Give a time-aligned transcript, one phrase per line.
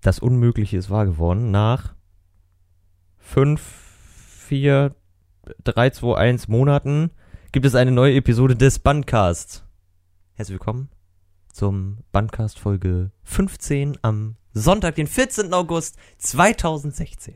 [0.00, 1.50] Das Unmögliche ist wahr geworden.
[1.50, 1.94] Nach
[3.18, 4.94] 5, 4,
[5.64, 7.10] 3, 2, 1 Monaten
[7.52, 9.62] gibt es eine neue Episode des Bandcasts.
[10.32, 10.88] Herzlich willkommen
[11.52, 15.52] zum Bandcast Folge 15 am Sonntag, den 14.
[15.52, 17.34] August 2016.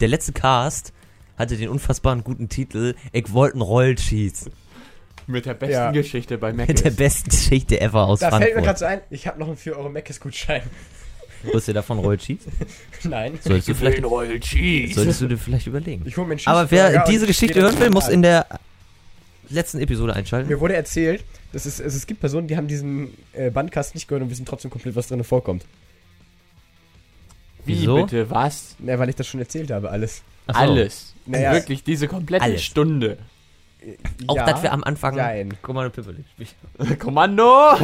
[0.00, 0.92] Der letzte Cast
[1.36, 4.50] hatte den unfassbaren guten Titel Ich wollte einen Rollcheese.
[5.26, 5.90] Mit der besten Ja.
[5.90, 6.68] Geschichte bei Mac.
[6.68, 8.64] Mit der besten Geschichte ever aus Da fällt mir Frankfurt.
[8.64, 10.62] gerade so ein, ich habe noch einen 4 Euro Meckes-Gutschein.
[11.44, 12.48] Wusstest du davon Rollcheese?
[13.04, 13.38] Nein.
[13.42, 14.94] Solltest du vielleicht, Royal Cheese.
[14.94, 16.02] solltest du dir vielleicht überlegen.
[16.06, 18.46] Ich hole mir einen Aber wer diese Geschichte hören will, muss in der
[19.50, 20.48] letzten Episode einschalten.
[20.48, 24.08] Mir wurde erzählt, dass es, es, es gibt Personen, die haben diesen äh, Bandcast nicht
[24.08, 25.64] gehört und wissen trotzdem komplett, was drin vorkommt.
[27.64, 27.96] Wie Wieso?
[28.04, 28.76] bitte, was?
[28.78, 30.22] Na, weil ich das schon erzählt habe, alles.
[30.46, 30.54] So.
[30.54, 31.14] Alles.
[31.26, 31.52] Naja.
[31.52, 32.62] Wirklich, diese komplette Alles.
[32.62, 33.18] Stunde.
[34.26, 35.54] Auch, Ja, dass wir am Anfang Nein.
[35.62, 36.24] Kommando spielen.
[36.98, 37.74] Kommando!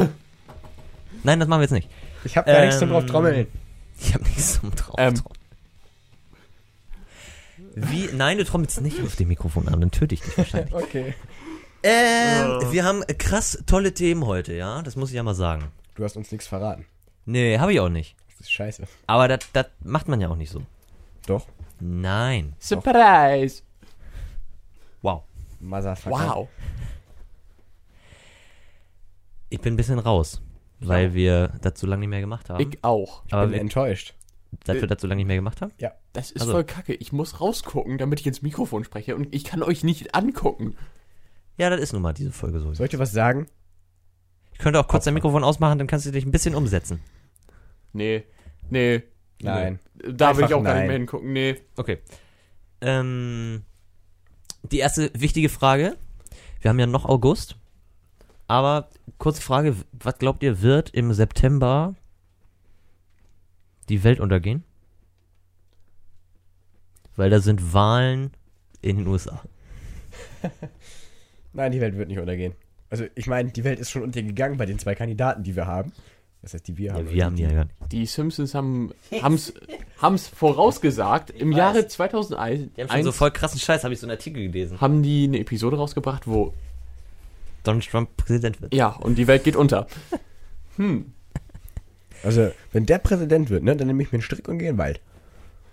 [1.22, 1.88] Nein, das machen wir jetzt nicht.
[2.24, 3.46] Ich habe gar nichts zum Ähm, drauf trommeln.
[4.00, 4.94] Ich habe nichts zum drauf.
[4.98, 5.14] Ähm.
[7.74, 8.08] Wie?
[8.12, 10.72] Nein, du trommelst nicht auf dem Mikrofon an, dann töte ich dich wahrscheinlich.
[10.74, 11.14] Okay.
[11.82, 12.72] ähm, Oh.
[12.72, 14.82] wir haben krass tolle Themen heute, ja?
[14.82, 15.64] Das muss ich ja mal sagen.
[15.96, 16.86] Du hast uns nichts verraten.
[17.26, 18.16] Nee, habe ich auch nicht.
[18.44, 18.86] Ist scheiße.
[19.06, 19.46] Aber das
[19.82, 20.60] macht man ja auch nicht so.
[21.26, 21.46] Doch.
[21.80, 22.54] Nein.
[22.58, 23.62] Surprise!
[25.00, 25.22] Wow.
[25.60, 26.36] Motherfucker.
[26.36, 26.48] Wow.
[29.48, 30.42] Ich bin ein bisschen raus,
[30.80, 32.60] weil wir das so lange nicht mehr gemacht haben.
[32.70, 33.22] Ich auch.
[33.26, 34.12] Ich Aber bin wir, enttäuscht.
[34.64, 35.72] dass wir das so lange nicht mehr gemacht haben?
[36.12, 36.92] Das ist Also- voll kacke.
[36.92, 40.76] Ich muss rausgucken, damit ich ins Mikrofon spreche und ich kann euch nicht angucken.
[41.56, 42.74] Ja, das ist nun mal diese Folge so.
[42.74, 43.46] Soll ich dir was sagen?
[44.52, 47.00] Ich könnte auch kurz dein Mikrofon ausmachen, dann kannst du dich ein bisschen umsetzen.
[47.94, 48.24] Nee.
[48.70, 49.02] Nee.
[49.42, 49.78] Nein.
[49.94, 50.12] Nee.
[50.12, 50.86] Da will ich Einfach auch gar nicht nein.
[50.86, 51.32] mehr hingucken.
[51.32, 51.56] Nee.
[51.76, 51.98] Okay.
[52.80, 53.62] Ähm,
[54.70, 55.96] die erste wichtige Frage.
[56.60, 57.56] Wir haben ja noch August.
[58.46, 58.88] Aber
[59.18, 61.94] kurze Frage, was glaubt ihr, wird im September
[63.88, 64.64] die Welt untergehen?
[67.16, 68.32] Weil da sind Wahlen
[68.82, 69.42] in den USA.
[71.52, 72.54] Nein, die Welt wird nicht untergehen.
[72.90, 75.92] Also, ich meine, die Welt ist schon untergegangen bei den zwei Kandidaten, die wir haben.
[76.44, 77.06] Das heißt, die wir haben.
[77.06, 77.74] Ja, wir haben die ja gar nicht.
[77.90, 81.30] Die Simpsons haben haben's vorausgesagt.
[81.30, 81.56] Im weiß.
[81.56, 84.78] Jahre 2001 Die haben schon so voll krassen Scheiß, habe ich so einen Artikel gelesen.
[84.80, 86.52] haben die eine Episode rausgebracht, wo
[87.62, 88.74] Donald Trump Präsident wird.
[88.74, 89.86] ja und die Welt geht unter.
[90.76, 91.12] Hm.
[92.22, 94.74] Also, wenn der Präsident wird, ne, dann nehme ich mir einen Strick und gehe in
[94.74, 95.00] den Wald.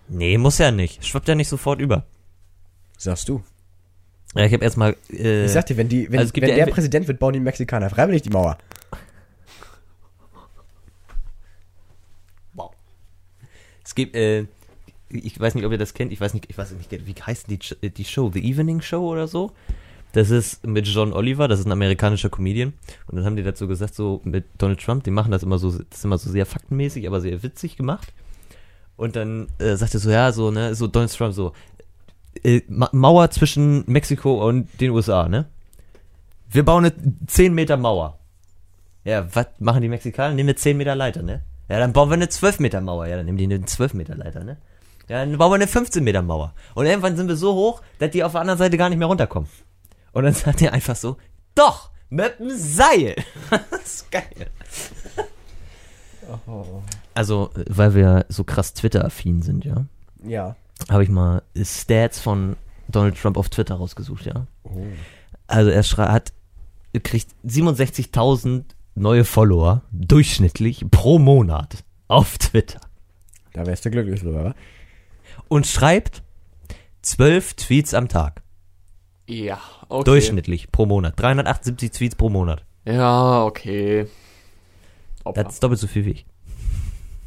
[0.08, 1.06] Nee, muss ja nicht.
[1.06, 2.06] Schwappt ja nicht sofort über.
[2.98, 3.42] Sagst du.
[4.36, 4.96] Ja, ich habe erstmal.
[5.12, 7.34] Äh, Ich sag dir, wenn, die, wenn, also es wenn ja der Präsident wird, bauen
[7.34, 8.58] die Mexikaner freiwillig die Mauer.
[13.92, 14.46] Es gibt, äh,
[15.10, 17.48] ich weiß nicht, ob ihr das kennt, ich weiß nicht, ich weiß nicht, wie heißt
[17.50, 17.60] die,
[17.90, 18.32] die Show?
[18.34, 19.52] The Evening Show oder so?
[20.14, 22.72] Das ist mit John Oliver, das ist ein amerikanischer Comedian.
[23.08, 25.72] Und dann haben die dazu gesagt, so mit Donald Trump, die machen das immer so,
[25.72, 28.14] das ist immer so sehr faktenmäßig, aber sehr witzig gemacht.
[28.96, 31.52] Und dann äh, sagt er so, ja, so, ne, so Donald Trump so,
[32.44, 35.48] äh, Ma Mauer zwischen Mexiko und den USA, ne?
[36.50, 36.94] Wir bauen eine
[37.28, 38.20] 10 Meter Mauer.
[39.04, 40.34] Ja, was machen die Mexikaner?
[40.34, 41.44] Nehmen wir 10 Meter Leiter, ne?
[41.72, 43.08] Ja, dann bauen wir eine 12 Meter Mauer.
[43.08, 44.58] Ja, dann nehmen die eine 12 Meter Leiter, ne?
[45.08, 46.54] Ja, dann bauen wir eine 15 Meter Mauer.
[46.76, 49.08] Und irgendwann sind wir so hoch, dass die auf der anderen Seite gar nicht mehr
[49.08, 49.50] runterkommen.
[50.12, 51.16] Und dann sagt er einfach so,
[51.56, 53.16] doch, mit dem Seil.
[53.72, 54.48] das ist geil.
[57.14, 59.86] Also, äh, weil wir so krass Twitter-affin sind, ja,
[60.26, 60.58] Ja.
[60.90, 62.58] habe ich mal Stats von
[62.90, 64.46] Donald Trump auf Twitter rausgesucht, ja.
[64.66, 64.84] Oh.
[65.48, 66.34] Also er hat
[67.02, 68.66] kriegt 67.000
[68.96, 72.82] neue Follower durchschnittlich pro Monat auf Twitter
[73.54, 74.56] Da wärst du glücklich drüber, wa?
[75.48, 76.24] und schreibt
[77.02, 78.42] 12 Tweets am Tag
[79.28, 79.60] Ja,
[79.90, 80.04] okay.
[80.04, 82.66] durchschnittlich pro Monat 378 Tweets pro Monat.
[82.86, 84.08] Ja, okay.
[85.36, 86.26] Das ist doppelt so viel wie ich.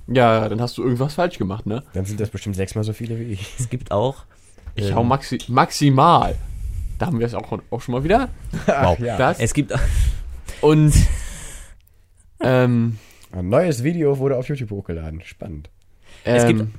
[0.09, 1.83] Ja, dann hast du irgendwas falsch gemacht, ne?
[1.95, 3.55] Dann sind das bestimmt sechsmal so viele wie ich.
[3.59, 4.25] Es gibt auch
[4.75, 6.35] Ich ähm, hau maxi maximal.
[6.99, 8.29] Da haben wir es auch, auch schon mal wieder.
[8.67, 8.99] wow.
[8.99, 9.17] ja.
[9.17, 9.39] Das.
[9.39, 9.73] Es gibt
[10.61, 10.93] Und
[12.41, 12.99] ähm,
[13.33, 15.21] Ein neues Video wurde auf YouTube hochgeladen.
[15.23, 15.71] Spannend.
[16.25, 16.79] Es ähm, gibt-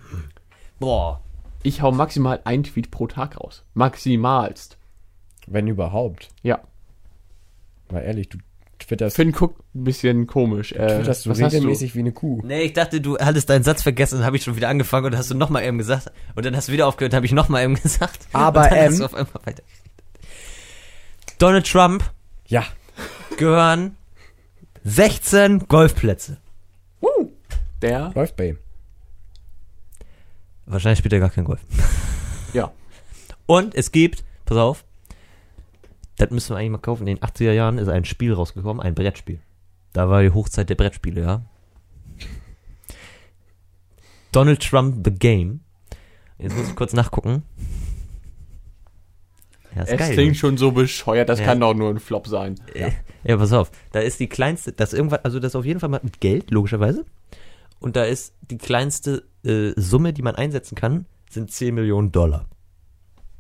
[0.80, 1.22] boah,
[1.64, 3.64] ich hau maximal ein Tweet pro Tag raus.
[3.74, 4.78] Maximalst.
[5.48, 6.30] Wenn überhaupt.
[6.44, 6.60] Ja.
[7.92, 8.38] Mal ehrlich, du
[8.80, 10.72] twitterst, Finn guckt ein bisschen komisch.
[10.72, 12.42] Äh, twitterst du was hast regelmäßig wie eine Kuh.
[12.44, 15.12] Nee, ich dachte, du hattest deinen Satz vergessen, dann habe ich schon wieder angefangen und
[15.12, 16.12] dann hast du nochmal eben gesagt.
[16.36, 18.28] Und dann hast du wieder aufgehört, habe ich nochmal eben gesagt.
[18.34, 19.64] Aber, und dann hast ähm, du auf einmal weiter.
[21.38, 22.04] Donald Trump
[22.48, 22.64] Ja,
[23.38, 23.98] gehören
[24.88, 26.38] 16 Golfplätze.
[27.02, 27.32] Uh,
[27.82, 28.60] der, läuft bei ihm.
[30.68, 31.62] Wahrscheinlich spielt er gar kein Golf.
[32.54, 32.72] ja.
[33.48, 34.86] Und es gibt, pass auf,
[36.18, 37.08] das müssen wir eigentlich mal kaufen.
[37.08, 39.40] In den 80er Jahren ist ein Spiel rausgekommen, ein Brettspiel.
[39.92, 41.42] Da war die Hochzeit der Brettspiele, ja.
[44.32, 45.62] Donald Trump The Game.
[46.38, 47.42] Jetzt muss ich kurz nachgucken.
[49.76, 50.14] Ja, ist Es geil.
[50.14, 51.46] klingt schon so bescheuert, das Ja.
[51.46, 52.56] kann doch nur ein Flop sein.
[52.74, 52.90] Ja.
[53.24, 53.72] ja, pass auf.
[53.92, 57.06] Da ist die kleinste, das irgendwas, also das auf jeden Fall mal mit Geld, logischerweise.
[57.80, 62.46] Und da ist die kleinste äh, Summe, die man einsetzen kann, sind 10 Millionen Dollar.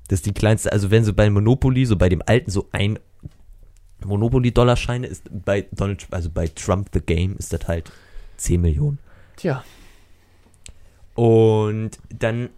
[0.07, 2.99] Das ist die kleinste, also wenn so bei Monopoly, so bei dem alten, so ein
[4.05, 7.91] Monopoly-Dollarscheine ist bei Donald, also bei Trump the Game ist das halt
[8.37, 8.99] 10 Millionen.
[9.37, 9.63] Tja.
[11.15, 12.49] Und dann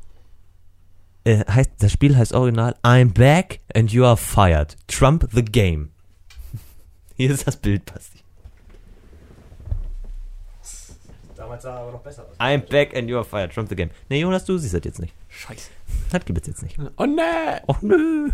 [1.28, 4.78] äh, heißt, das Spiel heißt original I'm back and you are fired.
[4.88, 5.92] Trump the Game.
[7.18, 8.20] Hier ist das Bild, Basti.
[11.36, 12.40] Damals sah er aber noch besser aus.
[12.40, 13.54] I'm back and you are fired.
[13.54, 13.92] Trump the Game.
[14.10, 15.14] Nee, Jonas, du siehst das jetzt nicht.
[15.28, 15.70] Scheiße.
[16.12, 16.80] Das gibt es jetzt nicht.
[16.98, 17.62] Oh ne.
[17.68, 18.30] Och nö.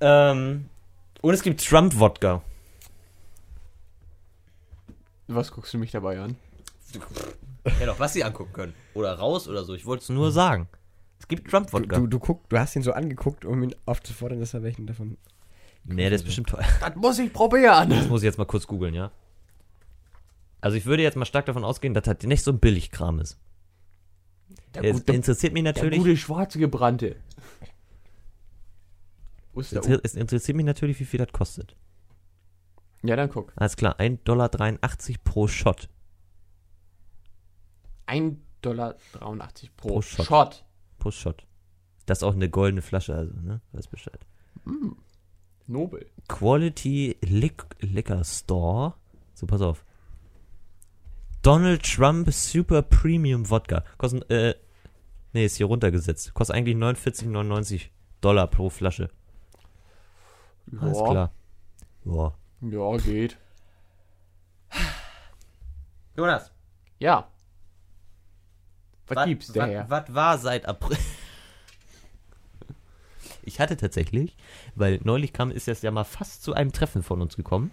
[0.00, 0.68] Ähm,
[1.22, 2.42] und es gibt Trump-Wodka.
[5.26, 6.36] Was guckst du mich dabei an?
[7.80, 8.74] Ja, doch, was sie angucken können.
[8.92, 9.74] Oder raus oder so.
[9.74, 10.68] Ich wollte es nur sagen.
[11.24, 11.96] Es gibt Du, Trump-Wodka.
[11.96, 15.16] du, du, guck, du hast ihn so angeguckt, um ihn aufzufordern, dass er welchen davon.
[15.84, 16.66] Nee, der ist bestimmt teuer.
[16.80, 17.88] Das muss ich probieren.
[17.88, 19.10] Das muss ich jetzt mal kurz googeln, ja?
[20.60, 23.38] Also ich würde jetzt mal stark davon ausgehen, dass das nicht so ein Billigkram ist.
[24.74, 25.98] Der, Es gute, interessiert mich der natürlich.
[25.98, 27.16] gute schwarze gebrannte.
[29.54, 29.80] Wo ist der?
[29.82, 31.74] Es es interessiert mich natürlich, wie viel das kostet.
[33.02, 33.50] Ja, dann guck.
[33.56, 34.50] Alles klar, 1,83 Dollar
[35.24, 35.88] pro Shot.
[38.08, 38.94] 1,83 Dollar
[39.76, 40.26] pro, Pro Shot.
[40.26, 40.64] Shot.
[41.04, 41.46] Pro Shot.
[42.06, 43.60] Das ist auch eine goldene Flasche, also, ne?
[43.72, 44.26] Weiß Bescheid.
[45.66, 46.06] Nobel.
[46.28, 48.94] Quality Lic Liquor Store.
[49.34, 49.84] So, pass auf.
[51.42, 53.84] Donald Trump Super Premium Wodka.
[53.98, 54.54] Kostet, äh,
[55.34, 56.32] nee, ist hier runtergesetzt.
[56.32, 57.90] Kostet eigentlich 49,99
[58.22, 59.10] Dollar pro Flasche.
[60.80, 61.04] Alles Ja.
[61.10, 61.32] klar.
[62.04, 62.34] Boah.
[62.62, 63.36] Ja, geht.
[66.16, 66.50] Jonas,
[66.98, 67.28] Ja.
[69.08, 70.96] Was gibt's der Was war seit April?
[73.46, 74.34] Ich hatte tatsächlich,
[74.74, 77.72] weil neulich kam, ist das ja mal fast zu einem Treffen von uns gekommen.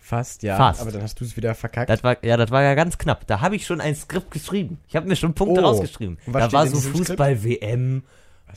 [0.00, 0.56] Fast, ja.
[0.56, 0.80] Fast.
[0.80, 1.90] Aber dann hast du es wieder verkackt.
[1.90, 3.26] Das war, ja, das war ja ganz knapp.
[3.26, 4.78] Da habe ich schon ein Skript geschrieben.
[4.88, 5.64] Ich habe mir schon Punkte Oh.
[5.64, 6.18] rausgeschrieben.
[6.26, 8.02] Da war so Fußball-WM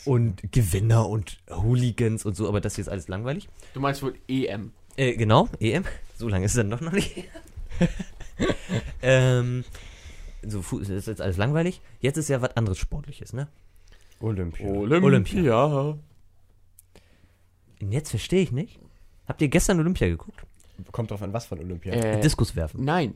[0.06, 3.50] und Gewinner und Hooligans und so, aber das hier ist alles langweilig.
[3.74, 4.72] Du meinst wohl EM.
[4.96, 5.84] Äh, genau, EM.
[6.18, 7.26] So lange ist es dann doch noch nicht.
[9.02, 9.64] ähm,
[10.46, 11.82] so, das ist jetzt alles langweilig.
[12.00, 13.48] Jetzt ist ja was anderes Sportliches, ne?
[14.20, 14.68] Olympia.
[14.68, 15.98] Olympia.
[17.82, 18.80] Und jetzt verstehe ich nicht.
[19.28, 20.42] Habt ihr gestern Olympia geguckt?
[20.92, 21.94] Kommt drauf an, was von Olympia.
[21.94, 22.84] Äh, Diskus werfen.
[22.84, 23.16] nein.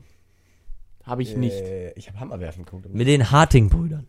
[1.04, 1.56] Habe ich nicht.
[1.56, 2.88] Äh, ich habe Hammerwerfen geguckt.
[2.94, 4.06] Mit den Harting-Brüdern.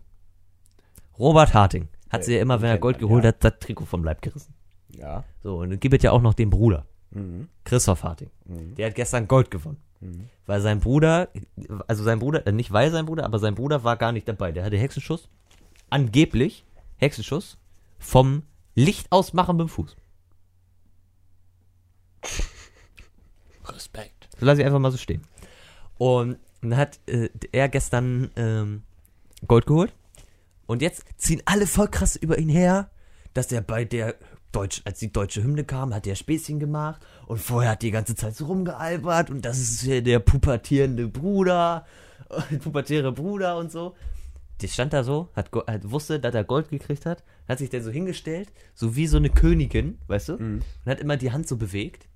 [1.19, 3.29] Robert Harting hat Äh, sie ja immer, wenn er Gold man, geholt ja.
[3.29, 4.53] hat, das Trikot vom Leib gerissen.
[4.91, 5.25] Ja.
[5.43, 7.49] So, und dann gibt es ja auch noch den Bruder, Mhm.
[7.65, 8.29] Christoph Harting.
[8.45, 8.75] Mhm.
[8.75, 9.79] Der hat gestern Gold gewonnen.
[10.03, 10.29] Mhm.
[10.47, 11.29] Weil sein Bruder,
[11.87, 14.53] also sein Bruder, äh, nicht weil sein Bruder, aber sein Bruder war gar nicht dabei.
[14.53, 15.29] Der hatte Hexenschuss,
[15.89, 16.65] angeblich
[16.97, 17.57] Hexenschuss,
[17.99, 18.43] vom
[18.75, 19.97] Licht ausmachen mit dem Fuß.
[23.65, 24.29] Respekt.
[24.39, 25.23] So lasse ich einfach mal so stehen.
[25.99, 28.83] Und dann hat äh, er gestern ähm,
[29.47, 29.95] Gold geholt.
[30.67, 32.91] Und jetzt ziehen alle voll krass über ihn her,
[33.35, 34.17] dass er bei der
[34.53, 38.15] Deutsch, als die deutsche Hymne kam, hat er Späßchen gemacht und vorher hat die ganze
[38.15, 41.87] Zeit so rumgealbert und das ist hier der pubertierende Bruder,
[42.63, 43.95] pubertäre Bruder und so.
[44.61, 47.83] Der stand da so, hat, hat wusste, dass er Gold gekriegt hat, hat sich dann
[47.83, 50.63] so hingestellt, so wie so eine Königin, weißt du, Mhm.
[50.85, 52.07] und hat immer die Hand so bewegt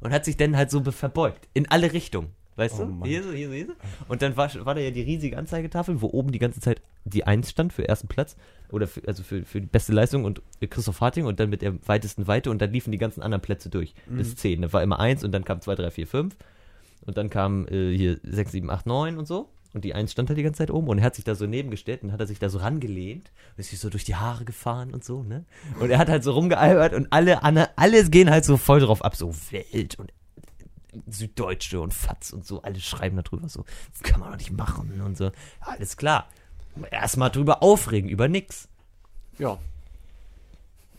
[0.00, 2.28] und hat sich dann halt so be- verbeugt in alle Richtungen.
[2.54, 2.90] Weißt Oh du?
[2.92, 3.08] Mann.
[3.08, 3.72] Hier so, hier so, hier so.
[4.08, 7.24] Und dann war, war da ja die riesige Anzeigetafel, wo oben die ganze Zeit die
[7.26, 8.36] 1 stand für ersten Platz.
[8.70, 10.40] Oder für, also für, für die beste Leistung und
[10.70, 13.68] Christoph Harting und dann mit der weitesten Weite und dann liefen die ganzen anderen Plätze
[13.68, 13.94] durch.
[14.16, 14.62] Bis 10.
[14.62, 16.36] Da war immer 1 und dann kam 2, 3, 4, 5.
[17.04, 19.50] Und dann kam äh, hier 6, 7, 8, 9 und so.
[19.74, 21.46] Und die 1 stand halt die ganze Zeit oben und er hat sich da so
[21.46, 24.44] nebengestellt und hat er sich da so rangelehnt und ist sich so durch die Haare
[24.44, 25.46] gefahren und so, ne?
[25.80, 29.02] Und er hat halt so rumgealbert und alle, alle, alle gehen halt so voll drauf
[29.02, 30.12] ab, so Welt und
[31.06, 35.00] Süddeutsche und Fatz und so, alle schreiben darüber so, das kann man doch nicht machen
[35.00, 35.24] und so.
[35.24, 36.28] Ja, alles klar.
[36.90, 38.68] Erstmal drüber aufregen, über nix.
[39.38, 39.58] Ja.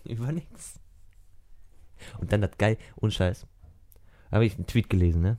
[0.05, 0.79] Über nix.
[2.19, 3.47] Und dann das geil, und Scheiß.
[4.31, 5.37] habe ich einen Tweet gelesen, ne?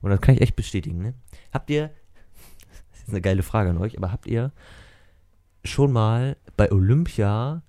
[0.00, 1.14] Und das kann ich echt bestätigen, ne?
[1.52, 1.88] Habt ihr,
[2.90, 4.52] das ist eine geile Frage an euch, aber habt ihr
[5.64, 7.62] schon mal bei Olympia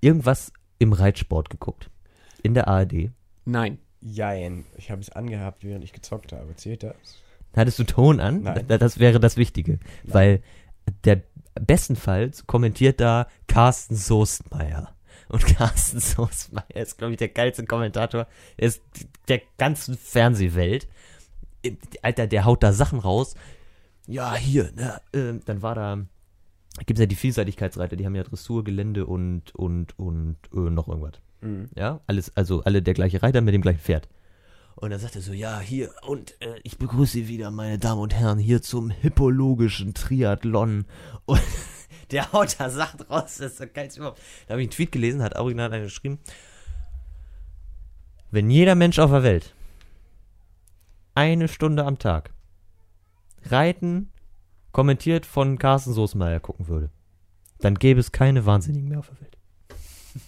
[0.00, 1.90] irgendwas im Reitsport geguckt?
[2.42, 3.10] In der ARD?
[3.44, 3.78] Nein.
[4.00, 4.64] Jein.
[4.76, 6.54] Ich habe es angehabt, während ich gezockt habe.
[6.56, 6.94] Zählt das?
[7.56, 8.42] Hattest du Ton an?
[8.42, 8.64] Nein.
[8.68, 9.78] Da- Das wäre das Wichtige.
[10.04, 10.42] Weil
[11.04, 11.22] der
[11.60, 14.94] bestenfalls kommentiert da Carsten Soestmeier.
[15.28, 18.26] Und Carsten Soestmeier ist, glaube ich, der geilste Kommentator
[18.58, 18.82] der ist
[19.28, 20.86] der ganzen Fernsehwelt.
[22.02, 23.34] Alter, der haut da Sachen raus.
[24.06, 25.98] Ja, hier, ne, äh, dann war da,
[26.86, 31.14] gibt's ja die Vielseitigkeitsreiter, die haben ja Dressur, Gelände und, und, und äh, noch irgendwas.
[31.40, 31.70] Mhm.
[31.74, 34.08] Ja, alles, also alle der gleiche Reiter mit dem gleichen Pferd.
[34.76, 38.02] Und dann sagt er so, ja, hier, und äh, ich begrüße Sie wieder, meine Damen
[38.02, 40.84] und Herren, hier zum hippologischen Triathlon.
[41.24, 41.40] Und
[42.10, 44.20] der haut da Sachen raus, das ist so geil überhaupt.
[44.46, 46.18] Da habe ich einen Tweet gelesen, hat original einer geschrieben,
[48.30, 49.54] wenn jeder Mensch auf der Welt
[51.14, 52.34] eine Stunde am Tag
[53.44, 54.12] Reiten
[54.72, 56.90] kommentiert von Carsten Soßmeier gucken würde,
[57.60, 59.35] dann gäbe es keine Wahnsinnigen mehr auf der Welt.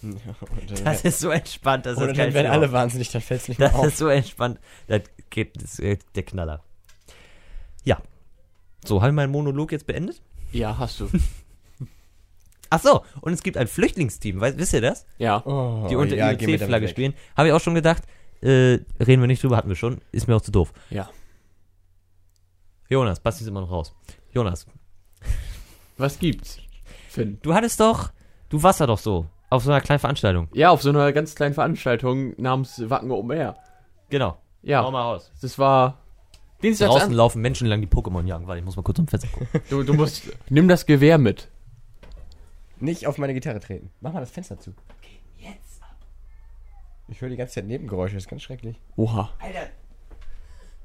[0.03, 3.47] Ja, Das ist so entspannt, das oder ist dann werden alle wahnsinnig, dann fällt es
[3.49, 3.87] nicht mehr Das auf.
[3.87, 4.59] ist so entspannt.
[4.87, 6.63] Das geht, das ist äh, der Knaller.
[7.83, 8.01] Ja.
[8.85, 10.21] So, haben wir meinen Monolog jetzt beendet?
[10.51, 11.09] Ja, hast du.
[12.71, 15.05] Ach so, und es gibt ein Flüchtlingsteam, weißt, wisst ihr das?
[15.17, 15.43] Ja.
[15.45, 17.13] Oh, Die unter ja, IOC-Flagge spielen.
[17.35, 18.03] Habe ich auch schon gedacht,
[18.41, 20.01] äh, reden wir nicht drüber, hatten wir schon.
[20.11, 20.71] Ist mir auch zu doof.
[20.91, 21.09] Ja.
[22.89, 23.93] Jonas, Basti ist immer noch raus.
[24.33, 24.65] Jonas,
[25.97, 26.59] Was gibt's?
[27.09, 27.39] Finn.
[27.41, 28.11] du hattest doch,
[28.49, 30.47] du warst da doch so, auf so einer kleinen Veranstaltung.
[30.53, 33.55] Ja, auf so einer ganz kleinen Veranstaltung namens Wacken Open Air.
[34.09, 34.31] Genau.
[34.31, 35.31] Hau Ja, mal raus.
[35.41, 35.97] das war
[36.61, 37.13] Dienstags Draußen an.
[37.15, 38.45] laufen Menschen lang, die Pokémon jagen.
[38.47, 39.47] Warte, ich muss mal kurz um Fenster gucken.
[39.69, 41.47] Du, du musst, nimm das Gewehr mit.
[42.79, 43.91] Nicht auf meine Gitarre treten.
[44.01, 44.73] Mach mal das Fenster zu.
[47.11, 48.79] Ich höre die ganze Zeit Nebengeräusche, das ist ganz schrecklich.
[48.95, 49.31] Oha.
[49.39, 49.67] Alter,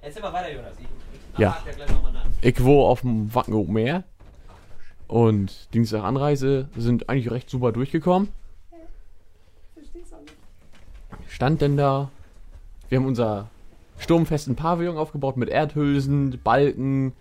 [0.01, 0.73] erzähl mal weiter, Jonas.
[0.79, 0.87] Ich,
[1.35, 1.55] ich Ja.
[1.63, 2.25] hake gleich nochmal nach.
[2.41, 4.05] Ich war auf dem Wacken Open Air.
[5.07, 8.31] Und Dienstag Anreise sind eigentlich recht super durchgekommen.
[11.35, 12.13] Stand denn da.
[12.89, 13.51] Wir haben unser
[13.99, 17.13] sturmfesten Pavillon aufgebaut mit Erdhülsen, Balken,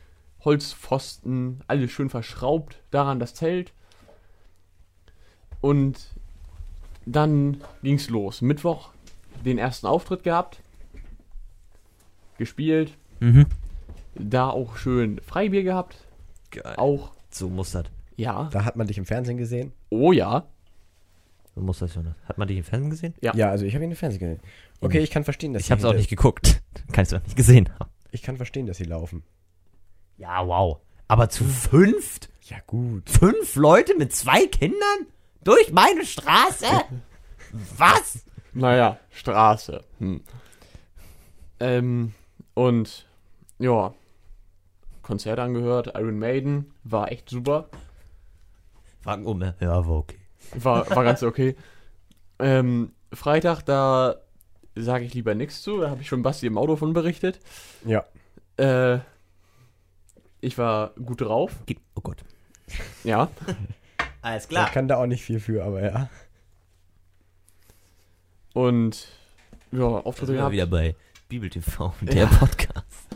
[0.45, 2.77] Holzpfosten, alles schön verschraubt.
[2.91, 3.73] Daran das Zelt.
[5.61, 5.99] Und
[7.07, 8.43] dann ging's los.
[8.43, 8.89] Mittwoch
[9.43, 10.61] den ersten Auftritt gehabt.
[12.37, 12.95] Gespielt.
[13.19, 13.47] Mhm.
[14.13, 15.97] Da auch schön Freibier gehabt.
[16.51, 16.75] Geil.
[16.77, 17.89] Auch, So das.
[18.15, 18.47] ja.
[18.51, 19.71] Da hat man dich im Fernsehen gesehen?
[19.89, 20.45] Oh ja.
[21.55, 22.15] Muss das, Jonas.
[22.25, 23.13] Hat man dich im Fernsehen gesehen?
[23.21, 23.35] Ja.
[23.35, 24.39] Ja, also ich habe ihn im Fernsehen gesehen.
[24.81, 26.61] Okay, ich kann verstehen, dass Ich sie hab's auch nicht geguckt.
[26.91, 27.91] Kannst du auch nicht gesehen haben.
[28.11, 29.23] Ich kann verstehen, dass sie laufen.
[30.17, 30.79] Ja, wow.
[31.07, 32.29] Aber zu fünft?
[32.41, 33.09] Ja, gut.
[33.09, 35.07] Fünf Leute mit zwei Kindern?
[35.43, 36.65] Durch meine Straße?
[37.77, 38.25] Was?
[38.53, 39.83] Naja, Straße.
[39.99, 40.21] Hm.
[41.59, 42.13] Ähm,
[42.53, 43.07] und
[43.59, 43.93] ja,
[45.01, 47.69] Konzert angehört, Iron Maiden, war echt super.
[49.01, 50.19] Fragen um, ja, war okay.
[50.55, 51.55] War, war ganz okay.
[52.39, 54.15] Ähm, Freitag, da
[54.75, 57.39] sage ich lieber nichts zu, da habe ich schon Basti im Auto von berichtet.
[57.85, 58.05] Ja.
[58.57, 58.99] Äh,
[60.41, 62.23] ich war gut drauf, Gib- Oh Gott.
[63.03, 63.29] ja.
[64.21, 66.09] Alles Ich kann da auch nicht viel für, aber ja.
[68.53, 69.07] Und
[69.71, 70.51] ja, Auftritte gehabt.
[70.53, 70.95] wieder bei
[71.29, 72.25] Bibel TV, der Ja.
[72.27, 73.07] Podcast.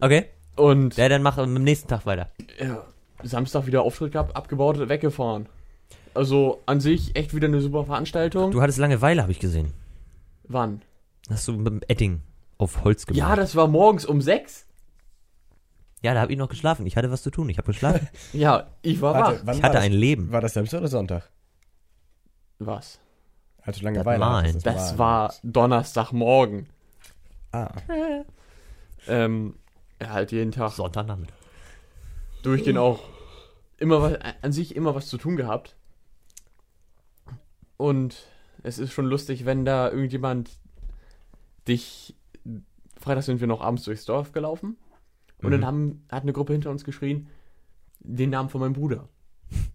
[0.00, 0.26] Okay.
[0.56, 2.30] Und Ja, dann mach am nächsten Tag weiter.
[2.58, 2.84] ja,
[3.24, 5.46] Samstag wieder Auftritt gehabt, abgebaut, weggefahren.
[6.14, 8.50] Also an sich echt wieder eine super Veranstaltung.
[8.52, 9.72] Du hattest Langeweile, habe ich gesehen.
[10.44, 10.82] Wann?
[11.28, 12.20] Hast du mit dem Edding
[12.58, 13.18] auf Holz gemacht?
[13.18, 14.66] Ja, das war morgens um sechs.
[16.02, 16.86] ja, da habe ich noch geschlafen.
[16.86, 17.48] Ich hatte was zu tun.
[17.48, 18.08] Ich habe geschlafen.
[18.32, 19.54] Ja, ich war Warte, wach.
[19.56, 19.84] ich hatte das?
[19.84, 20.30] ein Leben.
[20.30, 21.30] War das Samstag oder Sonntag?
[22.58, 23.00] Was?
[23.62, 24.18] Also Langeweile.
[24.18, 24.58] Malen.
[24.62, 24.98] Das Malen.
[24.98, 26.66] war Donnerstagmorgen.
[27.52, 27.70] Ah.
[29.08, 29.54] Ähm,
[30.06, 31.34] halt jeden Tag Sonntagnachmittag.
[32.42, 33.00] durchgehend auch
[33.78, 35.76] immer was, an sich immer was zu tun gehabt.
[37.76, 38.26] Und
[38.62, 40.50] es ist schon lustig, wenn da irgendjemand
[41.68, 42.14] dich.
[42.98, 44.76] Freitag sind wir noch abends durchs Dorf gelaufen.
[45.42, 45.50] Und Mhm.
[45.52, 47.26] dann haben, hat eine Gruppe hinter uns geschrien,
[48.00, 49.08] den Namen von meinem Bruder.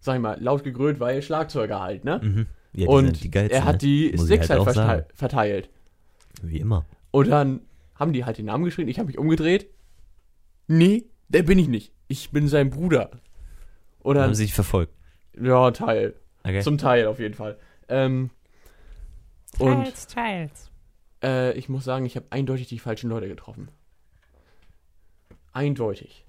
[0.00, 2.20] Sag ich mal, laut gegrölt, weil Schlagzeuger halt, ne?
[2.22, 2.46] Mhm.
[2.72, 3.78] Ja, und geilsten, er hat ne?
[3.78, 5.70] die Sticks halt halt, verteilt.
[6.42, 6.86] Wie immer.
[7.10, 7.60] Und dann
[7.96, 8.88] haben die halt den Namen geschrien.
[8.88, 9.68] Ich habe mich umgedreht.
[10.66, 11.92] Nee, der bin ich nicht.
[12.08, 13.10] Ich bin sein Bruder.
[14.04, 14.92] Dann haben sie dich verfolgt.
[15.40, 16.14] ja, Teil.
[16.44, 16.62] Okay.
[16.62, 17.58] Zum Teil auf jeden Fall.
[17.88, 18.30] Ähm,
[19.58, 20.70] und teils.
[21.22, 23.68] äh, ich muss sagen, ich habe eindeutig die falschen Leute getroffen.
[25.52, 26.24] Eindeutig.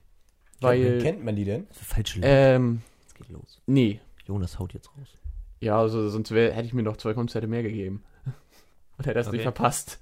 [0.59, 1.67] Wie Weil, kennt man die denn?
[1.71, 2.27] Falsche Leute.
[2.29, 3.61] ähm, Jetzt geht los.
[3.65, 3.99] nee.
[4.25, 5.17] Jonas haut jetzt raus.
[5.59, 8.03] Ja, also sonst wär, hätte ich mir noch zwei Konzerte mehr gegeben.
[8.97, 9.37] und hätte das Okay.
[9.37, 9.99] nicht verpasst.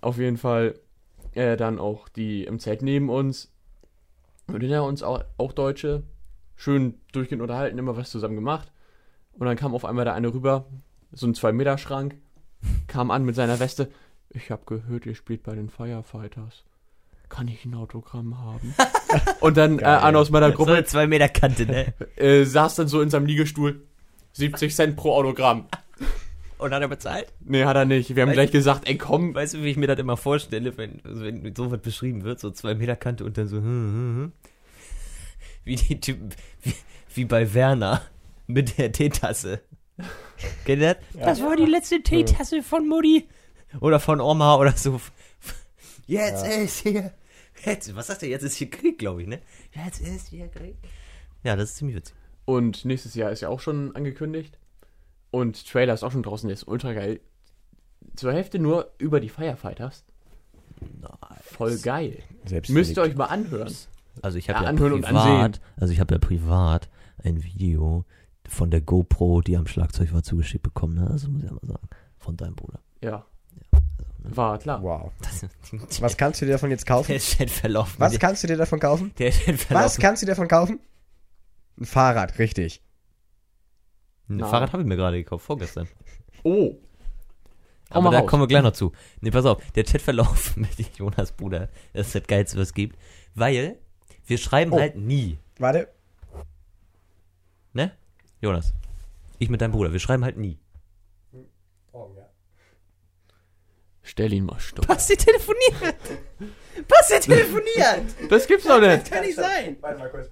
[0.00, 0.78] Auf jeden Fall
[1.34, 3.50] äh, dann auch die im Zelt neben uns.
[4.48, 6.02] Und hinter uns auch, auch Deutsche.
[6.56, 8.72] Schön durchgehend unterhalten, immer was zusammen gemacht.
[9.34, 10.66] Und dann kam auf einmal der eine rüber,
[11.12, 12.16] so ein 2-Meter-Schrank,
[12.88, 13.90] kam an mit seiner Weste.
[14.30, 16.64] Ich habe gehört, ihr spielt bei den Firefighters.
[17.28, 18.74] Kann ich ein Autogramm haben?
[19.40, 21.94] Und dann äh, einer aus meiner So eine Gruppe zwei Meter Kante, ne?
[22.16, 23.82] äh, saß dann so in seinem Liegestuhl.
[24.32, 25.66] 70 Cent pro Autogramm.
[26.58, 27.32] Und hat er bezahlt?
[27.40, 28.14] Nee, hat er nicht.
[28.14, 29.34] Wir haben Weißt gleich gesagt, ey komm.
[29.34, 32.40] Weißt du, wie ich mir das immer vorstelle, wenn, also wenn so was beschrieben wird,
[32.40, 34.32] so zwei Meter Kante und dann so, hm, hm, hm.
[35.64, 36.30] Wie die Typen,
[36.62, 36.74] wie,
[37.14, 38.02] wie bei Werner
[38.46, 39.60] mit der Teetasse.
[40.64, 41.24] Kennt ihr das?
[41.24, 43.28] Das war die letzte Teetasse von Mutti.
[43.80, 45.00] Oder von Oma oder so.
[46.06, 46.52] Jetzt Ja.
[46.52, 47.12] ist hier,
[47.64, 49.40] jetzt, was sagt er, jetzt ist hier Krieg, glaube ich, ne?
[49.74, 50.76] Jetzt ist hier Krieg.
[51.44, 52.14] Ja, das ist ziemlich witzig.
[52.46, 54.57] Und nächstes Jahr ist ja auch schon angekündigt.
[55.30, 57.20] Und Trailer ist auch schon draußen, der ist ultra geil.
[58.16, 60.04] Zur Hälfte nur über die Firefighters.
[61.42, 62.22] Voll geil.
[62.44, 63.74] Selbst Müsst ihr euch mal anhören.
[64.22, 66.88] Also ich habe Ja, ja, anhören und privat, also ich habe ja privat
[67.22, 68.04] ein Video
[68.48, 70.94] von der GoPro, die am Schlagzeug war, zugeschickt bekommen.
[70.94, 71.08] Ne?
[71.10, 71.88] Das muss ich ja mal sagen.
[72.18, 72.80] Von deinem Bruder.
[73.02, 73.24] Ja.
[73.70, 74.36] Also, ne?
[74.36, 74.82] War klar.
[74.82, 75.12] Wow.
[75.20, 77.12] Das, Was kannst du dir davon jetzt kaufen?
[77.12, 77.94] der Chatverlauf.
[77.98, 79.12] Was mit kannst du dir davon kaufen?
[79.18, 79.84] der, der Chatverlauf.
[79.84, 80.80] Was kannst du dir davon kaufen?
[81.78, 82.82] Ein Fahrrad, richtig.
[84.28, 84.40] Ein.
[84.40, 85.88] Fahrrad habe ich mir gerade gekauft, vorgestern.
[86.42, 86.74] Oh.
[87.90, 88.28] Hau Aber mal da raus.
[88.28, 88.92] kommen wir gleich noch zu.
[89.20, 92.98] Nee, pass auf, der Chatverlauf mit Jonas Bruder, das ist das Geilste, was es gibt.
[93.34, 93.78] Weil
[94.26, 94.78] wir schreiben Oh.
[94.78, 95.88] halt nie, Warte.
[97.72, 97.92] ne?
[98.40, 98.74] Jonas.
[99.38, 100.58] Ich mit deinem Bruder, wir schreiben halt nie.
[104.02, 104.86] Stell ihn mal stopp.
[104.86, 105.96] Basti telefoniert!
[106.88, 108.04] Basti telefoniert!
[108.30, 109.10] Das gibt's doch nicht.
[109.10, 109.76] Kann nicht sein!
[109.80, 110.30] Warte mal kurz.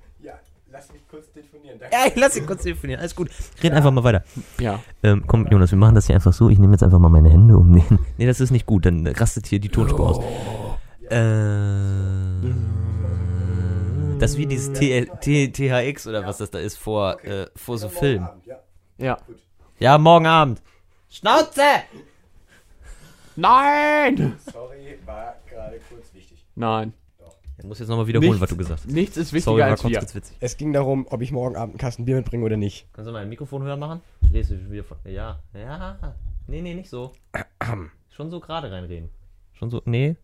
[0.76, 1.80] Ja, lass mich kurz telefonieren.
[1.90, 3.30] Ja, ich lass ihn kurz telefonieren, alles gut.
[3.62, 4.24] Red einfach mal weiter.
[4.60, 4.80] Ja.
[5.02, 6.50] Ähm, komm, Jonas, wir machen das hier einfach so.
[6.50, 7.98] Ich nehme jetzt einfach mal meine Hände um den.
[8.18, 10.24] Nee, das ist nicht gut, dann rastet hier die Tonspur aus.
[11.10, 12.50] Äh,
[14.18, 17.78] das ist wie dieses T T THX oder was das da ist vor, äh, vor
[17.78, 18.28] so Filmen.
[18.98, 19.18] Ja.
[19.78, 20.62] Ja, morgen Abend.
[21.08, 21.60] Schnauze!
[23.36, 24.36] Nein!
[24.50, 26.44] Sorry, war gerade kurz wichtig.
[26.54, 26.94] Nein.
[27.66, 28.92] Ich muss jetzt nochmal wiederholen, Nichts- was du gesagt hast.
[28.92, 29.98] Nichts ist wichtiger Sorry, war als kurz wir.
[29.98, 30.36] ganz witzig.
[30.38, 32.86] Es ging darum, ob ich morgen Abend einen Kasten Bier mitbringe oder nicht.
[32.92, 34.02] Kannst du mein Mikrofon höher machen?
[34.30, 34.98] Drehst du wieder von.
[35.04, 36.14] Ja, ja.
[36.46, 37.10] Nee, nee, nicht so.
[38.10, 39.10] Schon so gerade reinreden.
[39.54, 39.82] Schon so.
[39.84, 40.14] Nee.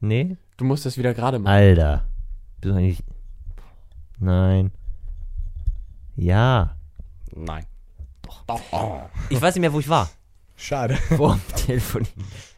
[0.00, 0.36] Nee.
[0.58, 1.50] Du musst das wieder gerade machen.
[1.54, 2.04] Alter.
[2.60, 3.02] Bist du eigentlich.
[4.18, 4.70] Nein.
[6.16, 6.76] Ja.
[7.34, 7.64] Nein.
[9.30, 10.10] Ich weiß nicht mehr, wo ich war.
[10.54, 10.96] Schade.
[10.96, 12.06] Vor dem Telefon.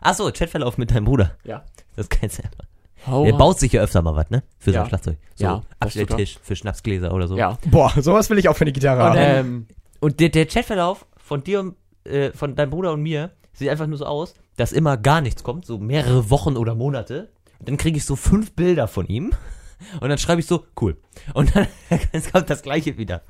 [0.01, 1.37] Achso, Chatverlauf mit deinem Bruder.
[1.45, 1.65] Ja.
[1.95, 2.65] Das kannst du einfach.
[3.07, 4.43] Hau Der baut sich ja öfter mal was, ne?
[4.59, 4.81] Für Ja.
[4.81, 5.19] sein Schlagzeug.
[5.35, 7.37] So, Ja, Abstelltisch für Schnapsgläser oder so.
[7.37, 7.59] Ja.
[7.71, 9.17] Boah, sowas will ich auch für eine Gitarre Und, haben.
[9.19, 9.67] äh, Ähm,
[10.01, 13.87] Und der, der Chatverlauf von dir und äh, von deinem Bruder und mir sieht einfach
[13.87, 17.31] nur so aus, dass immer gar nichts kommt, so mehrere Wochen oder Monate.
[17.59, 19.33] Und dann kriege ich so fünf Bilder von ihm.
[20.01, 20.97] Und dann schreibe ich so, cool.
[21.35, 21.67] Und dann
[22.13, 23.23] es kommt das gleiche wieder.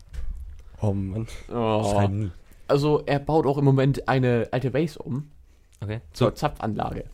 [0.82, 1.26] oh Mann.
[1.50, 1.90] oh.
[1.92, 2.30] Schreiben nie.
[2.68, 5.30] Also er baut auch im Moment eine alte Base um
[5.82, 6.00] Okay.
[6.12, 7.04] zur So, Zapfanlage.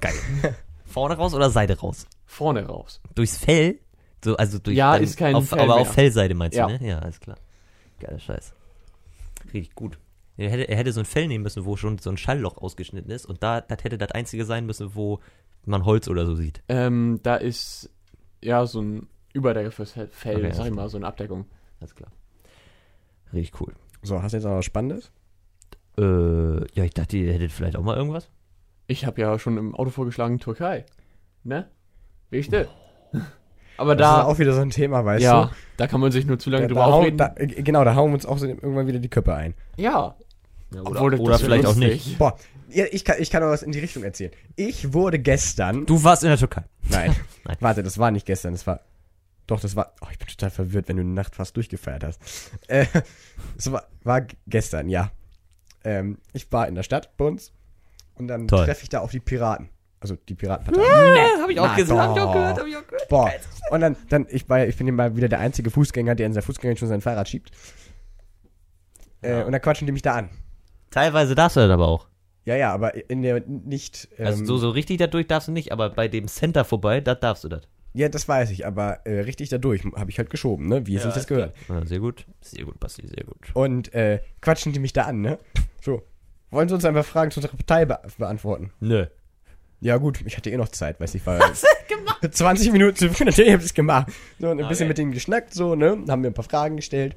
[0.00, 0.12] geil.
[0.90, 2.06] Vorne raus oder Seite raus?
[2.26, 3.00] Vorne raus.
[3.14, 3.78] Durchs Fell?
[4.24, 5.82] So, also durch Ja, dann ist kein auf, Fell Aber mehr.
[5.82, 6.66] auf Fellseite meinst Ja.
[6.66, 6.86] du, ne?
[6.88, 7.36] Ja, alles klar.
[8.00, 8.52] Geiler Scheiß.
[9.54, 9.98] Richtig gut.
[10.36, 13.10] Er hätte, er hätte so ein Fell nehmen müssen, wo schon so ein Schallloch ausgeschnitten
[13.10, 13.26] ist.
[13.26, 15.20] Und da, das hätte das einzige sein müssen, wo
[15.64, 16.62] man Holz oder so sieht.
[16.68, 17.90] Ähm, da ist
[18.42, 21.46] ja so ein Überdecke fürs Fell, Okay, sag ich mal, so eine Abdeckung.
[21.80, 22.10] Alles klar.
[23.32, 23.72] Richtig cool.
[24.02, 25.12] So, hast du jetzt noch was Spannendes?
[25.98, 26.02] Äh,
[26.74, 28.30] ja, ich dachte, ihr hättet vielleicht auch mal irgendwas.
[28.90, 30.84] Ich habe ja schon im Auto vorgeschlagen Türkei.
[31.44, 31.68] Ne?
[32.32, 32.68] Richtig.
[33.76, 35.50] Aber Das ist da, auch wieder so ein Thema, weißt ja, du?
[35.76, 37.18] da kann man sich nur zu lange Da, drüber da hauen, aufreden.
[37.18, 37.28] da,
[37.62, 39.54] genau, da hauen wir uns auch so irgendwann wieder die Köpfe ein.
[39.76, 40.16] ja,
[40.74, 42.18] Ja, Obwohl, das- oder das wär vielleicht auch nicht.
[42.18, 42.36] Boah,
[42.68, 44.32] ja, ich kann, ich kann auch was in die Richtung erzählen.
[44.56, 45.86] Ich wurde gestern.
[45.86, 46.64] Du warst in der Türkei.
[46.88, 47.14] Nein.
[47.44, 47.56] Nein.
[47.60, 48.80] Warte, das war nicht gestern, das war.
[49.46, 49.94] Doch, das war.
[50.02, 52.20] Oh, ich bin total verwirrt, wenn du eine Nacht fast durchgefeiert hast.
[52.68, 52.86] Äh,
[53.56, 55.10] es war, war gestern, ja.
[55.84, 57.52] Ähm, ich war in der Stadt bei uns
[58.20, 58.64] und dann Toll.
[58.64, 59.68] treffe ich da auf die Piraten.
[60.00, 60.80] Also die Piratenpartei.
[60.80, 63.08] Nee, hab ich Na gesehen, hab ich auch gehört, hab ich auch gehört.
[63.08, 63.30] Boah.
[63.70, 66.32] Und dann, dann ich, war, ich bin hier mal wieder der einzige Fußgänger, der in
[66.32, 67.50] seiner Fußgänger schon sein Fahrrad schiebt.
[69.22, 69.42] Äh, Ja.
[69.44, 70.30] Und dann quatschen die mich da an.
[70.90, 72.08] Teilweise darfst du das aber auch.
[72.46, 74.08] Ja, ja, aber in der nicht.
[74.16, 77.14] Ähm, Also so, so richtig dadurch darfst du nicht, aber bei dem Center vorbei, da
[77.14, 77.68] darfst du das.
[77.92, 80.86] Ja, das weiß ich, aber äh, richtig dadurch habe ich halt geschoben, ne?
[80.86, 81.54] Wie es sich das gehört.
[81.68, 82.24] Ja, sehr gut.
[82.40, 83.36] Sehr gut, Basti, sehr gut.
[83.52, 85.38] Und äh, quatschen die mich da an, ne?
[85.82, 86.02] So.
[86.50, 88.72] Wollen sie uns einfach Fragen zu unserer Partei be beantworten?
[88.80, 89.06] Nö.
[89.80, 91.38] Ja, gut, ich hatte eh noch Zeit, weiß ich, war.
[91.40, 92.20] Was gemacht?
[92.34, 94.08] 20 Minuten zu früh, natürlich hab ich es gemacht.
[94.38, 94.88] So, und ein bisschen Okay.
[94.88, 96.04] mit denen geschnackt, so, ne?
[96.08, 97.16] Haben mir ein paar Fragen gestellt.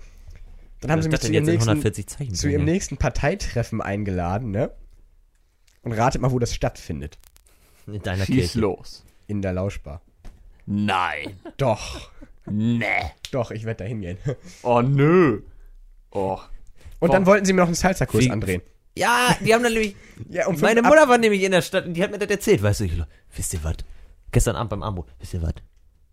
[0.80, 2.34] Dann haben sie mich zu ihrem, nächsten, 140 Zeichen?
[2.36, 4.72] zu ihrem nächsten Parteitreffen eingeladen, ne?
[5.82, 7.18] Und ratet mal, wo das stattfindet.
[7.88, 8.60] In deiner Schieß Kirche.
[8.60, 9.04] los.
[9.28, 10.02] In der Lauschbar.
[10.66, 11.38] Nein.
[11.58, 12.10] Doch.
[12.46, 12.86] Nee.
[13.32, 14.18] Doch, ich werde da hingehen.
[14.62, 15.42] Oh, nö.
[16.12, 16.40] Oh.
[17.00, 18.62] Und dann wollten sie mir noch einen Salsa-Kurs Wie- andrehen.
[18.96, 19.96] Ja, die haben dann nämlich.
[20.30, 22.62] Ja, um Meine Mutter war nämlich in der Stadt und die hat mir das erzählt,
[22.62, 22.84] weißt du.
[22.86, 22.94] Ich,
[23.36, 23.76] wisst ihr was?
[24.32, 25.08] Gestern Abend beim Armbrot.
[25.20, 25.54] Wisst ihr was?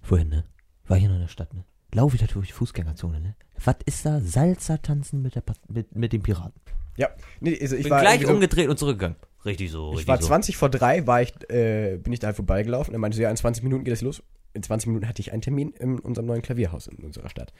[0.03, 0.45] Vorhin, ne?
[0.88, 1.64] War hier noch in der Stadt, ne?
[1.93, 3.35] Lauf wieder durch die Fußgängerzone, ne?
[3.62, 4.21] Was ist da?
[4.21, 6.61] Salsa tanzen mit, der, mit, mit den Piraten.
[6.97, 7.09] Ja,
[7.40, 9.16] nee, also ich Bin war gleich so- umgedreht und zurückgegangen.
[9.45, 10.27] Richtig so, Ich richtig war so.
[10.29, 12.95] 20 vor drei, war ich, äh, bin ich da vorbeigelaufen.
[12.95, 14.23] Er meinte so, ja, in 20 Minuten geht es los.
[14.55, 17.53] In 20 Minuten hatte ich einen Termin in unserem neuen Klavierhaus in unserer Stadt.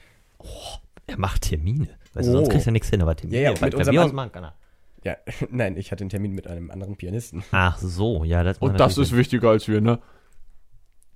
[1.07, 1.89] Er macht Termine.
[2.13, 2.35] Weißt du, Oh.
[2.37, 3.37] sonst kriegt er nichts hin, aber Termine.
[3.41, 4.55] Ja, ja, mit unserem Klavierhaus An- machen kann er.
[5.03, 5.17] Ja,
[5.49, 7.43] nein, ich hatte einen Termin mit einem anderen Pianisten.
[7.51, 9.99] Ach so, ja, das Und das ist wichtiger als wir, ne?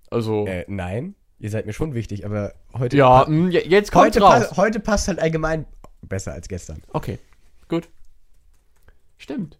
[0.10, 0.45] Also.
[0.48, 4.21] Äh, nein, ihr seid mir schon wichtig, aber heute, ja, mh, je- jetzt kommt heute,
[4.21, 4.50] raus.
[4.50, 5.65] pa heute passt halt allgemein
[6.02, 6.82] besser als gestern.
[6.93, 7.19] Okay,
[7.67, 7.89] gut.
[9.17, 9.60] Stimmt.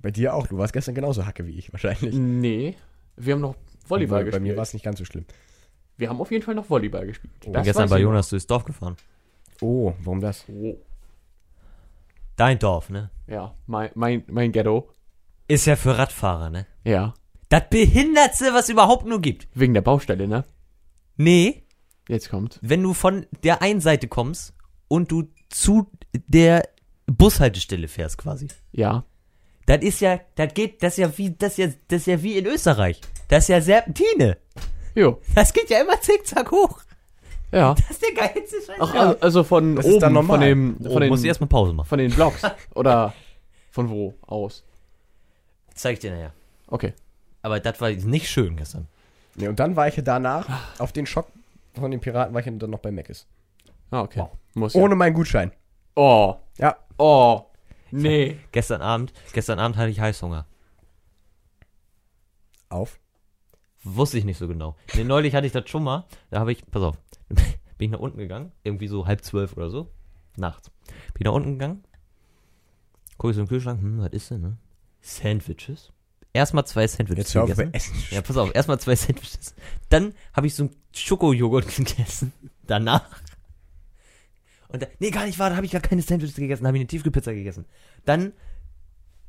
[0.00, 2.14] Bei dir auch, du warst gestern genauso hacke wie ich wahrscheinlich.
[2.14, 2.76] Nee,
[3.16, 3.56] wir haben noch
[3.88, 4.32] Volleyball Obwohl, gespielt.
[4.44, 5.24] Bei mir war es nicht ganz so schlimm.
[5.96, 7.32] wir haben auf jeden Fall noch Volleyball gespielt.
[7.40, 7.46] Oh.
[7.48, 8.94] Ich bin gestern bei Jonas durchs Dorf gefahren.
[9.60, 10.44] Oh, warum das?
[10.48, 10.76] Oh.
[12.36, 13.10] Dein Dorf, ne?
[13.26, 14.92] Ja, mein, mein, mein Ghetto.
[15.48, 16.66] Ist ja für Radfahrer, ne?
[16.84, 17.14] Ja.
[17.48, 19.48] Das Behindertste, was überhaupt nur gibt.
[19.54, 20.44] Wegen der Baustelle, ne?
[21.16, 21.64] Nee,
[22.08, 22.58] Jetzt kommt.
[22.62, 24.54] wenn du von der einen Seite kommst
[24.88, 26.68] und du zu der
[27.06, 28.48] Bushaltestelle fährst quasi.
[28.72, 29.04] Ja.
[29.66, 32.22] Das ist ja, das geht, das ist ja wie, das ist ja, das ist ja
[32.22, 33.00] wie in Österreich.
[33.28, 34.36] Das ist ja Serpentine.
[34.94, 35.20] Jo.
[35.34, 36.80] Das geht ja immer zickzack hoch.
[37.52, 37.74] Ja.
[37.76, 38.76] Das ist der geilste Scheiß.
[38.80, 40.38] Ach, also, also von Das oben, ist dann normal.
[40.38, 41.86] von dem, oh, von den, musst du erstmal Pause machen.
[41.88, 42.42] von den Blocks.
[42.74, 43.14] Oder
[43.70, 44.64] von wo aus?
[45.74, 46.32] Zeig ich dir nachher.
[46.68, 46.92] Okay.
[47.42, 48.88] Aber das war nicht schön gestern.
[49.36, 51.28] Nee, und dann war ich ja danach, auf den Schock
[51.74, 53.26] von den Piraten, war ich dann noch bei Meckes.
[53.90, 54.20] Ah, okay.
[54.20, 54.30] Wow.
[54.54, 54.80] Muss ja.
[54.82, 55.52] Ohne meinen Gutschein.
[55.94, 56.34] Oh.
[56.58, 57.42] Ja, Oh.
[57.90, 58.38] Nee.
[58.52, 60.46] Gestern Abend, gestern Abend hatte ich Heißhunger.
[62.68, 62.98] auf.
[63.84, 64.74] Wusste ich nicht so genau.
[64.94, 66.04] Nee, neulich hatte ich das schon mal.
[66.30, 66.96] Da habe ich, pass auf,
[67.78, 68.52] bin ich nach unten gegangen.
[68.62, 69.90] Irgendwie so halb zwölf oder so.
[70.36, 70.70] Nachts.
[70.86, 71.84] Bin ich nach unten gegangen.
[73.18, 73.80] Guck ich so im Kühlschrank.
[73.80, 74.58] Hm, was ist denn, ne?
[75.00, 75.92] Sandwiches.
[76.32, 77.72] Erstmal zwei Sandwiches Jetzt hör auf gegessen.
[77.72, 77.94] Essen.
[78.10, 79.54] Ja, pass auf, erstmal zwei Sandwiches.
[79.88, 82.32] Dann habe ich so einen Schokojoghurt gegessen.
[82.66, 83.08] Danach.
[84.68, 86.80] Und dann, nee, gar nicht wahr, da habe ich gar keine Sandwiches gegessen, habe ich
[86.80, 87.64] eine Tiefkühlpizza gegessen.
[88.04, 88.32] Dann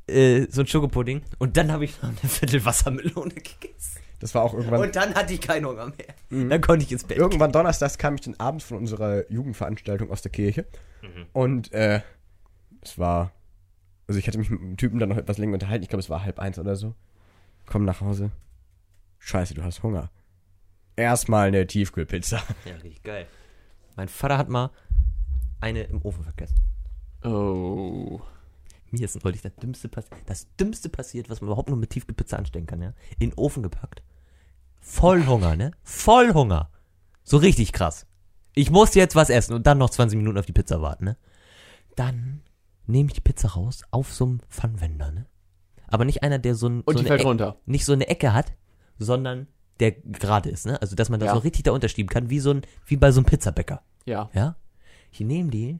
[0.06, 4.00] äh, so ein Schokopudding und dann habe ich noch eine Viertel Wassermelone gegessen.
[4.20, 4.80] Das war auch irgendwann.
[4.80, 6.14] Und dann hatte ich keinen Hunger mehr.
[6.30, 6.50] Mhm.
[6.50, 7.18] Dann konnte ich ins Bett.
[7.18, 10.66] Irgendwann donnerstags kam ich dann abends von unserer Jugendveranstaltung aus der Kirche.
[11.02, 11.26] Mhm.
[11.32, 12.00] Und äh,
[12.82, 13.32] es war.
[14.06, 15.82] Also ich hatte mich mit dem Typen dann noch etwas länger unterhalten.
[15.82, 16.94] Ich glaube, es war halb eins oder so.
[17.66, 18.30] Komm nach Hause.
[19.18, 20.10] Scheiße, du hast Hunger.
[20.96, 22.42] Erstmal eine Tiefkühlpizza.
[22.64, 23.26] Ja, richtig geil.
[23.96, 24.70] Mein Vater hat mal
[25.60, 26.56] eine im Ofen vergessen.
[27.22, 28.20] Oh.
[28.90, 30.16] Mir ist neulich das Dümmste passiert.
[30.26, 32.94] Das Dümmste passiert, was man überhaupt nur mit Tiefkühlpizza anstellen kann, ja.
[33.18, 34.02] In den Ofen gepackt.
[34.90, 35.70] Voll Hunger, ne?
[35.82, 36.70] Voll Hunger.
[37.22, 38.06] So richtig krass.
[38.54, 41.16] Ich muss jetzt was essen und dann noch 20 Minuten auf die Pizza warten, ne?
[41.94, 42.40] Dann
[42.86, 45.26] nehme ich die Pizza raus auf so einem Pfannwender, ne?
[45.88, 47.56] Aber nicht einer, der so, ein, Und so die fällt Ecke- runter.
[47.66, 48.52] nicht so eine Ecke hat,
[48.98, 49.46] sondern
[49.78, 50.80] der gerade ist, ne?
[50.80, 51.34] Also dass man da Ja.
[51.34, 53.82] so richtig da unterschieben kann, wie so ein, wie bei so einem Pizzabäcker.
[54.06, 54.30] Ja.
[54.32, 54.56] Ja?
[55.12, 55.78] Ich nehme die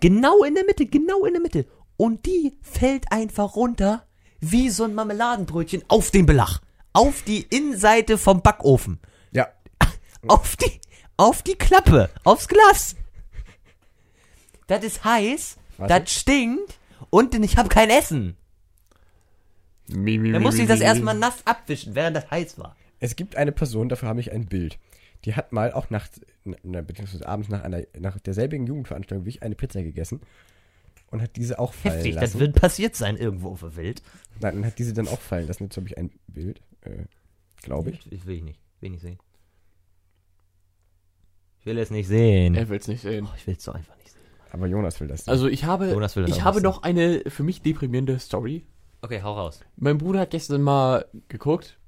[0.00, 1.66] genau in der Mitte, genau in der Mitte.
[1.96, 4.04] Und die fällt einfach runter
[4.40, 6.60] wie so ein Marmeladenbrötchen auf den Belach.
[6.98, 8.98] Auf die Innenseite vom Backofen.
[9.30, 9.48] Ja.
[10.26, 10.80] Auf die,
[11.16, 12.10] auf die Klappe.
[12.24, 12.96] Aufs Glas.
[14.66, 15.58] Das ist heiß.
[15.76, 15.88] Was?
[15.88, 16.78] Das stinkt.
[17.10, 18.36] Und ich habe kein Essen.
[19.88, 22.76] Mi, mi, Dann musste ich das erstmal nass abwischen, während das heiß war.
[23.00, 24.78] Es gibt eine Person, dafür habe ich ein Bild.
[25.24, 26.20] Die hat mal auch nachts,
[26.62, 30.20] na, beziehungsweise abends nach einer, nach derselbigen Jugendveranstaltung wie ich eine Pizza gegessen
[31.10, 32.40] und hat diese auch fallen Heftig, das lassen.
[32.40, 34.02] wird passiert sein irgendwo auf der Welt.
[34.40, 35.64] Nein, und hat diese dann auch fallen lassen.
[35.64, 37.04] Jetzt habe ich ein Bild, äh,
[37.62, 38.12] glaube ich.
[38.12, 38.60] Ich will ich nicht.
[38.80, 39.18] Will nicht sehen.
[41.60, 42.54] Ich will es nicht sehen.
[42.54, 43.26] Er will's nicht sehen.
[43.28, 44.22] Oh, ich will es so einfach nicht sehen.
[44.52, 45.20] Aber Jonas will das.
[45.20, 45.28] nicht.
[45.28, 48.64] Also ich habe, Jonas will das ich habe noch eine für mich deprimierende Story.
[49.02, 49.60] Okay, hau raus.
[49.76, 51.78] Mein Bruder hat gestern mal geguckt.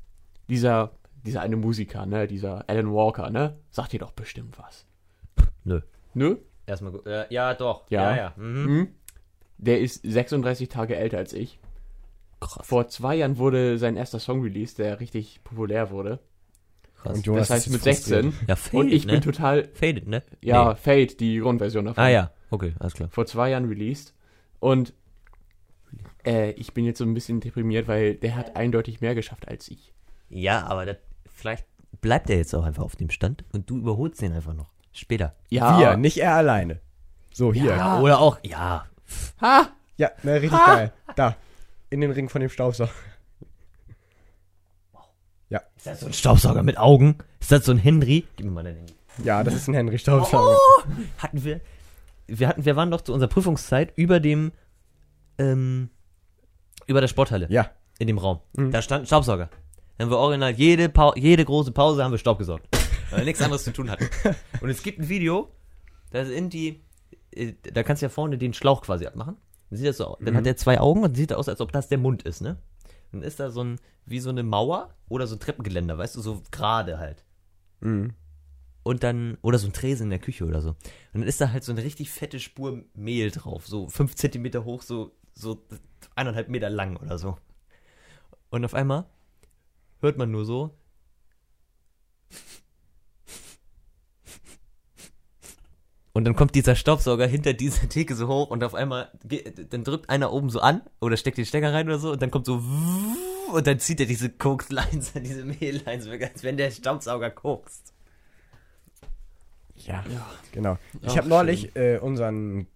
[0.49, 0.93] Dieser,
[1.25, 4.85] dieser eine Musiker, ne, dieser Alan Walker, ne, sagt dir doch bestimmt was.
[5.65, 5.81] Nö.
[6.15, 6.37] Nö?
[6.67, 7.07] Erstmal gut.
[7.07, 7.89] Äh, ja, doch.
[7.91, 8.11] Ja.
[8.11, 8.35] Ja, ja.
[8.37, 8.65] Mhm.
[8.67, 8.89] Hm?
[9.59, 11.61] Der ist 36 Tage älter als ich.
[12.41, 12.67] Krass.
[12.67, 16.19] Vor zwei Jahren wurde sein erster Song released, der richtig populär wurde.
[17.03, 17.17] krass.
[17.19, 18.23] Und Jonas Das heißt ist mit frustriert.
[18.25, 18.47] 16.
[18.49, 19.13] Ja, Faded, Und ich ne?
[19.13, 20.23] bin total, Faded, ne?
[20.41, 20.75] ja, Nee.
[20.77, 22.03] Fade, die Grundversion davon.
[22.03, 23.09] Ah ja, okay, alles klar.
[23.11, 24.15] vor zwei Jahren released.
[24.59, 24.95] Und
[26.27, 29.69] äh, ich bin jetzt so ein bisschen deprimiert, weil der hat eindeutig mehr geschafft als
[29.69, 29.93] ich.
[30.29, 31.67] Ja, aber das, vielleicht
[32.01, 34.71] bleibt er jetzt auch einfach auf dem Stand und du überholst den einfach noch.
[34.93, 35.35] Später.
[35.79, 36.81] Wir, nicht er alleine.
[37.33, 37.67] So, hier.
[37.71, 38.01] Ja, Ja.
[38.01, 38.87] Oder auch, ja.
[39.41, 39.69] Ha!
[40.23, 40.93] ne, richtig geil.
[41.17, 41.37] Da.
[41.91, 42.91] In den Ring von dem Staubsauger.
[45.81, 47.17] Ist das so ein Staubsauger mit Augen?
[47.41, 48.27] Ist das so ein Henry?
[48.37, 48.93] Gib mir mal dein Handy.
[49.25, 50.59] Ja, das ist ein Henry Staubsauger.
[51.17, 51.63] Hatten wir,
[52.27, 54.53] wir hatten, wir waren doch zu unserer Prüfungszeit über dem,
[55.39, 55.89] ähm,
[56.87, 57.47] über der Sporthalle.
[57.49, 57.71] Ja.
[57.99, 58.41] In dem Raum.
[58.53, 58.73] Mhm.
[58.73, 59.49] Da stand ein Staubsauger.
[59.97, 62.69] Dann haben wir original jede, Pau jede große Pause haben wir Staub gesaugt.
[63.09, 64.11] Weil wir nichts anderes zu tun hatten.
[64.61, 65.49] Und es gibt ein Video,
[66.11, 66.83] da sind die,
[67.31, 69.39] äh, da kannst du ja vorne den Schlauch quasi abmachen.
[69.71, 70.19] Dann sieht das so aus.
[70.21, 70.39] Dann Mhm.
[70.39, 72.59] hat er zwei Augen und sieht aus, als ob das der Mund ist, ne?
[73.13, 76.21] Dann ist da so ein, wie so eine Mauer oder so ein Treppengeländer, weißt du,
[76.21, 77.25] so gerade halt.
[77.81, 78.13] Mhm.
[78.83, 80.71] Und dann, oder so ein Tresen in der Küche oder so.
[80.71, 84.65] Und dann ist da halt so eine richtig fette Spur Mehl drauf, so fünf Zentimeter
[84.65, 85.63] hoch, so, so
[86.17, 87.37] eineinhalb Meter lang oder so.
[88.51, 89.05] Und auf einmal
[90.01, 90.71] hört man nur so.
[96.13, 99.85] Und dann kommt dieser Staubsauger hinter dieser Theke so hoch und auf einmal, geht- dann
[99.85, 102.47] drückt einer oben so an oder steckt den Stecker rein oder so und dann kommt
[102.47, 102.61] so
[103.53, 107.93] und dann zieht er diese Koks-Lines, diese Mehl-Lines weg, als wenn der Staubsauger kokst.
[109.77, 110.27] Ja, Ja.
[110.53, 110.79] genau.
[111.03, 112.67] Ich habe neulich äh, unseren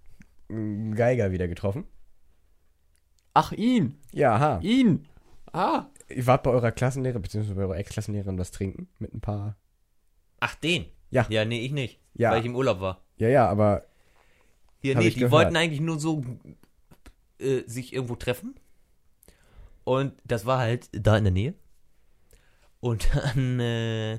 [0.48, 1.84] Geiger wieder getroffen.
[3.34, 3.98] Ach, ihn.
[4.12, 4.60] Ja, ha.
[4.62, 5.06] Ihn.
[5.52, 5.86] Ah.
[6.08, 9.56] Ihr wart bei eurer Klassenlehrer, beziehungsweise bei eurer Ex-Klassenlehrerin was trinken mit ein paar.
[10.40, 10.84] Ach, den?
[11.10, 11.26] Ja.
[11.28, 11.98] Ja, nee, ich nicht.
[12.14, 12.30] Ja.
[12.30, 13.00] Weil ich im Urlaub war.
[13.18, 13.84] Ja, ja, aber
[14.80, 15.32] Hier, Hab nee, die gehört.
[15.32, 16.24] wollten eigentlich nur so
[17.38, 18.54] äh, sich irgendwo treffen.
[19.84, 21.54] Und das war halt da in der Nähe.
[22.80, 24.18] Und dann, äh,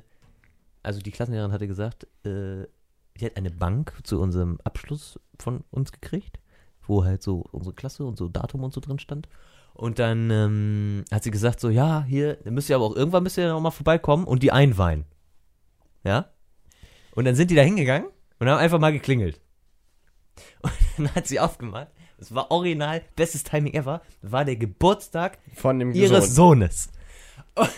[0.84, 2.66] also die Klassenlehrerin hatte gesagt, äh,
[3.20, 6.40] die hat eine Bank zu unserem Abschluss von uns gekriegt,
[6.88, 9.28] wo halt so unsere Klasse und so Datum und so drin stand.
[9.74, 13.24] Und dann ähm, hat sie gesagt so, ja, hier, dann müsst ihr aber auch irgendwann
[13.24, 15.06] müsst ihr noch mal vorbeikommen und die einweihen.
[16.04, 16.30] Ja?
[17.14, 18.08] Und dann sind die da hingegangen
[18.40, 19.40] und haben einfach mal geklingelt.
[20.62, 21.88] Und dann hat sie aufgemacht.
[22.18, 26.60] Es war original, bestes Timing ever, war der Geburtstag von dem ihres Sohn.
[26.62, 26.90] Sohnes.
[27.56, 27.70] Und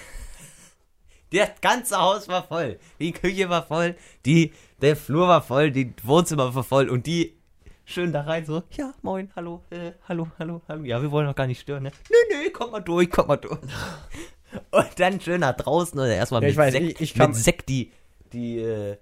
[1.31, 2.79] Das ganze Haus war voll.
[2.99, 7.35] Die Küche war voll, die, der Flur war voll, die Wohnzimmer war voll und die
[7.83, 10.83] schön da rein so, ja, moin, hallo, äh, hallo, hallo, hallo.
[10.83, 11.91] Ja, wir wollen noch gar nicht stören, ne?
[12.09, 13.59] Nö, nö, komm mal durch, komm mal durch.
[14.71, 17.35] Und dann schön nach draußen oder erstmal Ja, mit, ich weiß, Sekt, ich- ich mit
[17.35, 17.91] Sekt die,
[18.31, 18.97] die äh,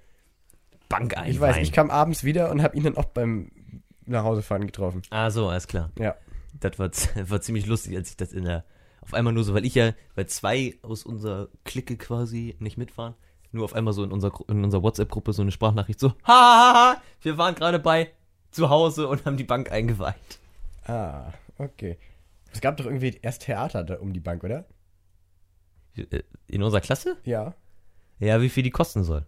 [0.90, 1.30] Bank ein.
[1.32, 3.52] Ich weiß, ich kam abends wieder und habe ihn dann auch beim
[4.06, 5.02] Nachhausefahren getroffen.
[5.10, 5.92] Ah, so, alles klar.
[5.98, 6.16] Ja.
[6.60, 6.90] Das war,
[7.30, 8.64] war ziemlich lustig, als ich das in der.
[9.02, 13.14] Auf einmal nur so, weil ich ja, weil zwei aus unserer Clique quasi nicht mitfahren,
[13.52, 16.34] nur auf einmal so in unserer, Gru- in unserer WhatsApp-Gruppe so eine Sprachnachricht so, ha,
[16.34, 18.12] ha, ha, wir waren gerade bei
[18.50, 20.16] zu Hause und haben die Bank eingeweiht.
[20.88, 22.00] Ah, okay.
[22.52, 24.66] Es gab doch irgendwie erst Theater da um die Bank, oder?
[25.96, 27.18] Äh, In unserer Klasse?
[27.26, 27.54] Ja.
[28.18, 29.26] Ja, wie viel die kosten soll.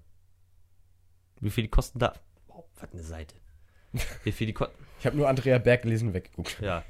[1.39, 2.19] Wie viel die kosten darf.
[2.47, 3.35] Wow, was eine Seite.
[4.23, 4.75] Wie viel die kosten.
[4.99, 6.59] Ich habe nur Andrea Berg gelesen und weggeguckt.
[6.61, 6.83] Ja.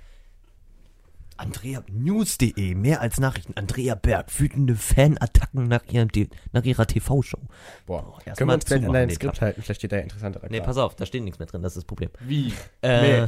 [1.37, 3.53] Andrea News.de, mehr als Nachrichten.
[3.55, 6.09] Andrea Berg, wütende Fanattacken nach, ihrem,
[6.51, 7.39] nach ihrer TV-Show.
[7.85, 8.19] Boah.
[8.25, 9.61] erst Können mal wir uns vielleicht an zumachen, dein den Skript halten?
[9.61, 11.77] Vielleicht steht da ja interessanter Nee, pass auf, da steht nichts mehr drin, das ist
[11.77, 12.09] das Problem.
[12.21, 12.53] Wie?
[12.81, 13.27] Äh,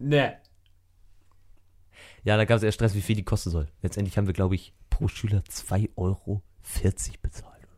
[0.00, 0.36] Ne.
[2.24, 3.68] Ja, da gab es erst Stress, wie viel die kosten soll.
[3.82, 6.42] Letztendlich haben wir, glaube ich, pro Schüler 2,40 Euro
[7.22, 7.68] bezahlt.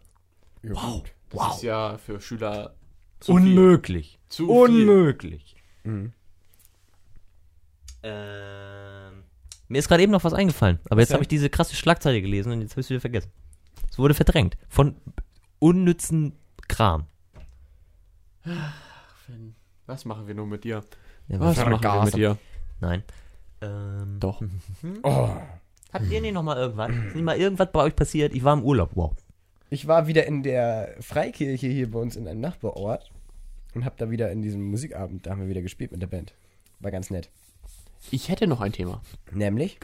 [0.62, 1.12] Ja, gut.
[1.30, 2.74] Das ist ja für Schüler
[3.20, 4.10] zu Unmöglich.
[4.10, 4.20] Viel.
[4.28, 5.56] Zu Unmöglich.
[5.84, 6.12] Mhm.
[8.02, 9.24] Ähm,
[9.68, 12.52] mir ist gerade eben noch was eingefallen, aber jetzt habe ich diese krasse Schlagzeile gelesen
[12.52, 13.30] und jetzt habe ich es wieder vergessen.
[13.90, 14.96] Es wurde verdrängt von
[15.58, 16.34] unnützen
[16.68, 17.06] Kram.
[18.42, 19.54] Viel.
[19.86, 20.84] Was machen wir nur mit dir?
[21.28, 22.38] Ja, Was machen wir mit dir?
[22.80, 23.02] Nein.
[23.60, 24.42] Ähm, Doch.
[25.02, 25.30] Oh.
[25.92, 26.90] Habt ihr nicht noch mal irgendwas?
[26.90, 28.34] Ist nicht mal irgendwas bei euch passiert?
[28.34, 29.14] Ich war im Urlaub, wow.
[29.68, 33.10] Ich war wieder in der Freikirche hier bei uns in einem Nachbarort
[33.74, 36.34] und habe da wieder in diesem Musikabend, da haben wir wieder gespielt mit der Band.
[36.80, 37.30] War ganz nett.
[38.10, 39.02] Ich hätte noch ein Thema.
[39.32, 39.80] Nämlich?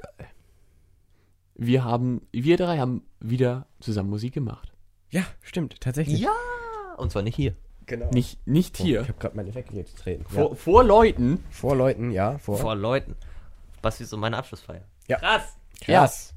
[1.54, 4.72] Wir haben, wir drei haben wieder zusammen Musik gemacht.
[5.10, 6.20] Ja, stimmt, tatsächlich.
[6.20, 6.30] Ja!
[6.96, 7.54] Und zwar nicht hier.
[7.86, 8.08] genau.
[8.10, 9.02] Nicht, nicht Oh, hier.
[9.02, 10.24] Ich habe gerade meine Effekte hier getreten.
[10.28, 10.54] vor, ja.
[10.54, 11.42] vor Leuten.
[11.50, 12.58] vor Leuten, ja, vor.
[12.58, 13.16] Vor Leuten.
[13.82, 14.82] Basti ist um meine Abschlussfeier.
[15.08, 15.18] Ja.
[15.18, 15.56] Krass!
[15.80, 16.34] Krass.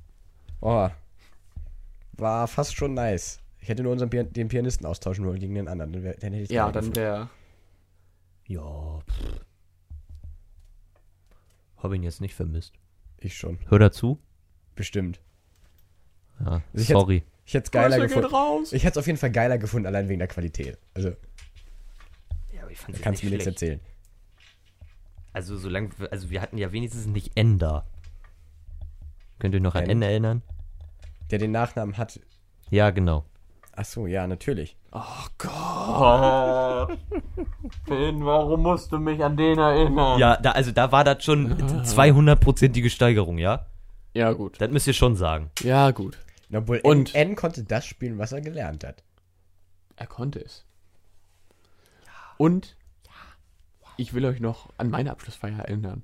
[0.62, 0.90] Oh.
[2.17, 3.39] War fast schon nice.
[3.60, 5.91] Ich hätte nur unseren Pian den Pianisten austauschen wollen gegen den anderen.
[5.93, 7.30] Dann, wär, dann hätte ich Ja, dann wäre.
[8.47, 8.99] Ja.
[8.99, 9.41] pff.
[11.78, 12.73] Hab ihn jetzt nicht vermisst.
[13.17, 13.60] Ich schon.
[13.69, 14.19] Hör dazu.
[14.75, 15.19] Bestimmt.
[16.39, 17.23] Ja, ich sorry.
[17.45, 18.28] Ich hätte es geiler gefunden.
[18.28, 18.73] raus.
[18.73, 20.78] Ich hätte es auf jeden Fall geiler gefunden, allein wegen der Qualität.
[20.93, 21.10] Also,
[22.54, 23.80] Ja, aber ich fand da kannst du mir nichts erzählen.
[25.32, 27.86] Also, solange, wir- also wir hatten ja wenigstens nicht Ender.
[29.39, 29.89] Könnt ihr noch an N?
[29.91, 30.41] Ender erinnern?
[31.32, 32.20] Der den Nachnamen hat.
[32.70, 33.26] Ja, genau.
[33.76, 34.78] Ach so, ja, natürlich.
[34.92, 35.02] Oh
[35.38, 36.98] Gott.
[37.88, 40.18] Finn, warum musst du mich an den erinnern?
[40.20, 43.66] Ja, da, also da war das schon 200-prozentige Steigerung, ja?
[44.14, 44.62] Ja, gut.
[44.62, 45.52] Das müsst ihr schon sagen.
[45.62, 46.18] Ja, gut.
[46.54, 49.04] Obwohl Und- N, N konnte das spielen, was er gelernt hat.
[49.98, 50.64] Er konnte es.
[52.38, 52.78] Und
[53.98, 56.04] ich will euch noch an meine Abschlussfeier erinnern.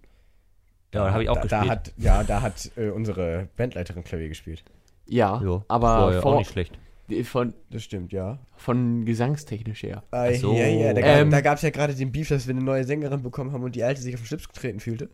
[0.93, 1.63] Ja, da habe ich auch da, gespielt.
[1.65, 4.63] Da hat, ja, da hat äh, unsere Bandleiterin Klavier gespielt.
[5.11, 6.71] Ja, Jo, aber war ja vor, auch nicht schlecht.
[7.25, 8.39] von, Das stimmt, ja.
[8.55, 10.03] von gesangstechnisch her.
[10.11, 10.53] Ah, Ach so.
[10.53, 13.21] ja, ja, da, Ähm, gab, gab's ja gerade den Beef, dass wir eine neue Sängerin
[13.21, 15.09] bekommen haben und die alte sich auf den Schlips getreten fühlte.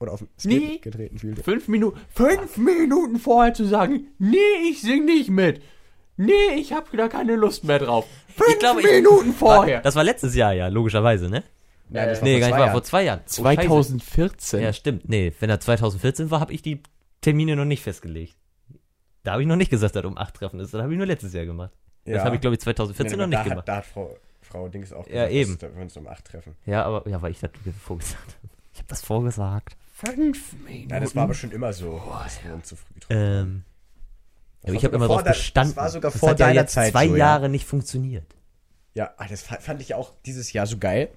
[0.00, 0.78] Oder auf den Skip Nee.
[0.78, 1.42] getreten fühlte.
[1.44, 4.36] Fünf Minuten, fünf Minuten vorher zu sagen, nee,
[4.68, 5.62] ich sing nicht mit.
[6.16, 8.06] Nee, ich hab da keine Lust mehr drauf.
[8.34, 9.80] Fünf Ich glaube, ich- Minuten vorher.
[9.82, 11.44] Das war letztes Jahr, ja, logischerweise, ne?
[11.88, 12.72] Nein, das war Nee, vor gar nicht zwei wahr, Jahren.
[12.72, 13.20] vor zwei Jahren.
[13.20, 13.42] Oh, scheiße.
[13.42, 14.60] 2014.
[14.62, 15.08] Ja, stimmt.
[15.08, 16.82] Nee, wenn er 2014 war, habe ich die
[17.20, 18.34] Termine noch nicht festgelegt.
[19.26, 20.72] Da habe ich noch nicht gesagt, dass um 8 Treffen ist.
[20.72, 21.72] Das habe ich nur letztes Jahr gemacht.
[22.04, 23.58] Das habe ich, glaube ich, 2014 Nee, noch nicht da gemacht.
[23.58, 25.58] Hat, da hat Frau, Frau Dings auch Ja, eben.
[25.58, 26.54] dass wir uns um 8 treffen.
[26.64, 27.50] Ja, aber ja, weil ich das
[27.82, 28.48] vorgesagt habe.
[28.72, 29.76] Ich habe das vorgesagt.
[29.94, 30.88] Fünf Minuten.
[30.90, 33.16] Nein, das war aber schon immer so, dass wir uns zu früh getroffen.
[33.20, 33.64] Ähm,
[34.62, 35.70] Das ich habe sogar immer der- bestanden.
[35.74, 37.18] Das war sogar Das vor hat ja deiner jetzt Zeit zwei so, ja.
[37.18, 38.26] Jahre nicht funktioniert.
[38.94, 41.08] Ja, ah, das fa- fand ich auch dieses Jahr so geil.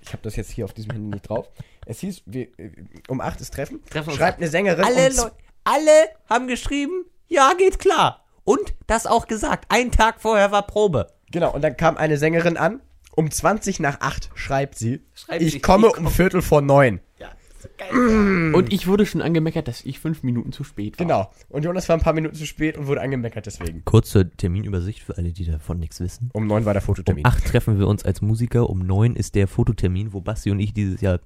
[0.00, 1.48] Ich habe das jetzt hier auf diesem Handy nicht drauf.
[1.86, 2.70] Es hieß, wir, äh,
[3.08, 3.82] um 8 ist Treffen.
[3.86, 4.84] Treffen Schreibt eine Sängerin.
[4.84, 5.30] Alle, um
[5.64, 5.90] alle
[6.28, 8.24] haben geschrieben, ja, geht klar.
[8.44, 9.66] Und das auch gesagt.
[9.68, 11.08] Einen Tag vorher war Probe.
[11.32, 12.80] Genau, und dann kam eine Sängerin an.
[13.16, 15.00] Um 20 nach 8 schreibt sie.
[15.14, 17.00] Schreibt ich sie, komme ich um Viertel vor neun.
[17.18, 18.54] Ja, so geil.
[18.54, 21.06] Und ich wurde schon angemeckert, dass ich fünf Minuten zu spät war.
[21.06, 21.30] Genau.
[21.48, 23.84] Und Jonas war ein paar Minuten zu spät und wurde angemeckert deswegen.
[23.86, 26.28] Kurze Terminübersicht für alle, die davon nichts wissen.
[26.34, 27.24] Um neun war der Um Fototermin.
[27.24, 30.74] 8 treffen wir uns als Musiker, um 9 ist der Fototermin, wo Basti und ich
[30.74, 31.20] dieses Jahr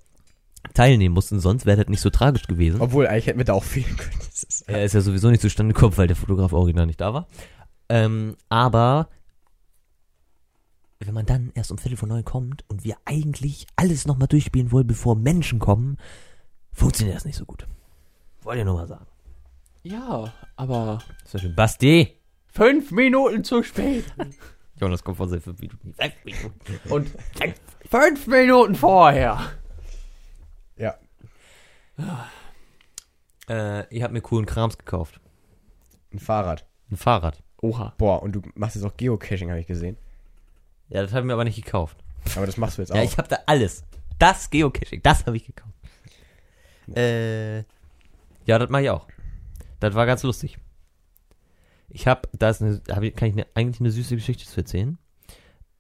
[0.75, 2.81] teilnehmen mussten, sonst wäre das nicht so tragisch gewesen.
[2.81, 4.11] Obwohl, eigentlich hätten wir da auch fehlen können.
[4.31, 7.13] Das ist, Er ist ja sowieso nicht zustande gekommen, weil der Fotograf original nicht da
[7.13, 7.27] war.
[7.89, 9.09] Ähm, aber
[11.01, 14.71] wenn man dann erst um Viertel vor neun kommt und wir eigentlich alles nochmal durchspielen
[14.71, 15.97] wollen, bevor Menschen kommen,
[16.73, 17.67] funktioniert das nicht so gut.
[18.43, 19.07] Wollt ihr nur mal sagen.
[19.83, 21.55] Ja, aber Das war schön.
[21.55, 22.17] Basti!
[22.53, 24.05] fünf Minuten zu spät.
[24.81, 25.95] Jonas kommt von seinen fünf Minuten.
[25.95, 26.93] Fünf Minuten.
[26.93, 27.09] Und
[27.89, 29.39] fünf Minuten vorher.
[33.49, 35.21] Äh, ihr habt mir coolen Krams gekauft.
[36.13, 36.67] Ein Fahrrad.
[36.91, 37.43] Ein Fahrrad.
[37.63, 37.95] Oha.
[37.99, 39.97] Boah, und du machst jetzt auch Geocaching, habe ich gesehen.
[40.89, 41.97] Ja, das haben wir aber nicht gekauft.
[42.37, 42.97] Aber das machst du jetzt auch.
[42.97, 43.85] Ja, ich habe da alles.
[44.19, 45.75] Das Geocaching, das habe ich gekauft.
[46.95, 49.07] Äh, ja, das mache ich auch.
[49.79, 50.59] Das war ganz lustig.
[51.89, 54.61] Ich habe, da ist eine, hab ich, kann ich ne, eigentlich eine süße Geschichte zu
[54.61, 54.99] erzählen.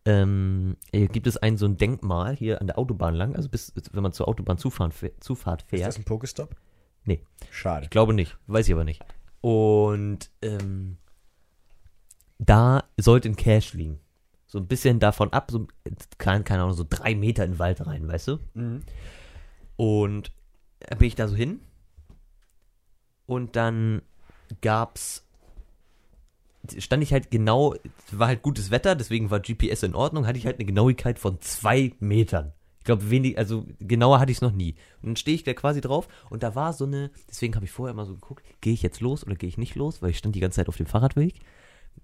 [0.06, 3.72] Ähm, hier gibt es ein so ein Denkmal hier an der Autobahn lang, also bis,
[3.92, 5.86] wenn man zur Autobahn Zufahrt ist fährt.
[5.86, 6.56] das ein Pokestop?
[7.04, 7.22] Nee.
[7.50, 7.84] Schade.
[7.84, 9.04] Ich glaube nicht, weiß ich aber nicht.
[9.40, 10.96] Und ähm,
[12.38, 14.00] da sollte ein Cache liegen.
[14.46, 15.68] So ein bisschen davon ab, so,
[16.18, 18.38] keine, keine Ahnung, so drei Meter in den Wald rein, weißt du?
[18.54, 18.82] Mhm.
[19.76, 20.32] Und
[20.80, 21.60] da bin ich da so hin.
[23.26, 24.02] Und dann
[24.60, 25.26] gab's.
[26.78, 27.74] Stand ich halt genau,
[28.12, 31.40] war halt gutes Wetter, deswegen war GPS in Ordnung, hatte ich halt eine Genauigkeit von
[31.40, 32.52] zwei Metern.
[32.78, 34.74] Ich glaube, wenig, also genauer hatte ich es noch nie.
[35.02, 37.70] Und dann stehe ich da quasi drauf und da war so eine, deswegen habe ich
[37.70, 40.18] vorher mal so geguckt, gehe ich jetzt los oder gehe ich nicht los, weil ich
[40.18, 41.40] stand die ganze Zeit auf dem Fahrradweg,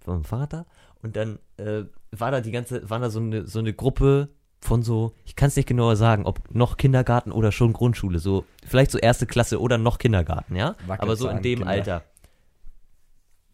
[0.05, 0.67] war mit dem Fahrrad da
[1.03, 4.29] und dann äh, war da die ganze, war da so eine, so eine Gruppe
[4.61, 8.45] von so, ich kann es nicht genauer sagen, ob noch Kindergarten oder schon Grundschule, so
[8.67, 11.67] vielleicht so erste Klasse oder noch Kindergarten, ja, aber so in dem Wackelzahnkinder.
[11.67, 12.05] Alter.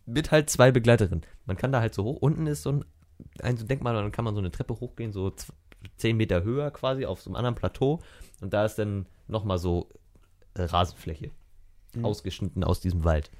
[0.06, 1.24] Mit halt zwei Begleiterinnen.
[1.46, 2.84] Man kann da halt so hoch, unten ist so ein,
[3.40, 5.32] ein so Denkmal, und dann kann man so eine Treppe hochgehen, so
[5.96, 8.00] zehn Meter höher quasi auf so einem anderen Plateau
[8.40, 9.88] und da ist dann nochmal so
[10.54, 11.30] äh, Rasenfläche
[11.94, 12.04] Mhm.
[12.04, 13.30] ausgeschnitten aus diesem Wald.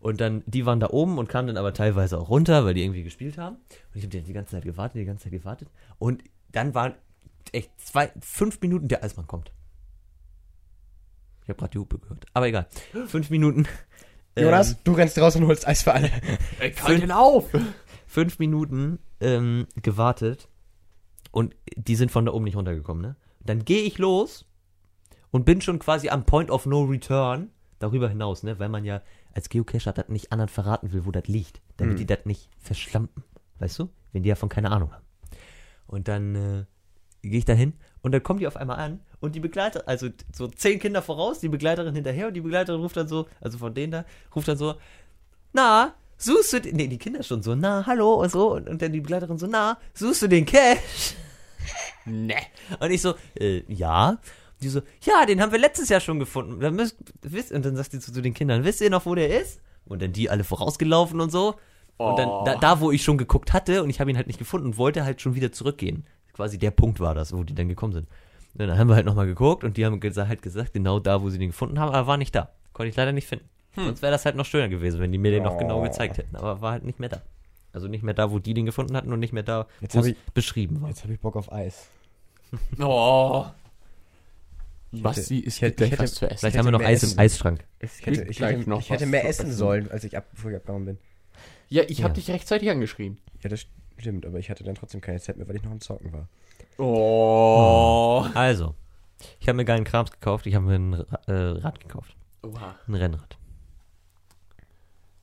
[0.00, 2.82] Und dann, die waren da oben und kamen dann aber teilweise auch runter, weil die
[2.82, 3.56] irgendwie gespielt haben.
[3.56, 5.68] Und ich habe die ganze Zeit gewartet, die ganze Zeit gewartet.
[5.98, 6.94] Und dann waren
[7.52, 9.52] echt zwei, fünf Minuten, der Eismann kommt.
[11.42, 12.24] Ich habe gerade die Hupe gehört.
[12.32, 12.66] Aber egal.
[13.06, 13.66] Fünf Minuten.
[14.36, 16.10] Jonas, Ähm, du rennst raus und holst Eis für alle.
[16.60, 17.46] Ey, kalt ihn auf.
[18.06, 20.48] fünf Minuten ähm, gewartet
[21.30, 23.16] und die sind von da oben nicht runtergekommen, ne?
[23.40, 24.46] Dann gehe ich los
[25.30, 28.58] und bin schon quasi am Point of No Return darüber hinaus, ne?
[28.58, 29.02] Weil man ja
[29.32, 31.98] als Geocacher das nicht anderen verraten will, wo das liegt, damit Mhm.
[31.98, 33.22] die das nicht verschlampen,
[33.58, 33.88] weißt du?
[34.12, 35.04] Wenn die davon keine Ahnung haben.
[35.86, 36.64] Und dann äh,
[37.22, 40.08] gehe ich da hin und dann kommen die auf einmal an und die Begleiter, also
[40.32, 43.74] so zehn Kinder voraus, die Begleiterin hinterher und die Begleiterin ruft dann so, also von
[43.74, 44.04] denen da,
[44.34, 44.74] ruft dann so,
[45.52, 48.80] na, suchst du, den- nee, die Kinder schon so, na, hallo und so, und, und
[48.82, 51.14] dann die Begleiterin so, na, suchst du den Cash?
[52.06, 52.36] ne.
[52.78, 54.18] Und ich so, äh, ja.
[54.62, 56.60] Die so, ja, den haben wir letztes Jahr schon gefunden.
[56.60, 59.14] Dann müsst, wisst, und dann sagt sie zu, zu den Kindern, wisst ihr noch, wo
[59.14, 59.58] der ist?
[59.86, 61.54] Und dann die alle vorausgelaufen und so.
[61.96, 62.42] Und dann, Oh.
[62.44, 64.76] da, da, wo ich schon geguckt hatte und ich habe ihn halt nicht gefunden und
[64.78, 66.04] wollte halt schon wieder zurückgehen.
[66.34, 68.08] Quasi der Punkt war das, wo die dann gekommen sind.
[68.54, 71.22] Und dann haben wir halt nochmal geguckt und die haben gesa- halt gesagt, genau da,
[71.22, 72.50] wo sie den gefunden haben, aber er war nicht da.
[72.72, 73.48] Konnte ich leider nicht finden.
[73.76, 75.82] Sonst wäre das halt noch schöner gewesen, wenn die mir den noch genau Oh.
[75.82, 76.34] gezeigt hätten.
[76.36, 77.22] Aber war halt nicht mehr da.
[77.72, 80.00] Also nicht mehr da, wo die den gefunden hatten und nicht mehr da, Jetzt wo
[80.00, 80.88] es ich- beschrieben war.
[80.88, 81.88] Jetzt habe ich Bock auf Eis.
[82.80, 83.46] Oh.
[84.92, 86.38] Basti, es ich gibt hätte- gleich ich hätte- was zu essen.
[86.38, 87.12] Vielleicht haben wir noch Eis essen.
[87.14, 87.64] im Eisschrank.
[87.78, 89.56] Ich hätte, ich hätte, noch ich hätte was mehr essen essen.
[89.56, 90.98] sollen, als ich ab, bevor ich abgehauen bin.
[91.68, 92.04] Ja, ich Ja.
[92.04, 93.18] habe dich rechtzeitig angeschrieben.
[93.42, 93.66] Ja, das
[93.98, 96.26] stimmt, aber ich hatte dann trotzdem keine Zeit mehr, weil ich noch am Zocken war.
[96.80, 98.24] Oh.
[98.34, 98.74] Also,
[99.38, 100.46] ich habe mir geilen Krams gekauft.
[100.46, 100.92] Ich habe mir ein
[101.26, 102.16] äh, Rad gekauft.
[102.42, 102.74] Oha.
[102.86, 103.36] Ein Rennrad.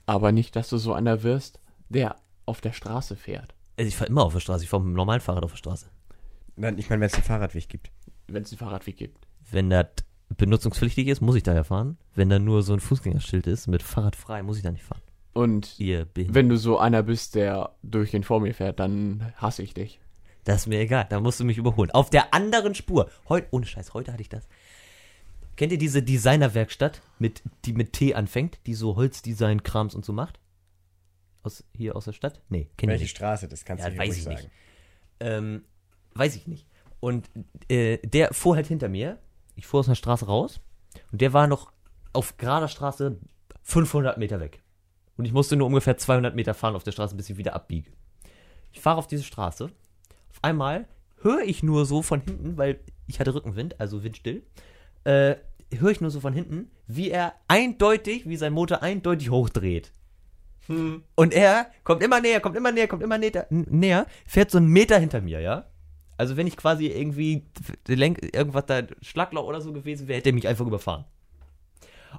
[0.05, 3.53] Aber nicht, dass du so einer wirst, der auf der Straße fährt.
[3.77, 4.63] Also ich fahre immer auf der Straße.
[4.63, 5.87] Ich fahre mit dem normalen Fahrrad auf der Straße.
[6.55, 7.91] Nein, ich meine, wenn es einen Fahrradweg gibt.
[8.27, 9.27] Wenn es einen Fahrradweg gibt.
[9.51, 9.87] Wenn das
[10.35, 11.97] benutzungspflichtig ist, muss ich da ja fahren.
[12.15, 15.01] Wenn da nur so ein Fußgängerschild ist mit Fahrrad frei, muss ich da nicht fahren.
[15.33, 16.35] Und Ihr Behindert.
[16.35, 19.99] wenn du so einer bist, der durchgehend vor mir fährt, dann hasse ich dich.
[20.47, 21.05] Das ist mir egal.
[21.09, 21.91] Da musst du mich überholen.
[21.91, 23.09] Auf der anderen Spur.
[23.27, 24.47] Heute, ohne Scheiß, heute hatte ich das.
[25.57, 30.39] Kennt ihr diese Designerwerkstatt, mit, die mit T anfängt, die so Holzdesign-Krams und so macht?
[31.43, 32.39] Aus, hier aus der Stadt?
[32.47, 33.07] Nee, kennt ihr Welche.
[33.09, 34.35] Straße, das kannst Ja, du weiß ich sagen.
[34.37, 34.49] nicht.
[35.19, 35.65] Ähm,
[36.13, 36.65] weiß ich nicht.
[37.01, 37.29] Und
[37.67, 39.19] äh, der fuhr halt hinter mir.
[39.55, 40.61] Ich fuhr aus einer Straße raus.
[41.11, 41.73] Und der war noch
[42.13, 43.19] auf gerader Straße
[43.63, 44.63] 500 Meter weg.
[45.17, 47.91] Und ich musste nur ungefähr 200 Meter fahren auf der Straße, bis ich wieder abbiege.
[48.71, 49.71] Ich fahre auf diese Straße.
[50.37, 50.87] Auf einmal
[51.21, 54.43] höre ich nur so von hinten, weil ich hatte Rückenwind, also windstill,
[55.03, 55.35] äh,
[55.73, 59.91] höre ich nur so von hinten, wie er eindeutig, wie sein Motor eindeutig hochdreht.
[61.15, 64.67] Und er kommt immer näher, kommt immer näher, kommt immer näher, näher, fährt so einen
[64.67, 65.65] Meter hinter mir, ja?
[66.17, 67.47] Also wenn ich quasi irgendwie
[67.87, 71.05] lenk, irgendwas da Schlagloch oder so gewesen wäre, hätte er mich einfach überfahren.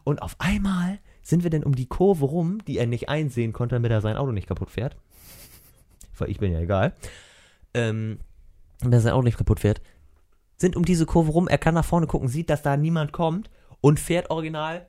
[0.02, 3.76] Und auf einmal sind wir denn um die Kurve rum, die er nicht einsehen konnte,
[3.76, 4.96] damit er sein Auto nicht kaputt fährt.
[6.16, 6.94] Weil ich bin ja egal.
[7.78, 8.18] Ähm,
[8.90, 9.80] er sein Auto nicht kaputt fährt.
[10.56, 13.50] Sind um diese Kurve rum, er kann nach vorne gucken, sieht, dass da niemand kommt
[13.80, 14.86] und fährt original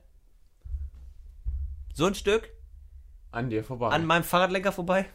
[1.94, 2.48] so ein Stück
[3.30, 3.88] An dir vorbei.
[3.88, 5.06] an meinem Fahrradlenker vorbei.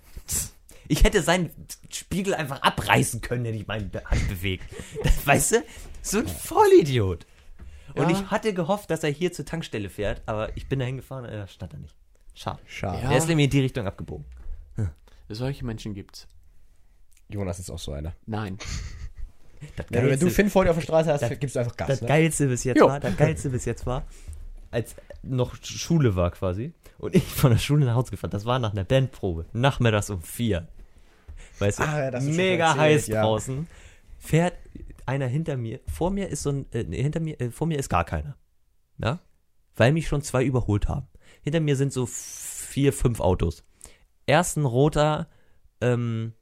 [0.87, 1.49] Ich hätte seinen
[1.89, 4.63] Spiegel einfach abreißen können, wenn ich meine Hand bewegt.
[5.03, 5.63] Das, weißt du?
[6.01, 7.25] So ein Vollidiot.
[7.95, 8.15] Und Ja.
[8.17, 11.47] ich hatte gehofft, dass er hier zur Tankstelle fährt, aber ich bin da hingefahren, äh,
[11.47, 11.95] stand er nicht.
[12.35, 12.59] Schade.
[12.67, 13.01] Schade.
[13.01, 13.11] Ja.
[13.11, 14.25] Er ist nämlich in die Richtung abgebogen.
[15.27, 16.27] Solche Menschen gibt's.
[17.29, 18.13] Jonas ist auch so einer.
[18.25, 18.57] Nein.
[19.77, 21.75] Das Ja, wenn du Finn vor dir auf der Straße hast, Das- gibst du einfach
[21.75, 21.87] Gas.
[21.87, 22.07] das Ne?
[22.07, 22.87] Geilste bis jetzt Jo.
[22.87, 24.05] war, das Geilste bis jetzt war,
[24.69, 28.59] als noch Schule war quasi und ich von der Schule nach Hause gefahren, das war
[28.59, 30.67] nach einer Bandprobe, nachmittags um vier.
[31.57, 33.21] Weißt du, Ah, ja, mega erzählt, heiß ja.
[33.23, 33.67] draußen,
[34.19, 34.53] fährt
[35.07, 37.89] einer hinter mir, vor mir ist so ein, äh, hinter mir, äh, vor mir ist
[37.89, 38.35] gar keiner.
[38.99, 39.19] Ja?
[39.77, 41.07] Weil mich schon zwei überholt haben.
[41.41, 43.63] Hinter mir sind so vier, fünf Autos.
[44.27, 45.27] Erst ein roter,
[45.81, 46.33] ähm,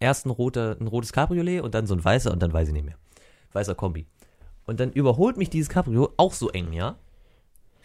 [0.00, 2.74] erst ein roter, ein rotes Cabriolet und dann so ein weißer und dann weiß ich
[2.74, 2.96] nicht mehr.
[3.52, 4.06] Weißer Kombi.
[4.66, 6.96] Und dann überholt mich dieses Cabrio auch so eng, ja?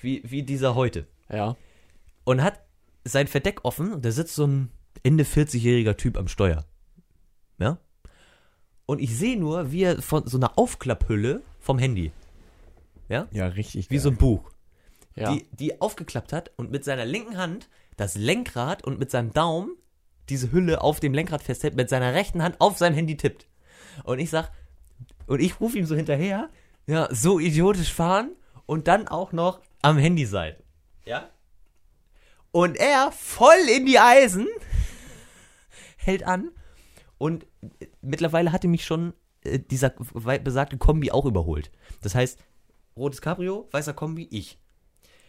[0.02, 1.08] Wie, wie dieser heute.
[1.30, 1.56] Ja.
[2.24, 2.60] Und hat
[3.04, 4.72] sein Verdeck offen und da sitzt so ein
[5.04, 6.66] Ende 40-jähriger Typ am Steuer.
[7.60, 7.78] Ja?
[8.86, 12.12] Und ich sehe nur, wie er von so einer Aufklapphülle vom Handy,
[13.10, 13.28] ja?
[13.32, 13.90] Ja, richtig.
[13.90, 14.02] Wie geil.
[14.02, 14.52] so ein Buch,
[15.16, 15.34] Ja.
[15.34, 19.72] die, die aufgeklappt hat und mit seiner linken Hand das Lenkrad und mit seinem Daumen
[20.30, 23.48] diese Hülle auf dem Lenkrad festhält, mit seiner rechten Hand auf sein Handy tippt.
[24.04, 24.52] Und ich sag,
[25.28, 26.50] und ich rufe ihm so hinterher,
[26.88, 28.32] ja, so idiotisch fahren
[28.66, 30.56] und dann auch noch am Handy sein.
[31.06, 31.30] Ja?
[32.52, 34.48] Und er voll in die Eisen
[35.98, 36.52] hält an
[37.18, 37.46] und
[38.02, 41.72] mittlerweile hatte mich schon äh, dieser besagte Kombi auch überholt.
[42.02, 42.40] Das heißt,
[42.96, 44.60] rotes Cabrio, weißer Kombi, ich.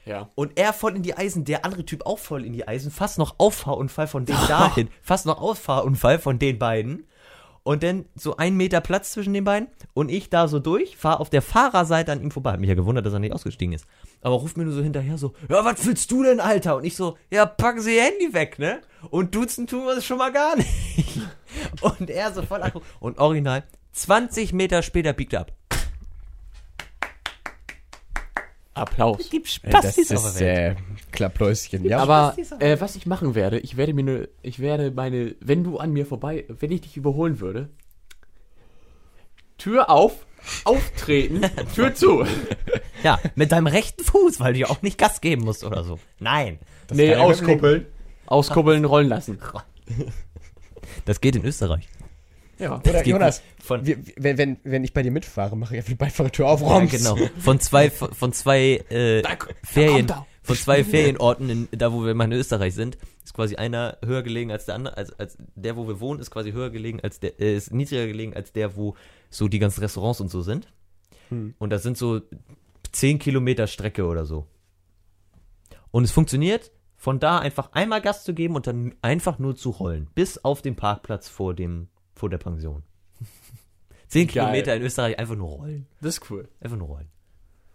[0.07, 0.31] Ja.
[0.37, 3.19] Und er voll in die Eisen, der andere Typ auch voll in die Eisen, fast
[3.19, 7.07] noch Auffahrunfall von denen dahin, fast noch Ausfahrunfall von den beiden.
[7.65, 11.19] Und dann so ein Meter Platz zwischen den beiden und ich da so durch, fahre
[11.19, 12.53] auf der Fahrerseite an ihm vorbei.
[12.53, 13.87] Hat mich ja gewundert, dass er nicht ausgestiegen ist.
[14.23, 16.77] Aber ruft mir nur so hinterher so, ja, was willst du denn, Alter?
[16.77, 18.83] Und ich so, ja, packen Sie Ihr Handy weg, ne?
[19.11, 21.19] Und duzen tun wir es schon mal gar nicht.
[21.81, 22.63] Und er so voll.
[23.01, 25.53] Und original, 20 Meter später biegt er ab.
[28.77, 29.29] Applaus.
[29.31, 30.75] Die Spastis das ist äh,
[31.13, 31.85] Klappläuschen.
[31.85, 35.65] Ja, Aber äh, was ich machen werde, ich werde mir ne, ich werde meine, wenn
[35.65, 37.71] du an mir vorbei, wenn ich dich überholen würde,
[39.59, 40.27] Tür auf,
[40.65, 41.41] auftreten,
[41.75, 42.27] Tür zu.
[43.03, 45.99] Ja, mit deinem rechten Fuß, weil du ja auch nicht Gas geben musst oder so.
[46.19, 46.59] Nein.
[46.87, 47.87] Das nee, auskuppeln.
[48.27, 49.39] Auskuppeln, rollen lassen.
[51.05, 51.89] Das geht in Österreich.
[52.59, 52.77] Ja.
[52.79, 55.97] Oder Jonas, von- wir, wenn, wenn, wenn ich bei dir mitfahre, mache ich einfach die
[55.97, 56.91] Beifahrertür auf, Ja, Roms.
[56.91, 57.17] genau.
[57.39, 60.07] Von zwei, von zwei äh, Da- da Ferien,
[60.43, 64.23] von zwei Ferienorten, in, da wo wir mal in Österreich sind, ist quasi einer höher
[64.23, 67.19] gelegen als der andere, als, als der, wo wir wohnen, ist quasi höher gelegen als
[67.21, 68.95] der, äh, ist niedriger gelegen als der, wo
[69.29, 70.69] so die ganzen Restaurants und so sind.
[71.31, 71.55] Hm.
[71.59, 72.21] Und das sind so
[72.93, 74.47] 10 Kilometer Strecke oder so.
[75.91, 79.71] Und es funktioniert, von da einfach einmal Gas zu geben und dann einfach nur zu
[79.71, 80.09] rollen.
[80.15, 82.83] Bis auf den Parkplatz vor dem, vor der Pension.
[84.09, 84.33] Zehn Geil.
[84.47, 85.87] Kilometer in Österreich einfach nur rollen.
[86.01, 86.49] Das ist cool.
[86.61, 87.09] Einfach nur rollen.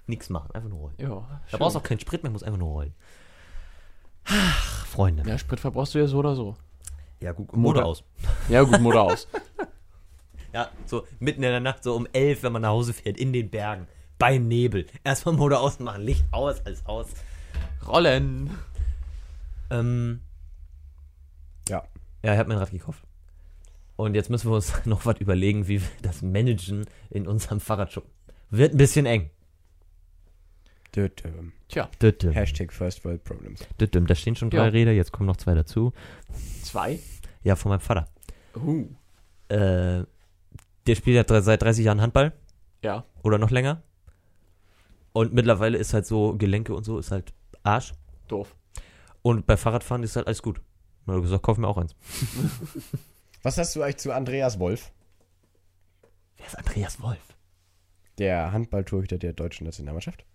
[0.07, 0.95] Nichts machen, einfach nur rollen.
[0.97, 1.41] Ja.
[1.51, 2.93] Da brauchst du auch keinen Sprit mehr, musst einfach nur rollen.
[4.25, 5.23] Ach, Freunde.
[5.27, 6.55] Ja, Sprit verbrauchst du ja so oder so.
[7.21, 8.03] Ja, gut, Motor- aus.
[8.49, 9.27] Ja, gut, Motor aus.
[10.53, 13.31] Ja, so mitten in der Nacht, so um elf, wenn man nach Hause fährt, in
[13.31, 13.87] den Bergen,
[14.17, 14.85] beim Nebel.
[15.03, 17.07] Erstmal Motor ausmachen, Licht aus, alles aus.
[17.87, 18.51] Rollen.
[19.69, 20.21] Ähm,
[21.69, 21.83] Ja.
[22.23, 23.03] ja, ich habe mir ein Rad gekauft.
[24.01, 28.09] Und jetzt müssen wir uns noch was überlegen, wie wir das managen in unserem Fahrradschuppen.
[28.49, 29.29] Wird ein bisschen eng.
[30.97, 32.31] Ähm, Tja, Dütüm.
[32.31, 33.59] Hashtag First World Problems.
[33.79, 34.07] Dütüm.
[34.07, 34.69] Da stehen schon drei Ja.
[34.69, 35.93] Räder, jetzt kommen noch zwei dazu.
[36.63, 36.99] zwei.
[37.43, 38.07] Ja, von meinem Vater.
[38.55, 38.87] Uh.
[39.49, 40.03] Äh,
[40.87, 42.33] der spielt ja seit 30 Jahren Handball
[42.83, 43.05] Ja.
[43.21, 43.83] oder noch länger.
[45.13, 47.93] Und mittlerweile ist halt so, Gelenke und so ist halt Arsch.
[48.27, 48.55] Doof.
[49.21, 50.57] Und bei Fahrradfahren ist halt alles gut.
[51.05, 51.95] Hat er gesagt, kauf mir auch eins.
[53.43, 54.91] Was hast du eigentlich zu Andreas Wolf,
[56.37, 57.19] Wer ist Andreas Wolf?
[58.17, 60.25] der Handballtorhüter der deutschen Nationalmannschaft?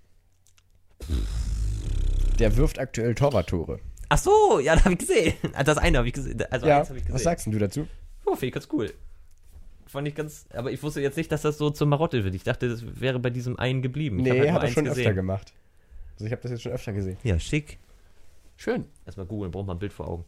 [2.39, 3.81] Der wirft aktuell Torwarttore.
[4.09, 5.35] Ach so, ja, das habe ich gesehen.
[5.55, 6.43] Ah, Das eine habe ich gesehen.
[6.51, 7.15] Also Ja, eins habe ich gesehen.
[7.15, 7.87] was sagst denn du dazu?
[8.25, 8.93] Oh, finde ich ganz cool.
[9.87, 12.35] Fand ich ganz, aber ich wusste jetzt nicht, dass das so zur Marotte wird.
[12.35, 14.19] Ich dachte, das wäre bei diesem einen geblieben.
[14.19, 15.03] Ich hab Nee, halt nur hat er eins schon gesehen.
[15.03, 15.53] öfter gemacht.
[16.15, 17.17] Also ich habe das jetzt schon öfter gesehen.
[17.23, 17.79] Ja, schick.
[18.57, 18.87] Schön.
[19.05, 20.25] Erstmal googeln, braucht man ein Bild vor Augen.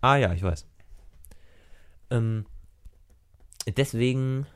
[0.00, 0.66] Ah ja, ich weiß.
[2.10, 2.46] Ähm,
[3.76, 4.46] deswegen,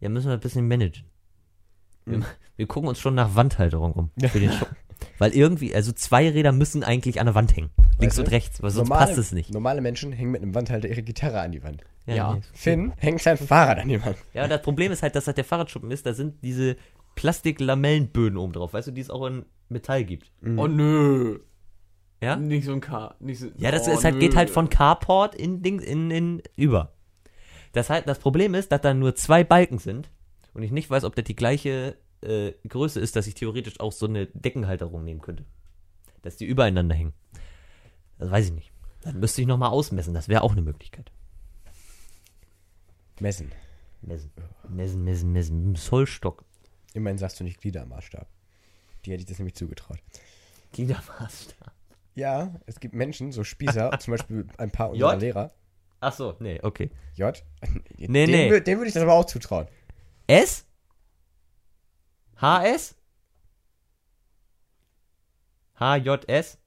[0.00, 1.04] ja, müssen wir ein bisschen managen.
[2.04, 2.24] Wir, Mhm.
[2.56, 4.28] wir gucken uns schon nach Wandhalterung um Ja.
[4.28, 4.76] für den Schuppen.
[5.18, 7.70] Weil irgendwie, also zwei Räder müssen eigentlich an der Wand hängen.
[7.98, 8.22] Links Weißt du?
[8.22, 9.52] und rechts, weil sonst normale, passt es nicht.
[9.52, 11.82] Normale Menschen hängen mit einem Wandhalter ihre Gitarre an die Wand.
[12.06, 12.34] Ja.
[12.34, 12.40] nee.
[12.52, 14.16] Finn hängt sein Fahrrad an die Wand.
[14.32, 16.76] Ja, das Problem ist halt, dass das der Fahrradschuppen ist, da sind diese
[17.16, 20.30] Plastiklamellenböden oben drauf, weißt du, die es auch in Metall gibt.
[20.56, 21.40] Oh nö.
[22.22, 22.36] Ja?
[22.36, 23.16] Nicht so ein K.
[23.18, 24.20] Nicht so, Ja, das oh, ist halt, nö.
[24.20, 26.94] geht halt von Carport in, Ding, in, in über.
[27.72, 30.08] Das, halt, das Problem ist, dass da nur zwei Balken sind
[30.54, 33.90] und ich nicht weiß, ob das die gleiche äh, Größe ist, dass ich theoretisch auch
[33.90, 35.44] so eine Deckenhalterung nehmen könnte.
[36.22, 37.12] Dass die übereinander hängen.
[38.18, 38.72] Das weiß ich nicht.
[39.00, 41.10] Dann müsste ich nochmal ausmessen, das wäre auch eine Möglichkeit.
[43.18, 43.50] Messen.
[44.00, 44.30] Messen,
[44.68, 45.74] messen, messen, messen.
[45.74, 46.44] Zollstock.
[46.94, 48.28] Immerhin sagst du nicht Gliedermaßstab.
[49.04, 49.98] Die hätte ich das nämlich zugetraut.
[50.72, 51.72] Gliedermaßstab.
[52.14, 55.20] Ja, es gibt Menschen, so Spießer, zum Beispiel ein paar unserer J?
[55.20, 55.50] Lehrer.
[56.00, 56.90] Ach so, nee, okay.
[57.14, 57.42] J?
[57.96, 58.50] Nee, dem, nee.
[58.52, 59.68] wür- Dem würde ich das aber auch zutrauen.
[60.26, 60.66] S?
[62.40, 62.96] HS?
[65.78, 66.58] HJS?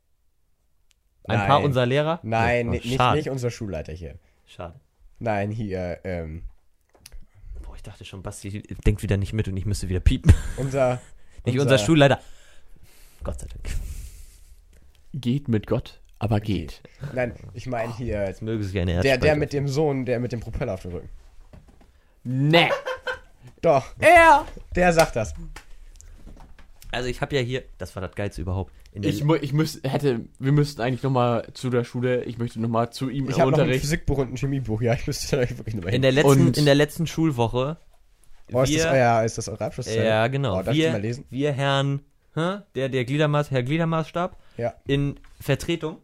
[1.28, 1.48] Ein Nein.
[1.48, 2.20] paar unserer Lehrer?
[2.24, 4.18] Nein, Oh, ni- nicht, nicht unser Schulleiter hier.
[4.46, 4.80] Schade.
[5.20, 6.44] Nein, hier, ähm,
[7.64, 10.34] Boah, ich dachte schon, Basti denkt wieder nicht mit und ich müsste wieder piepen.
[10.58, 11.02] unser.
[11.46, 12.20] Nicht unser Schulleiter.
[13.24, 13.70] Gott sei Dank.
[15.18, 16.82] Geht mit Gott, aber geht.
[17.14, 20.32] Nein, ich meine hier, Jetzt möge sich eine der, der mit dem Sohn, der mit
[20.34, 21.10] dem Propeller auf dem Rücken.
[22.24, 22.70] Nee.
[23.62, 24.46] Doch, Er!
[24.76, 25.34] der sagt das.
[26.92, 28.72] Also ich habe ja hier, das war das Geilste überhaupt.
[28.94, 32.92] Ich, mu- ich müß, hätte, wir müssten eigentlich nochmal zu der Schule, ich möchte nochmal
[32.92, 33.82] zu ihm Ich im habe noch ein Unterricht.
[33.82, 34.82] Physikbuch und ein Chemiebuch.
[34.82, 37.78] Ja, ich müsste da wirklich nochmal in der letzten, Und- in der letzten Schulwoche.
[38.54, 40.06] Oh, ist, das euer, ist das eure Abschlusszeit?
[40.06, 40.54] Ja, genau.
[40.60, 41.26] Oh, darf ich die wir, mal lesen?
[41.30, 42.02] wir Herrn,
[42.36, 44.74] hä, der, der Gliedermaß, Herr Gliedermaßstab, Ja.
[44.88, 45.98] in Vertretung.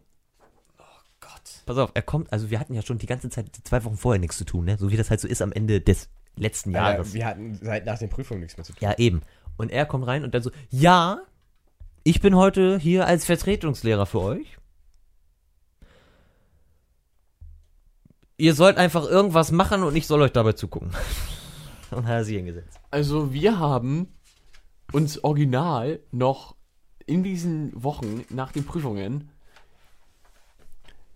[0.80, 0.84] Oh
[1.20, 1.64] Gott.
[1.66, 4.20] Pass auf, er kommt, also wir hatten ja schon die ganze Zeit, zwei Wochen vorher
[4.20, 4.78] nichts zu tun, ne?
[4.78, 7.14] So wie das halt so ist am Ende des letzten Jahres.
[7.14, 8.80] wir hatten seit nach den Prüfungen nichts mehr zu tun.
[8.82, 9.22] Ja, eben.
[9.58, 11.20] Und er kommt rein und dann so, ja,
[12.04, 14.58] ich bin heute hier als Vertretungslehrer für euch.
[18.38, 20.92] Ihr sollt einfach irgendwas machen und ich soll euch dabei zugucken.
[21.92, 22.80] und hat er sich hingesetzt.
[22.90, 24.08] Also wir haben
[24.92, 26.56] uns original noch
[27.06, 29.30] in diesen Wochen nach den Prüfungen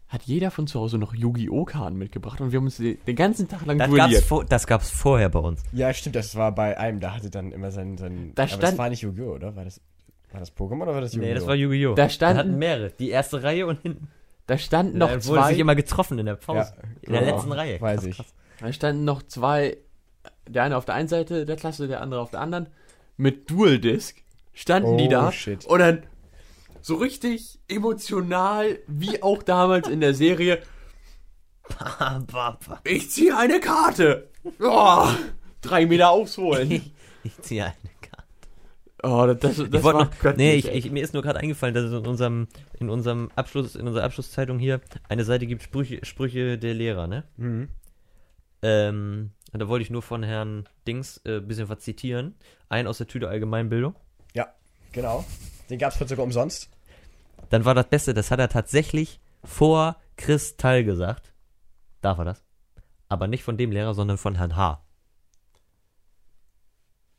[0.07, 1.65] hat jeder von zu Hause noch Yu-Gi-Oh!
[1.65, 4.23] Karten mitgebracht und wir haben uns den ganzen Tag lang Das duelliert.
[4.23, 5.61] vor, das gab's vorher bei uns.
[5.73, 7.97] Ja, stimmt, das war bei einem, da hatte dann immer sein.
[7.97, 9.55] sein Da aber das stand- war nicht Yu-Gi-Oh!, oder?
[9.55, 9.81] War das,
[10.31, 11.27] war das Pokémon oder war das Yu-Gi-Oh?
[11.29, 11.95] Nee, das war Yu-Gi-Oh!
[11.95, 12.91] Da standen- hatten mehrere.
[12.91, 14.07] Die erste Reihe und hinten.
[14.47, 16.73] Da standen Da noch wurde zwei, sich immer getroffen in der Pause.
[16.77, 17.35] Ja, in der genau.
[17.35, 17.81] letzten Reihe.
[17.81, 18.15] Weiß Krass, ich.
[18.17, 18.33] krass.
[18.59, 19.77] da standen noch zwei,
[20.47, 22.67] der eine auf der einen Seite der Klasse, der andere auf der anderen,
[23.17, 24.17] mit Dual Disc
[24.53, 25.65] standen die Oh, da shit.
[25.65, 26.03] und dann
[26.81, 30.61] so richtig emotional, wie auch damals in der Serie,
[32.83, 34.29] ich ziehe eine Karte.
[34.59, 35.07] Oh,
[35.61, 36.69] drei Meter aufholen.
[37.23, 38.23] ich ziehe eine Karte.
[39.03, 41.73] Oh, das, das, das ich war noch, nee, ich, ich, mir ist nur gerade eingefallen,
[41.75, 42.47] dass es in unserem,
[42.79, 47.23] in unserem Abschluss, in unserer Abschlusszeitung hier eine Seite gibt, Sprüche, Sprüche der Lehrer, ne?
[47.37, 47.69] Mhm.
[48.61, 52.35] Ähm, da wollte ich nur von Herrn Dings äh, ein bisschen was zitieren.
[52.69, 53.95] Einen aus der Tüte Allgemeinbildung.
[54.33, 54.53] Ja,
[54.91, 55.23] genau.
[55.69, 56.69] Den gab's heute sogar umsonst.
[57.49, 61.33] dann war das Beste, das hat er tatsächlich vor Kristall gesagt.
[62.01, 62.43] Darf er das?
[63.09, 64.81] Aber nicht von dem Lehrer, sondern von Herrn H.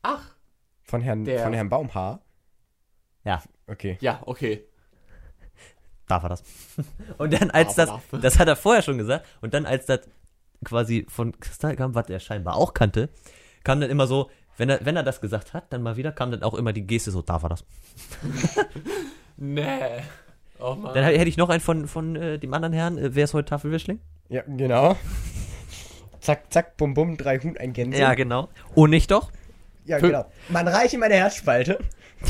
[0.01, 0.35] Ach,
[0.83, 2.21] Von Herrn, Der- von Herrn Baumhaar?
[3.23, 3.41] Ja.
[3.67, 3.97] Okay.
[3.99, 4.63] ja, okay.
[6.07, 6.43] Darf er das?
[7.17, 7.89] Und dann, als das,
[8.21, 10.01] das hat er vorher schon gesagt, und dann, als das
[10.63, 13.09] quasi von Kristall kam, was er scheinbar auch kannte,
[13.63, 16.31] kam dann immer so, wenn er, wenn er das gesagt hat, dann mal wieder, kam
[16.31, 17.65] dann auch immer die Geste so, darf er das?
[19.37, 20.01] Nee.
[20.59, 20.95] Oh Mann.
[20.95, 23.49] Dann hätte ich noch einen von, von äh, dem anderen Herrn, äh, wer ist heute
[23.49, 23.99] Tafelwischling?
[24.29, 24.97] Ja, genau.
[26.19, 27.99] Zack, zack, bum, bum, drei Huhn, ein Gänse.
[27.99, 28.49] Ja, genau.
[28.73, 29.31] Und nicht doch?
[29.85, 30.25] ja Fün- genau.
[30.49, 31.79] Man reiche meine Herzspalte.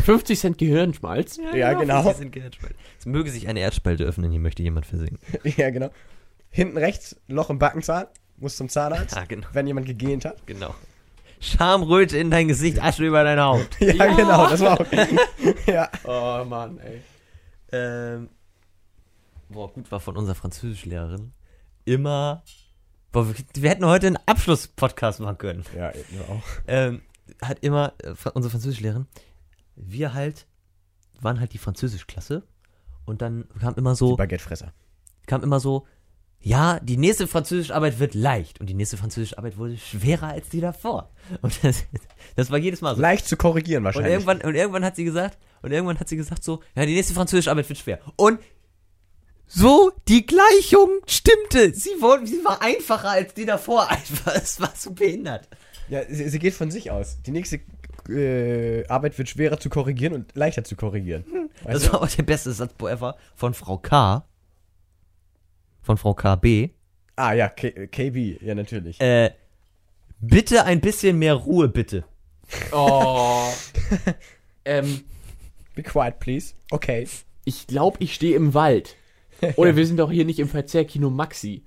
[0.04, 1.40] 50 Cent Gehirnschmalz.
[1.56, 2.04] Ja, genau.
[2.12, 2.76] Sie sind Erdspalt.
[3.00, 5.18] Es möge sich eine Erdspalte öffnen, hier möchte jemand versingen.
[5.44, 5.90] ja, genau.
[6.58, 8.08] Hinten rechts, Loch im Backenzahn.
[8.38, 9.16] Muss zum Zahnarzt.
[9.16, 9.46] Ja, genau.
[9.54, 10.46] Wenn jemand gegähnt hat.
[10.48, 10.74] Genau.
[11.40, 13.68] Schamröte in dein Gesicht, Asche über deine Haut.
[13.80, 14.16] Ja, Ja.
[14.16, 14.86] genau, das war auch.
[15.68, 15.88] ja.
[16.04, 17.02] Oh Mann, ey.
[17.72, 18.30] Ähm,
[19.50, 21.32] boah, gut war von unserer Französischlehrerin.
[21.86, 22.42] Immer.
[23.12, 25.64] Boah, wir, wir hätten heute einen Abschlusspodcast machen können.
[25.76, 26.42] Ja, eben auch.
[26.66, 27.04] Ähm,
[27.40, 29.06] hat immer, äh, unsere Französischlehrerin,
[29.76, 30.48] wir halt,
[31.22, 32.42] waren halt die Französischklasse.
[33.06, 34.74] Und dann kam immer so, Baguettefresser.
[35.28, 35.86] kam immer so,
[36.40, 40.50] ja, die nächste französische Arbeit wird leicht und die nächste französische Arbeit wurde schwerer als
[40.50, 41.10] die davor.
[41.42, 41.84] Und das,
[42.36, 43.02] das war jedes Mal so.
[43.02, 44.14] Leicht zu korrigieren Und wahrscheinlich.
[44.14, 47.14] irgendwann, und irgendwann hat sie gesagt, und irgendwann hat sie gesagt so, ja, die nächste
[47.14, 48.00] französische Arbeit wird schwer.
[48.16, 48.40] Und
[49.48, 51.74] so, die Gleichung stimmte.
[51.74, 54.36] Sie, wurde, sie war einfacher als die davor einfach.
[54.36, 55.48] Es war so behindert.
[55.90, 57.18] Ja, sie, sie geht von sich aus.
[57.26, 57.62] Die nächste
[58.10, 61.24] äh, Arbeit wird schwerer zu korrigieren und leichter zu korrigieren.
[61.64, 61.94] Weißt Das du?
[61.94, 64.26] war auch der beste Satz ever von Frau K.
[65.88, 66.72] Von Frau KB.
[67.16, 69.00] Ah ja, K KB, ja natürlich.
[69.00, 69.32] Äh,
[70.20, 72.04] bitte ein bisschen mehr Ruhe, bitte.
[72.74, 73.50] Oh.
[74.66, 75.06] ähm,
[75.76, 76.54] Be quiet, please.
[76.72, 77.08] Okay.
[77.46, 78.98] ich glaube, ich stehe im Wald.
[79.56, 81.64] Oder wir sind doch hier nicht im Verzehrkino Maxi.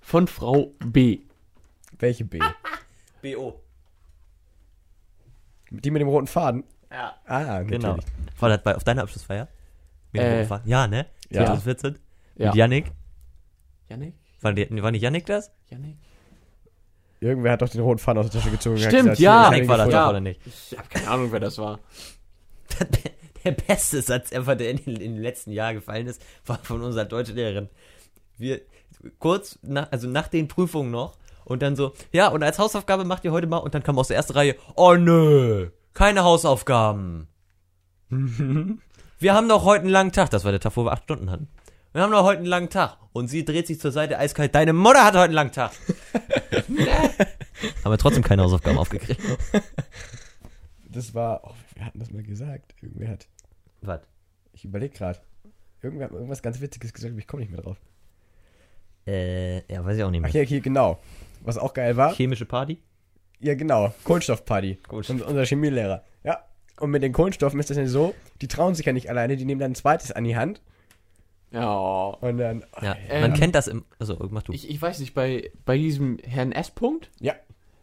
[0.00, 1.22] Von Frau B.
[1.98, 2.38] Welche B?
[3.20, 3.60] BO.
[5.70, 6.62] Die mit dem roten Faden?
[6.88, 7.16] Ja.
[7.26, 7.70] Ah, natürlich.
[7.82, 7.96] Genau.
[8.38, 9.48] War das bei, auf deiner Abschlussfeier?
[10.12, 10.68] Mit dem Äh, roten Faden?
[10.70, 11.06] ja, ne?
[11.30, 11.46] ja.
[11.46, 11.94] 2014?
[11.94, 12.00] Ja.
[12.38, 12.92] Mit Yannick?
[13.88, 14.14] Janik?
[14.40, 15.50] War, die, war nicht Yannick das?
[15.70, 15.96] Janik?
[17.20, 18.78] Irgendwer hat doch den roten Faden aus der Tasche gezogen.
[18.78, 19.44] Stimmt, gesagt, ja.
[19.44, 20.40] Yannick hab war das doch, oder nicht?
[20.46, 21.80] Ich habe keine Ahnung, wer das war.
[23.44, 26.82] Der beste Satz ever, der in den, in den letzten Jahren gefallen ist, war von
[26.82, 27.68] unserer Deutschlehrerin.
[28.36, 28.60] Wir,
[29.18, 33.24] kurz, nach, also nach den Prüfungen noch, und dann so, ja, und als Hausaufgabe macht
[33.24, 37.28] ihr heute mal, und dann kam aus der ersten Reihe, oh nö, keine Hausaufgaben.
[38.10, 41.30] wir haben doch heute einen langen Tag, das war der Tag, wo wir acht Stunden
[41.30, 41.48] hatten.
[41.92, 42.98] Wir haben doch heute einen langen Tag.
[43.12, 45.72] Und sie dreht sich zur Seite eiskalt, deine Mutter hat heute einen langen Tag.
[47.84, 49.20] haben wir trotzdem keine Hausaufgaben aufgekriegt.
[50.90, 52.74] Das war, oh, wir hatten das mal gesagt.
[52.80, 53.28] Irgendwer hat,
[53.82, 54.00] Was?
[54.52, 55.20] ich überlege gerade.
[55.82, 57.76] Irgendwer hat irgendwas ganz Witziges gesagt, aber ich komme nicht mehr drauf.
[59.06, 60.42] Äh, ja, weiß ich auch nicht Ach mehr.
[60.42, 60.98] ja, hier, genau.
[61.42, 62.14] Was auch geil war.
[62.14, 62.78] Chemische Party?
[63.38, 63.92] Ja, genau.
[64.04, 64.78] Kohlenstoffparty.
[64.88, 65.28] Kohlenstoff.
[65.28, 66.02] Unser Chemielehrer.
[66.24, 66.42] Ja.
[66.80, 69.44] Und mit den Kohlenstoffen ist das ja so, die trauen sich ja nicht alleine, die
[69.44, 70.62] nehmen dann ein zweites an die Hand
[71.50, 72.08] Ja.
[72.20, 72.64] und dann.
[72.76, 73.84] oh, Ja, Ähm, man kennt das im.
[73.98, 74.52] Also, mach du.
[74.52, 76.72] Ich, ich weiß nicht, bei, bei diesem Herrn S.
[76.74, 77.08] -Punkt?
[77.20, 77.34] Ja.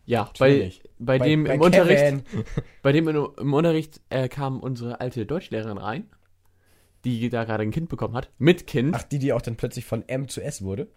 [0.07, 0.84] Ja, bei, Natürlich.
[0.99, 2.24] bei, dem im bei Unterricht, Kevin.
[2.84, 6.07] bei dem im, im Unterricht äh, kam unsere alte Deutschlehrerin rein,
[7.05, 8.30] die da gerade ein Kind bekommen hat.
[8.38, 10.89] Mit Kind, Ach, die, die auch dann plötzlich von M zu S wurde?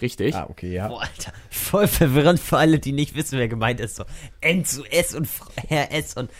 [0.00, 0.34] richtig.
[0.34, 0.88] Ah, okay, ja.
[0.88, 3.96] Boah, Alter, voll verwirrend für alle, die nicht wissen, wer gemeint ist.
[3.96, 4.04] So
[4.40, 5.28] N zu S und
[5.68, 6.30] Herr S und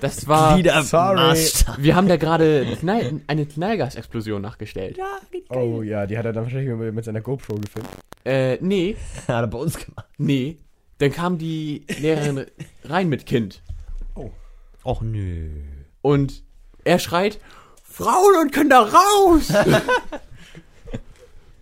[0.00, 0.54] Das war.
[0.54, 1.36] Glieder sorry.
[1.78, 4.96] Wir haben da gerade Knall, eine Knallgasexplosion nachgestellt.
[4.98, 7.88] Ja, geht Oh ja, die hat er dann wahrscheinlich mit, mit seiner GoPro gefilmt.
[8.24, 8.96] Äh, nee,
[9.28, 10.06] Hat er bei uns gemacht.
[10.18, 10.58] nee.
[10.98, 12.46] Dann kam die Lehrerin
[12.84, 13.62] rein mit Kind.
[14.84, 15.48] Och nö.
[16.02, 16.42] Und
[16.84, 17.38] er schreit,
[17.84, 19.52] Frauen und Kinder raus!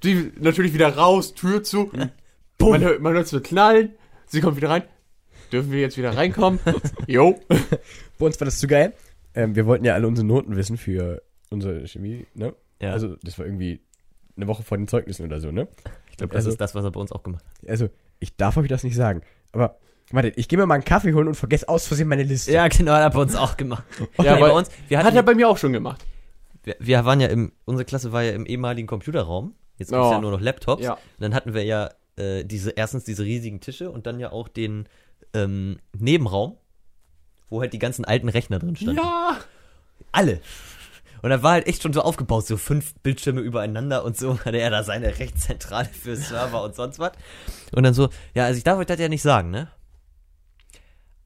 [0.02, 1.90] Sie natürlich wieder raus, Tür zu.
[2.60, 3.94] Man hört, man hört so knallen.
[4.26, 4.84] Sie kommt wieder rein.
[5.52, 6.58] Dürfen wir jetzt wieder reinkommen?
[7.06, 7.38] Jo.
[8.18, 8.92] Bei uns war das zu geil.
[9.34, 12.54] Ähm, wir wollten ja alle unsere Noten wissen für unsere Chemie, ne?
[12.80, 13.80] Ja, Also, das war irgendwie
[14.36, 15.68] eine Woche vor den Zeugnissen oder so, ne?
[16.10, 17.70] ich glaube, das also- ist das, was er bei uns auch gemacht hat.
[17.70, 17.88] Also,
[18.18, 19.22] ich darf euch das nicht sagen.
[19.52, 19.76] Aber,
[20.10, 22.52] warte, ich gehe mir mal einen Kaffee holen und vergesse aus Versehen meine Liste.
[22.52, 23.84] Ja, genau, hat er bei uns auch gemacht.
[24.22, 26.04] Ja, Nee, bei uns, wir, Hat hatten, er bei mir auch schon gemacht.
[26.64, 29.54] wir, wir waren ja im, unsere Klasse war ja im ehemaligen Computerraum.
[29.78, 30.10] Jetzt gibt's Oh.
[30.12, 30.82] ja nur noch Laptops.
[30.82, 30.94] Ja.
[30.94, 34.48] Und dann hatten wir ja äh, diese, erstens diese riesigen Tische und dann ja auch
[34.48, 34.88] den
[35.36, 36.56] ähm, Nebenraum,
[37.48, 38.96] wo halt die ganzen alten Rechner drin standen.
[38.96, 39.38] Ja.
[40.12, 40.40] Alle.
[41.22, 44.58] Und da war halt echt schon so aufgebaut, so fünf Bildschirme übereinander und so hatte
[44.58, 47.12] er da seine Rechtszentrale für Server und sonst was.
[47.72, 49.68] Und dann so, ja, also ich darf euch das ja nicht sagen, ne?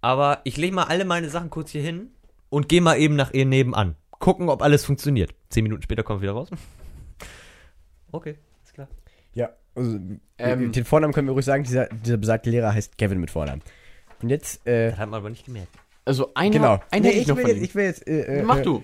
[0.00, 2.10] Aber ich lege mal alle meine Sachen kurz hier hin
[2.48, 3.96] und gehe mal eben nach ihr nebenan.
[4.10, 5.34] gucken, ob alles funktioniert.
[5.50, 6.48] Zehn Minuten später kommen wir wieder raus.
[8.12, 8.88] Okay, ist klar.
[9.34, 9.96] Ja, also,
[10.38, 10.72] Ähm.
[10.72, 13.62] den Vornamen können wir ruhig sagen, dieser, dieser besagte Lehrer heißt Kevin mit Vornamen.
[14.22, 15.68] Und jetzt, äh, Das hat man aber nicht gemerkt.
[16.04, 16.80] Also einer, genau.
[16.90, 18.82] einen Nee, ich ich, noch will jetzt, ich will jetzt, äh, äh, Mach äh, du.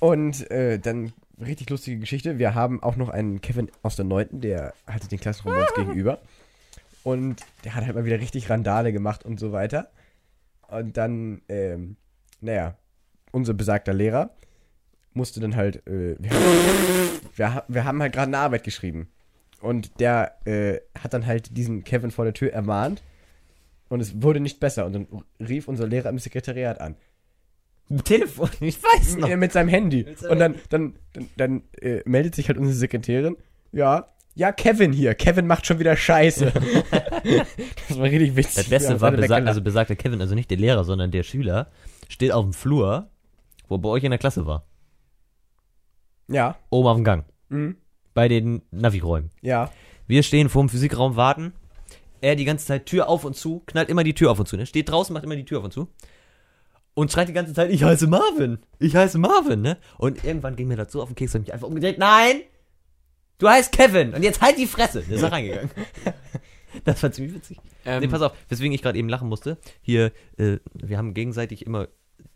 [0.00, 2.38] Und äh, dann richtig lustige Geschichte.
[2.38, 6.18] Wir haben auch noch einen Kevin aus der 9., der hatte den Klassenraum uns gegenüber.
[7.02, 9.90] Und der hat halt mal wieder richtig Randale gemacht und so weiter.
[10.68, 11.96] Und dann, ähm,
[12.40, 12.76] naja,
[13.32, 14.30] unser besagter Lehrer
[15.14, 16.30] musste dann halt, äh, wir,
[17.36, 19.08] wir, ha- wir haben halt gerade eine Arbeit geschrieben.
[19.60, 23.02] Und der äh, hat dann halt diesen Kevin vor der Tür ermahnt.
[23.92, 24.86] Und es wurde nicht besser.
[24.86, 25.06] Und dann
[25.38, 26.96] rief unser Lehrer im Sekretariat an.
[28.04, 29.28] Telefon, ich weiß noch.
[29.28, 30.04] Ja, mit seinem Handy.
[30.04, 33.36] Mit seinem und dann, dann, dann, dann äh, meldet sich halt unsere Sekretärin.
[33.70, 35.14] Ja, ja, Kevin hier.
[35.14, 36.46] Kevin macht schon wieder Scheiße.
[37.88, 38.54] das war richtig witzig.
[38.54, 41.70] Das Beste Ja, war, besag, also besagter Kevin, also nicht der Lehrer, sondern der Schüler,
[42.08, 43.10] steht auf dem Flur,
[43.68, 44.64] wo bei euch in der Klasse war.
[46.28, 47.24] ja, Oben auf dem Gang.
[47.50, 47.76] mhm.
[48.14, 49.30] Bei den Navi-Räumen.
[49.42, 49.70] ja.
[50.06, 51.52] Wir stehen vor dem Physikraum, warten.
[52.22, 54.56] Er die ganze Zeit Tür auf und zu, knallt immer die Tür auf und zu.
[54.56, 54.64] Ne?
[54.64, 55.88] Steht draußen, macht immer die Tür auf und zu.
[56.94, 58.58] Und schreit die ganze Zeit, ich heiße Marvin.
[58.78, 59.78] Ich heiße Marvin, ne?
[59.98, 61.98] Und irgendwann ging mir dazu auf den Keks und mich einfach umgedreht.
[61.98, 62.42] Nein!
[63.38, 64.14] Du heißt Kevin!
[64.14, 65.02] Und jetzt halt die Fresse!
[65.02, 65.70] Der ist da reingegangen.
[66.84, 67.58] Das war ziemlich witzig.
[67.84, 69.58] Ähm, nee, pass auf, weswegen ich gerade eben lachen musste.
[69.82, 71.88] Hier, äh, wir haben gegenseitig immer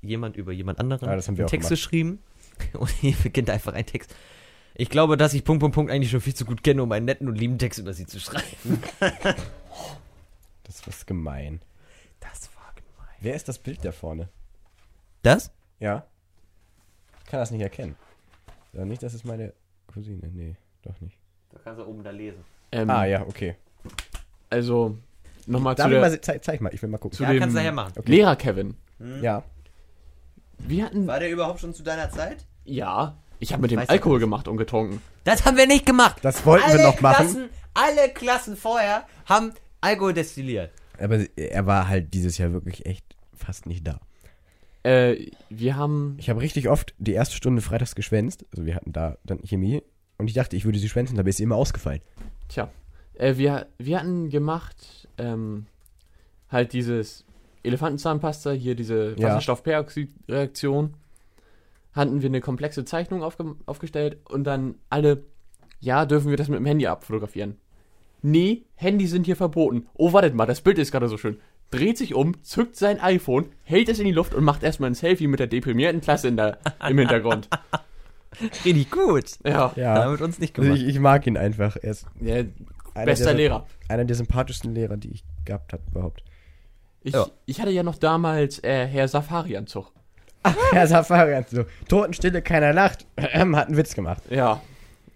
[0.02, 2.22] jemand über jemand anderen Ja, einen Text geschrieben.
[2.74, 4.14] Und hier beginnt einfach ein Text.
[4.74, 7.06] Ich glaube, dass ich Punkt, Punkt, Punkt eigentlich schon viel zu gut kenne, um einen
[7.06, 8.82] netten und lieben Text über sie zu schreiben.
[10.64, 11.60] Das ist gemein.
[12.20, 13.14] Das war gemein.
[13.20, 14.28] Wer ist das Bild da vorne?
[15.22, 15.50] Das?
[15.78, 16.04] Ja.
[17.24, 17.96] Ich kann das nicht erkennen.
[18.72, 19.52] Ja, nicht, das ist meine
[19.92, 20.28] Cousine.
[20.32, 21.18] Nee, doch nicht.
[21.50, 22.44] Da kannst du oben da lesen.
[22.72, 23.56] ähm, Ah, ja, okay.
[24.50, 24.96] Also,
[25.46, 27.16] nochmal zu der, mal, zeig, zeig mal, ich will mal gucken.
[27.16, 27.92] zu Ja, dem kannst du nachher machen.
[27.96, 28.10] Okay.
[28.10, 28.76] Lehrer Kevin.
[29.22, 29.42] Ja.
[30.58, 32.44] Wir hatten, War der überhaupt schon zu deiner Zeit?
[32.64, 35.02] ja, ich habe mit dem Weiß Alkohol gemacht und getrunken.
[35.24, 36.16] Das haben wir nicht gemacht.
[36.22, 37.26] Das wollten wir noch machen.
[37.26, 39.52] Klassen, alle Klassen vorher haben
[39.86, 40.70] Alkohol destilliert.
[40.98, 44.00] Aber er war halt dieses Jahr wirklich echt fast nicht da.
[44.82, 48.44] Äh, wir haben, Ich habe richtig oft die erste Stunde freitags geschwänzt.
[48.52, 49.82] Also wir hatten da dann Chemie.
[50.18, 52.00] Und ich dachte, ich würde sie schwänzen, dabei ist sie immer ausgefallen.
[52.48, 52.70] tja,
[53.14, 55.66] äh, wir, wir hatten gemacht, ähm,
[56.48, 57.24] halt dieses
[57.62, 59.28] Elefantenzahnpasta, hier diese Ja.
[59.28, 60.94] Wasserstoffperoxidreaktion.
[61.92, 65.24] Hatten wir eine komplexe Zeichnung aufge aufgestellt und dann alle,
[65.80, 67.56] ja, dürfen wir das mit dem Handy abfotografieren?
[68.22, 69.86] Nee, Handys sind hier verboten.
[69.94, 71.38] Oh, wartet mal, das Bild ist gerade so schön.
[71.70, 74.94] Dreht sich um, zückt sein iPhone, hält es in die Luft und macht erstmal ein
[74.94, 76.58] Selfie mit der deprimierten Klasse in der,
[76.88, 77.48] im Hintergrund.
[78.64, 79.24] Richtig gut.
[79.44, 79.94] Ja, Ja.
[79.94, 80.82] Hat er mit uns nicht Also gemacht.
[80.82, 81.76] ich, ich mag ihn einfach.
[81.76, 82.34] Er ist ja
[82.94, 83.66] einer bester der, Lehrer.
[83.88, 86.22] Einer der sympathischsten Lehrer, die ich gehabt habe überhaupt.
[87.02, 87.26] Ich, Ja.
[87.46, 89.92] ich hatte ja noch damals äh, Herr Safari-Anzug.
[90.72, 91.64] Herr Safari so.
[91.88, 93.06] Totenstille, keiner lacht.
[93.18, 94.22] hat einen Witz gemacht.
[94.30, 94.60] Ja.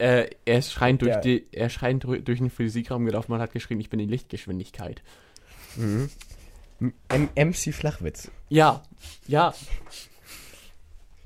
[0.01, 1.21] Äh, er ist schreiend durch, Ja.
[1.21, 5.03] die, er schreiend durch den Physikraum gelaufen und hat geschrien, ich bin die Lichtgeschwindigkeit.
[5.77, 6.11] Mhm.
[7.09, 8.31] M MC Flachwitz.
[8.49, 8.83] Ja,
[9.29, 9.53] ja.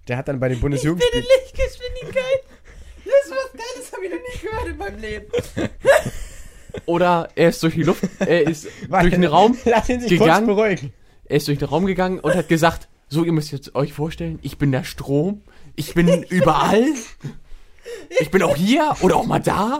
[0.08, 1.24] Der hat dann bei den Bundesjugendspielen.
[1.44, 2.40] Lichtgeschwindigkeit.
[3.04, 5.26] Das ist was Geiles, habe ich noch nie gehört in meinem Leben.
[6.86, 10.46] Oder er ist durch die Luft, er ist durch den Raum, Lass ihn sich gegangen.
[10.46, 10.92] kurz beruhigen.
[11.26, 14.40] er ist durch den Raum gegangen und hat gesagt, so, ihr müsst jetzt euch vorstellen,
[14.42, 15.42] ich bin der Strom,
[15.76, 16.84] ich bin überall,
[18.20, 19.78] ich bin auch hier oder auch mal da.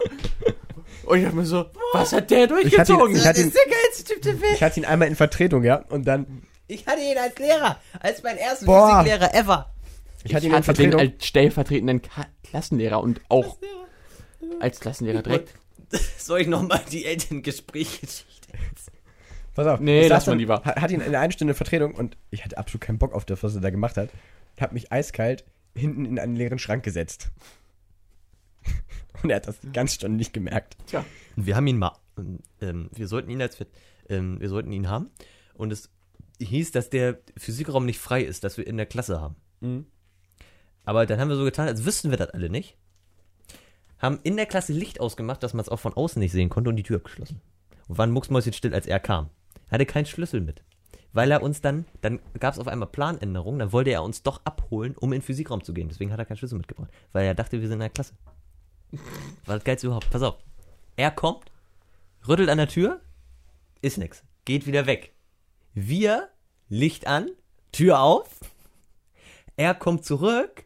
[1.05, 3.17] Und ich dachte mir so, was hat der Ich hatte ihn- durchgezogen?
[3.17, 4.53] ich hatte ihn- der geilste Typ der Welt.
[4.55, 5.77] Ich hatte ihn einmal in Vertretung, ja.
[5.91, 6.43] Und dann.
[6.67, 9.03] Ich hatte ihn als Lehrer, als mein ersten Boah.
[9.03, 9.71] Physiklehrer ever.
[10.25, 11.01] Ich hatte ich ihn in hatte den Vertretung.
[11.01, 13.59] als stellvertretenden Ka Klassenlehrer und auch
[14.61, 15.53] als Klassenlehrer direkt.
[16.19, 18.49] Soll ich nochmal die Elterngesprächgeschichte
[19.55, 19.81] Pass auf.
[19.81, 20.63] Nee, lass mal lieber.
[20.65, 23.43] ha- Hatte ihn in einer Stunde Vertretung und ich hatte absolut keinen Bock auf das,
[23.43, 24.09] was er da gemacht hat.
[24.59, 25.45] Hab mich eiskalt
[25.77, 27.29] hinten in einen leeren Schrank gesetzt.
[29.23, 30.77] Und er hat das die ganze Stunde nicht gemerkt.
[30.87, 31.05] Tja,
[31.37, 31.97] Und wir haben ihn mal,
[32.61, 33.59] ähm, wir sollten ihn als,
[34.09, 35.11] ähm, wir sollten ihn haben.
[35.55, 35.91] Und es
[36.41, 39.37] hieß, dass der Physikraum nicht frei ist, dass wir in der Klasse haben.
[39.61, 39.87] Mhm.
[40.85, 42.77] Aber dann haben wir so getan, als wüssten wir das alle nicht.
[43.99, 46.69] Haben in der Klasse Licht ausgemacht, dass man es auch von außen nicht sehen konnte
[46.71, 47.41] und die Tür abgeschlossen.
[47.89, 49.31] Und waren mucksmäuschenstill, als er kam.
[49.69, 50.63] Er hatte keinen Schlüssel mit.
[51.13, 54.45] Weil er uns dann, dann gab es auf einmal Planänderungen, dann wollte er uns doch
[54.45, 55.89] abholen, um in den Physikraum zu gehen.
[55.89, 56.91] Deswegen hat er keinen Schlüssel mitgebracht.
[57.13, 58.15] Weil er dachte, wir sind in der Klasse.
[59.47, 60.11] War das geilste überhaupt.
[60.11, 60.37] Pass auf.
[60.97, 61.51] Er kommt,
[62.27, 63.01] rüttelt an der Tür,
[63.83, 64.23] ist nix.
[64.45, 65.13] Geht wieder weg.
[65.75, 66.29] Wir,
[66.69, 67.31] Licht an,
[67.73, 68.29] Tür auf.
[69.57, 70.65] Er kommt zurück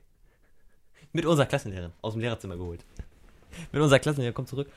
[1.12, 2.84] mit unserer Klassenlehrerin aus dem Lehrerzimmer geholt.
[3.72, 4.70] Mit unserer Klassenlehrerin kommt zurück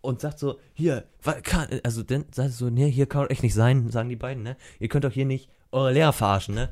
[0.00, 1.04] und sagt so, hier,
[1.42, 4.56] kann, also dann sagt so, nee, hier kann echt nicht sein, sagen die beiden, ne?
[4.78, 6.70] Ihr könnt doch hier nicht eure Lehrer verarschen, ne?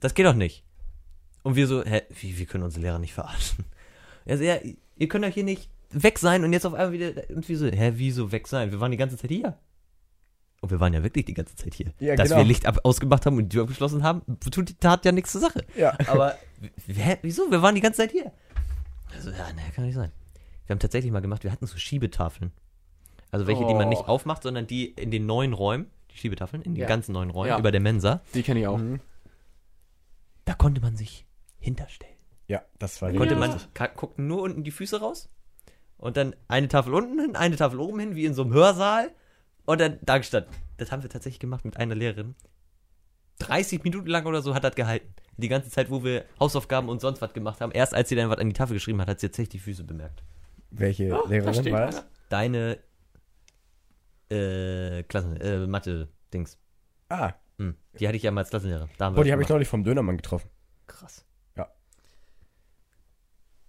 [0.00, 0.64] Das geht doch nicht.
[1.42, 3.64] Und wir so, hä, wie, wir können unsere Lehrer nicht verarschen.
[4.24, 4.58] Er so, ja,
[4.96, 7.92] ihr könnt doch hier nicht weg sein und jetzt auf einmal wieder, wir so, hä,
[7.96, 8.70] wieso weg sein?
[8.72, 9.56] Wir waren die ganze Zeit hier.
[10.62, 11.92] Und wir waren ja wirklich die ganze Zeit hier.
[12.00, 12.40] Ja, Dass genau.
[12.40, 15.30] wir Licht ab ausgemacht haben und die Tür abgeschlossen haben, tut die Tat ja nichts
[15.32, 15.64] zur Sache.
[15.76, 15.96] Ja.
[16.08, 16.34] Aber,
[16.86, 17.50] hä, wieso?
[17.50, 18.32] Wir waren die ganze Zeit hier.
[19.14, 20.10] Also, ja, ne, kann nicht sein.
[20.66, 22.50] Wir haben tatsächlich mal gemacht, wir hatten so Schiebetafeln.
[23.30, 23.90] Also welche, die man Oh.
[23.90, 26.88] nicht aufmacht, sondern die in den neuen Räumen, die Schiebetafeln, in den Ja.
[26.88, 27.58] ganzen neuen Räumen, Ja.
[27.58, 28.78] über der Mensa, Die kenne ich auch.
[28.78, 29.00] Mhm.
[30.46, 31.26] da konnte man sich
[31.58, 32.15] hinterstellen.
[32.48, 33.40] Ja, das war Da konnte Ja.
[33.40, 33.60] man,
[33.96, 35.28] guckten nur unten die Füße raus
[35.98, 39.10] und dann eine Tafel unten hin, eine Tafel oben hin, wie in so einem Hörsaal
[39.64, 40.52] und dann da gestanden.
[40.76, 42.34] Das haben wir tatsächlich gemacht mit einer Lehrerin.
[43.40, 45.12] 30 Minuten lang oder so hat das gehalten.
[45.36, 47.72] Die ganze Zeit, wo wir Hausaufgaben und sonst was gemacht haben.
[47.72, 49.84] Erst als sie dann was an die Tafel geschrieben hat, hat sie tatsächlich die Füße
[49.84, 50.22] bemerkt.
[50.70, 52.06] Welche Oh, Lehrerin steht war das?
[52.28, 52.78] Deine
[54.30, 56.58] äh, Klassen, äh, Mathe-Dings.
[57.08, 57.74] Ah, Hm.
[57.98, 58.86] Die hatte ich ja mal als Klassenlehrer.
[58.98, 60.50] Wir die habe ich neulich vom Dönermann getroffen.
[60.86, 61.24] Krass.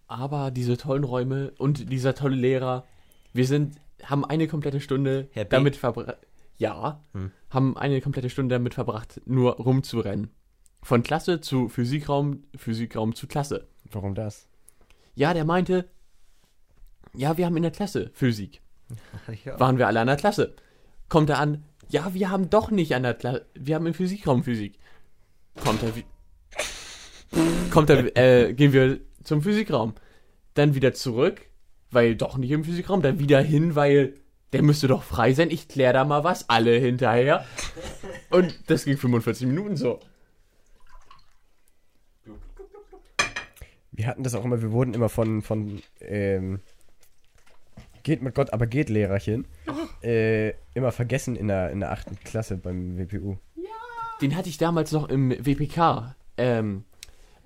[0.07, 2.85] Aber diese tollen Räume und dieser tolle Lehrer,
[3.33, 5.45] wir sind, haben eine komplette Stunde B.
[5.45, 6.17] damit verbracht.
[6.57, 7.31] Ja, Hm.
[7.49, 10.31] haben eine komplette Stunde damit verbracht, nur rumzurennen.
[10.81, 13.67] Von Klasse zu Physikraum, Physikraum zu Klasse.
[13.91, 14.47] Warum das?
[15.15, 15.85] Ja, der meinte,
[17.13, 18.61] ja, wir haben in der Klasse Physik.
[19.43, 19.59] Ja.
[19.59, 20.55] Waren wir alle an der Klasse.
[21.09, 24.43] Kommt er an, ja, wir haben doch nicht an der Klasse, wir haben im Physikraum
[24.43, 24.79] Physik.
[25.63, 26.05] Kommt er, wie
[27.71, 29.93] kommt er, äh, gehen wir zum Physikraum.
[30.55, 31.41] Dann wieder zurück,
[31.91, 34.15] weil doch nicht im Physikraum, dann wieder hin, weil
[34.53, 35.51] der müsste doch frei sein.
[35.51, 37.45] Ich klär da mal was, alle hinterher.
[38.29, 39.99] Und das ging 45 Minuten so.
[43.91, 46.59] Wir hatten das auch immer, wir wurden immer von, von ähm,
[48.03, 49.47] geht mit Gott, aber geht Lehrerchen
[50.03, 53.37] äh, immer vergessen in der, in der achten Klasse beim WPU.
[54.21, 56.15] Den hatte ich damals noch im WPK.
[56.37, 56.85] Ähm,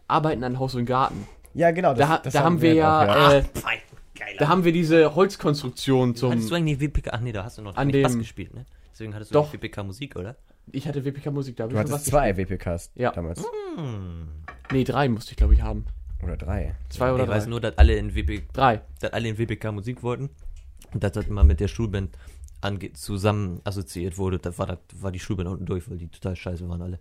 [0.07, 1.25] Arbeiten an Haus und Garten.
[1.53, 1.93] Ja, genau.
[1.93, 3.79] Da, das da haben wir ja, auch, Äh, Fein.
[4.17, 4.37] Geiler.
[4.39, 6.31] da haben wir diese Holzkonstruktion zum.
[6.31, 7.09] Hattest du eigentlich WPK?
[7.13, 8.65] Ach nee, da hast du noch An nicht Bass dem- gespielt, ne?
[8.93, 9.51] Deswegen hattest du Doch.
[9.53, 10.35] WPK Musik, oder?
[10.71, 11.63] Ich hatte WPK Musik da.
[11.63, 13.11] hab Du ich hattest was zwei WPKs Ja.
[13.11, 13.43] damals.
[13.75, 14.27] Hm.
[14.71, 15.85] Nee, drei musste ich, glaube ich, haben.
[16.23, 16.75] Oder drei.
[16.89, 17.35] Zwei oder ich drei?
[17.37, 18.81] weiß nur, dass alle in WPK, Drei.
[18.99, 20.29] dass alle in WPK Musik wollten
[20.93, 22.15] und dass das immer mit der Schulband
[22.61, 24.37] ange zusammen assoziiert wurde.
[24.37, 26.99] Da war, das, war die Schulband unten durch, weil die total scheiße waren alle.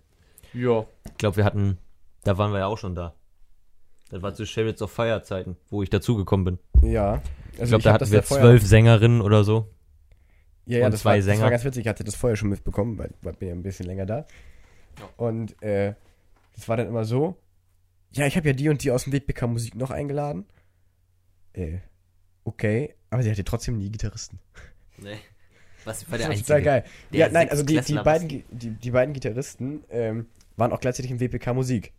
[0.53, 0.85] Ja.
[1.05, 1.77] Ich glaube, wir hatten,
[2.23, 3.13] da waren wir ja auch schon da.
[4.11, 6.89] Das war zu Chariots of Fire Zeiten, wo ich dazugekommen bin.
[6.91, 7.21] Ja.
[7.57, 9.69] Also ich glaube, da hatten das wir zwölf Sängerinnen oder so.
[10.65, 11.41] Ja, ja, und das zwei war, Das Sänger.
[11.43, 11.81] war ganz witzig.
[11.81, 14.25] Ich hatte das vorher schon mitbekommen, weil ich bin ja ein bisschen länger da.
[15.17, 15.95] Und äh,
[16.55, 17.37] das war dann immer so,
[18.13, 20.45] ja, ich habe ja die und die aus dem WPK Musik noch eingeladen.
[21.53, 21.79] Äh,
[22.43, 24.39] okay, aber sie hatte trotzdem nie Gitarristen.
[24.97, 25.17] Nee.
[25.83, 26.45] Was war Das der war einzige?
[26.47, 26.83] total geil.
[27.11, 31.11] der Ja, nein, also die, die, beiden, die, die beiden Gitarristen ähm, waren auch gleichzeitig
[31.11, 31.91] im WPK Musik.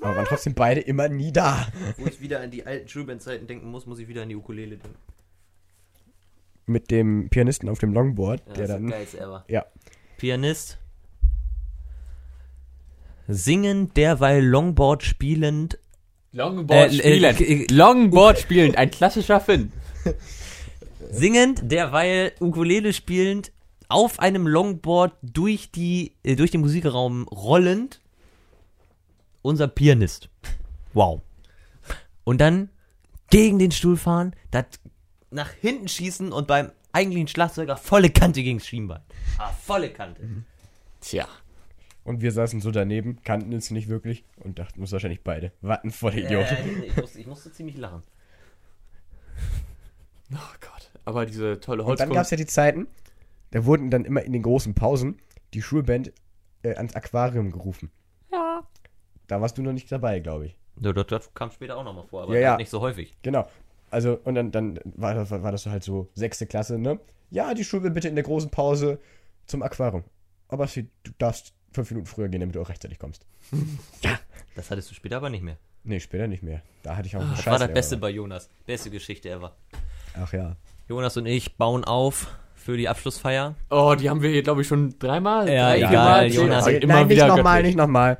[0.00, 1.66] Aber waren trotzdem beide immer nie da.
[1.98, 4.76] Wo ich wieder an die alten Schulband-Zeiten denken muss, muss ich wieder an die Ukulele
[4.78, 4.96] denken.
[6.66, 8.86] Mit dem Pianisten auf dem Longboard, Ja, der das ist dann.
[8.86, 9.44] das geilste ever.
[9.48, 9.64] Ja.
[10.18, 10.78] Pianist.
[13.28, 15.78] Singen derweil Longboard spielend.
[16.32, 17.40] Longboard Äh, äh, spielend.
[17.40, 18.76] äh, Longboard spielend.
[18.76, 19.72] Ein klassischer Finn.
[21.10, 23.52] Singend derweil Ukulele spielend
[23.88, 28.00] auf einem Longboard durch die äh, durch den Musikraum rollend.
[29.42, 30.28] Unser Pianist.
[30.92, 31.22] Wow.
[32.24, 32.70] Und dann
[33.30, 34.66] gegen den Stuhl fahren, das
[35.30, 39.00] nach hinten schießen und beim eigentlichen Schlagzeuger volle Kante gegen das Schienbein.
[39.38, 40.22] Ah, volle Kante.
[41.00, 41.26] Tja.
[42.02, 45.52] Und wir saßen so daneben, kannten uns nicht wirklich und dachten uns wahrscheinlich beide.
[45.60, 46.46] Warten voll Idiot.
[46.50, 48.02] Äh, ich, musste, ich musste ziemlich lachen.
[50.32, 50.90] Oh Gott.
[51.04, 52.30] Aber diese tolle Und dann gab es Holzkunst.
[52.32, 52.86] ja die Zeiten,
[53.52, 55.20] da wurden dann immer in den großen Pausen
[55.54, 56.12] die Schulband
[56.62, 57.90] äh, ans Aquarium gerufen.
[58.32, 58.62] Ja.
[59.30, 60.56] Da warst du noch nicht dabei, glaube ich.
[60.80, 62.56] Ja, das, das kam später auch nochmal vor, aber Ja, ja.
[62.56, 63.14] nicht so häufig.
[63.22, 63.48] Genau.
[63.90, 66.98] Also, und dann, dann war, das, war das halt so sechste Klasse, ne?
[67.30, 68.98] Ja, die Schulband bitte in der großen Pause
[69.46, 70.02] zum Aquarium.
[70.48, 73.24] Aber sie, du darfst fünf Minuten früher gehen, damit du auch rechtzeitig kommst.
[74.56, 75.56] Das hattest du später aber nicht mehr.
[75.84, 76.60] Nee, später nicht mehr.
[76.82, 77.52] Da hatte ich auch einen Das Scheiß.
[77.52, 78.50] war das Beste bei Jonas.
[78.66, 79.54] Beste Geschichte ever.
[80.20, 80.56] Ach ja.
[80.88, 82.26] Jonas und ich bauen auf
[82.56, 83.54] für die Abschlussfeier.
[83.70, 85.48] Oh, die haben wir hier, glaube ich, schon dreimal.
[85.48, 86.26] Ja, drei, egal.
[86.32, 86.66] Jonas.
[86.66, 87.76] Nein, immer nicht wieder nochmal, göttlich.
[87.76, 88.18] nicht nochmal.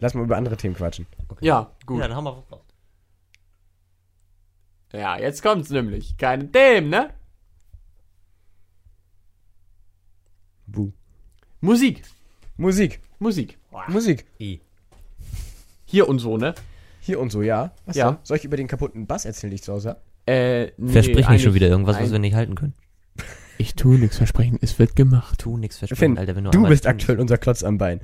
[0.00, 1.06] Lass mal über andere Themen quatschen.
[1.40, 1.98] Ja, gut.
[1.98, 2.62] Ja, Ja, dann haben wir was drauf.
[5.20, 6.16] jetzt kommt's nämlich.
[6.16, 7.10] Keine Themen, ne?
[10.66, 10.90] Buh.
[11.60, 12.02] Musik.
[12.56, 13.00] Musik.
[13.18, 13.58] Musik.
[13.88, 14.24] Musik.
[14.40, 14.60] I.
[15.84, 16.54] Hier und so, ne?
[17.00, 17.72] Hier und so, ja.
[17.86, 18.12] Was Ja.
[18.12, 18.18] denn?
[18.22, 20.00] Soll ich über den kaputten Bass erzählen, den ich zu Hause habe?
[20.26, 22.74] Äh, nee, Versprich nicht schon wieder irgendwas, was wir nicht halten können.
[23.58, 25.38] Ich tue nichts versprechen, es wird gemacht.
[25.40, 26.34] Tu nix versprechen, Finn, Alter.
[26.34, 28.00] Wenn du du bist aktuell unser Klotz am Bein.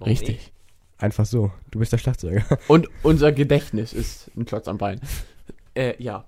[0.00, 0.52] Warum Richtig.
[0.98, 1.52] Einfach so.
[1.70, 2.44] Du bist der Schlagzeuger.
[2.68, 5.00] Und unser Gedächtnis ist ein Klotz am Bein.
[5.74, 6.24] Äh, ja.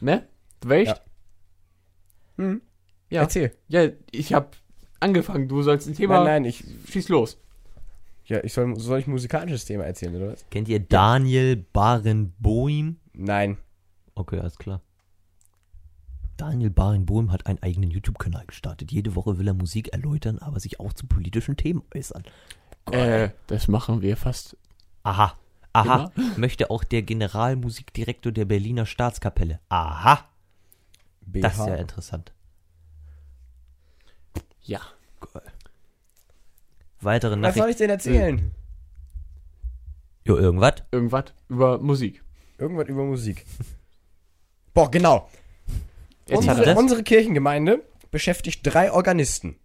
[0.00, 0.26] Ne?
[0.60, 0.88] Du weißt?
[0.88, 1.00] Ja.
[2.36, 2.62] Hm.
[3.08, 3.22] Ja.
[3.22, 3.52] Erzähl.
[3.68, 4.56] Ja, ich hab
[5.00, 5.48] angefangen.
[5.48, 6.16] Du sollst ein Thema.
[6.24, 7.38] Nein, nein, ich, Schieß los.
[8.24, 10.44] ja, ich soll, soll ich ein musikalisches Thema erzählen, oder was?
[10.50, 12.96] Kennt ihr Daniel Barenboim?
[13.12, 13.58] Nein.
[14.14, 14.82] Okay, alles klar.
[16.36, 18.92] Daniel Barenboim hat einen eigenen YouTube-Kanal gestartet.
[18.92, 22.24] Jede Woche will er Musik erläutern, aber sich auch zu politischen Themen äußern.
[22.90, 24.56] Äh, das machen wir fast.
[25.02, 25.36] Aha.
[25.72, 26.10] Aha.
[26.36, 29.60] Möchte auch der Generalmusikdirektor der Berliner Staatskapelle.
[29.68, 30.24] Aha.
[31.20, 31.40] BH.
[31.40, 32.32] Das ist ja interessant.
[34.62, 34.80] Ja.
[37.00, 37.70] Weitere was soll Nachrichten.
[37.70, 38.50] ich denn erzählen?
[40.24, 40.74] Jo, irgendwas?
[40.90, 42.24] Irgendwas über Musik.
[42.58, 43.44] Irgendwas über Musik.
[44.74, 45.28] Boah, genau.
[46.26, 49.56] Er Unsere, unsere Kirchengemeinde beschäftigt drei Organisten.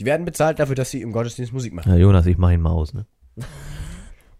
[0.00, 1.90] Die werden bezahlt dafür, dass sie im Gottesdienst Musik machen.
[1.90, 3.06] Ja, Jonas, ich mach ihn mal aus, ne?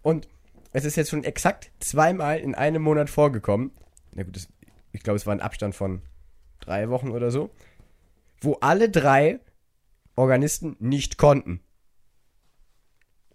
[0.01, 0.27] Und
[0.71, 3.71] es ist jetzt schon exakt zweimal in einem Monat vorgekommen.
[4.13, 4.47] Na gut, das,
[4.91, 6.01] ich glaube, es war ein Abstand von
[6.59, 7.49] drei Wochen oder so,
[8.41, 9.39] wo alle drei
[10.15, 11.61] Organisten nicht konnten.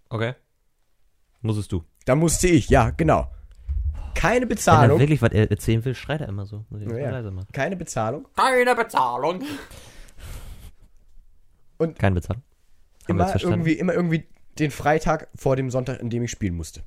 [0.09, 0.33] Okay.
[1.41, 1.83] Musstest du.
[2.05, 3.27] Da musste ich, ja, genau.
[4.13, 4.99] Keine Wenn er Bezahlung.
[4.99, 6.65] wirklich was er erzählen will, schreit er immer so.
[6.69, 7.09] Muss ich Ja, mal ja.
[7.11, 7.47] leise machen.
[7.51, 8.27] Keine Bezahlung.
[8.35, 9.43] Keine Bezahlung.
[11.77, 12.43] Keine Bezahlung.
[13.07, 14.25] Haben wir Immer irgendwie, immer irgendwie
[14.57, 16.83] den Freitag vor dem Sonntag, in dem ich spielen musste.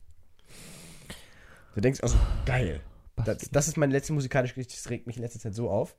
[1.74, 2.80] Du denkst auch so, geil.
[3.24, 5.96] Das, das ist meine letzte musikalische Geschichte, das regt mich in letzter Zeit so auf.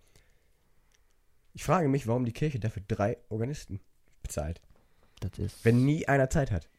[1.54, 3.80] Ich frage mich, warum die Kirche dafür drei Organisten
[4.22, 4.62] bezahlt,
[5.20, 5.66] Das ist.
[5.66, 6.70] wenn nie einer Zeit hat.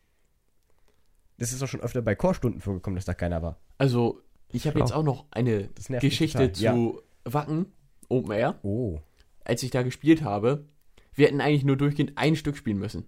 [1.39, 3.59] Das ist doch schon öfter bei Chorstunden vorgekommen, dass da keiner war.
[3.79, 5.69] Also, ich habe jetzt auch noch eine
[6.01, 7.73] Geschichte zu Wacken,
[8.09, 8.59] Open Air.
[8.63, 9.01] Oh.
[9.45, 10.67] Als ich da gespielt habe,
[11.15, 13.07] wir hätten eigentlich nur durchgehend ein Stück spielen müssen.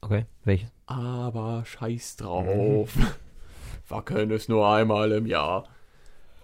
[0.00, 0.70] Okay, welches?
[0.86, 2.92] Aber scheiß drauf.
[3.88, 5.68] Wacken ist nur einmal im Jahr.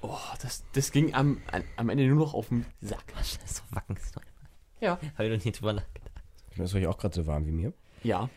[0.03, 1.43] Oh, das, das ging am,
[1.76, 3.05] am Ende nur noch auf den Sack.
[3.16, 3.97] Was ist so wacken?
[4.80, 4.99] Ja.
[5.14, 6.11] Habe ich noch nie drüber nachgedacht.
[6.57, 7.72] Ist euch auch gerade so warm wie mir.
[8.03, 8.30] Ja.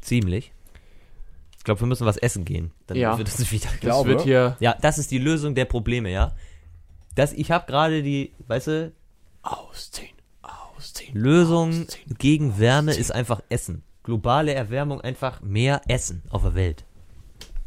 [0.00, 0.52] Ziemlich.
[1.56, 2.72] Ich glaube, wir müssen was essen gehen.
[2.86, 3.16] Dann Ja.
[3.16, 3.68] wird es wieder.
[3.68, 6.34] Das glaube- wird hier Ja, das ist die Lösung der Probleme, ja.
[7.14, 8.92] Das, ich habe gerade die, weißt du,
[9.42, 10.16] ausziehen.
[11.12, 12.14] Lösung ausziehen.
[12.18, 13.82] gegen Wärme ist einfach Essen.
[14.02, 16.84] Globale Erwärmung einfach mehr Essen auf der Welt.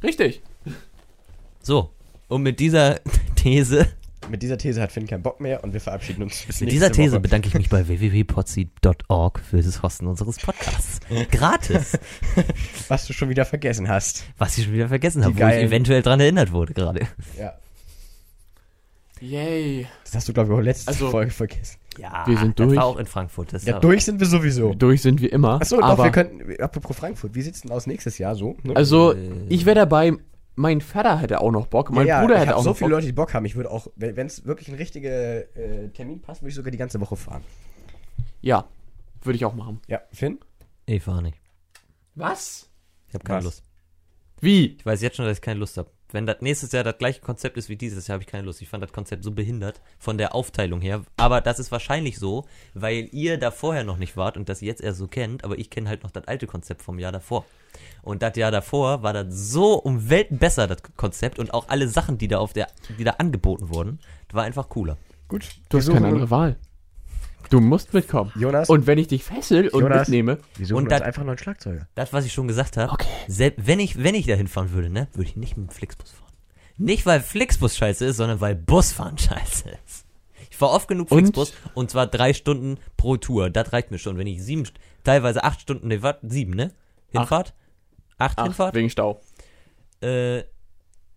[0.03, 0.41] Richtig.
[1.61, 1.91] So,
[2.27, 2.99] und mit dieser
[3.35, 3.87] These,
[4.29, 6.43] Mit dieser These hat Finn keinen Bock mehr und wir verabschieden uns.
[6.45, 7.19] Bis mit dieser These Woche.
[7.21, 10.99] bedanke ich mich bei www.podseed.org für das Hosten unseres Podcasts.
[11.31, 11.99] Gratis.
[12.87, 14.23] Was du schon wieder vergessen hast.
[14.39, 17.07] Was ich schon wieder vergessen habe, wo ich eventuell dran erinnert wurde gerade.
[17.37, 17.53] Ja.
[19.19, 19.87] Yay.
[20.03, 21.77] Das hast du, glaube ich, auch letzte Also- Folge vergessen.
[22.01, 22.77] Ja, Wir sind Das durch.
[22.77, 23.53] war auch in Frankfurt.
[23.53, 24.73] Das Ja, war- durch sind wir sowieso.
[24.73, 25.61] Durch sind wir immer.
[25.61, 28.57] Achso, doch, aber wir könnten, apropos Frankfurt, wie sieht's denn aus nächstes Jahr so?
[28.63, 28.75] Ne?
[28.75, 29.17] Also, Äh.
[29.49, 30.13] ich wäre dabei.
[30.55, 31.91] Mein Vater hätte auch noch Bock.
[31.91, 32.97] Mein Bruder ich hätte hab auch so noch viele Bock.
[32.97, 33.45] Leute, die Bock haben.
[33.45, 35.09] Ich würde auch, wenn es wirklich ein richtiger
[35.55, 37.41] äh, Termin passt, würde ich sogar die ganze Woche fahren.
[38.41, 38.65] Ja,
[39.23, 39.79] würde ich auch machen.
[39.87, 40.39] Ja, Finn?
[40.87, 41.37] Ich fahre nicht.
[42.15, 42.69] Was?
[43.07, 43.45] Ich habe keine Was?
[43.45, 43.63] Lust.
[44.41, 44.75] Wie?
[44.77, 45.89] Ich weiß jetzt schon, dass ich keine Lust habe.
[46.13, 48.61] Wenn das nächstes Jahr das gleiche Konzept ist wie dieses Jahr, habe ich keine Lust.
[48.61, 51.03] Ich fand das Konzept so behindert von der Aufteilung her.
[51.17, 54.81] Aber das ist wahrscheinlich so, weil ihr da vorher noch nicht wart und das jetzt
[54.81, 55.43] erst so kennt.
[55.43, 57.45] Aber ich kenne halt noch das alte Konzept vom Jahr davor.
[58.01, 61.39] Und das Jahr davor war das so um Welten besser, das Konzept.
[61.39, 64.69] Und auch alle Sachen, die da auf der, die da angeboten wurden, das war einfach
[64.69, 64.97] cooler.
[65.27, 65.47] Gut.
[65.69, 66.57] Du hast keine andere Wahl.
[67.51, 68.31] Du musst mitkommen.
[68.35, 70.07] Jonas, Und wenn ich dich fessel und Jonas.
[70.07, 71.87] mitnehme, wir suchen und uns dat- einfach einen neuen Schlagzeuger.
[71.95, 73.07] Das, was ich schon gesagt habe, Okay.
[73.27, 76.11] selbst wenn ich, wenn ich da hinfahren würde, ne, würde ich nicht mit dem Flixbus
[76.11, 76.31] fahren.
[76.77, 80.05] Nicht, weil Flixbus scheiße ist, sondern weil Busfahren scheiße ist.
[80.49, 81.19] Ich fahre oft genug Und?
[81.19, 83.49] Flixbus und, zwar drei Stunden pro Tour.
[83.49, 84.17] Das reicht mir schon.
[84.17, 84.63] Wenn ich sieben,
[85.03, 86.15] teilweise acht Stunden, ne, was?
[86.23, 86.73] Sieben, ne?
[87.09, 87.53] Hinfahrt?
[88.17, 88.75] Acht, ach, Hinfahrt?
[88.75, 89.19] wegen Stau.
[90.01, 90.43] Äh,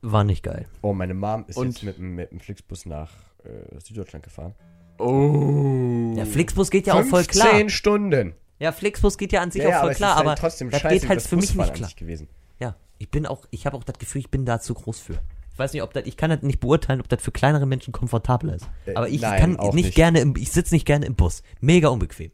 [0.02, 0.66] war nicht geil.
[0.82, 3.10] Oh, meine Mom ist Und- jetzt mit, dem- mit dem Flixbus nach
[3.44, 4.54] äh, Süddeutschland gefahren.
[4.98, 6.14] Oh.
[6.16, 7.48] Ja, Flixbus geht ja auch voll klar.
[7.48, 8.34] 15 Stunden.
[8.58, 10.70] Ja, Flixbus geht ja an sich Ja, auch aber voll es klar, halt aber trotzdem
[10.70, 11.90] das scheiße geht halt das für mich nicht klar.
[11.96, 12.28] gewesen.
[12.60, 15.18] Ja, ich bin auch, ich habe auch das Gefühl, ich bin da zu groß für.
[15.52, 17.92] Ich weiß nicht, ob das, ich kann das nicht beurteilen, ob das für kleinere Menschen
[17.92, 18.68] komfortabler ist.
[18.86, 19.94] Äh, Aber ich nein, kann nicht, nicht.
[19.94, 21.42] gerne im, ich sitze nicht gerne im Bus.
[21.60, 22.32] Mega unbequem.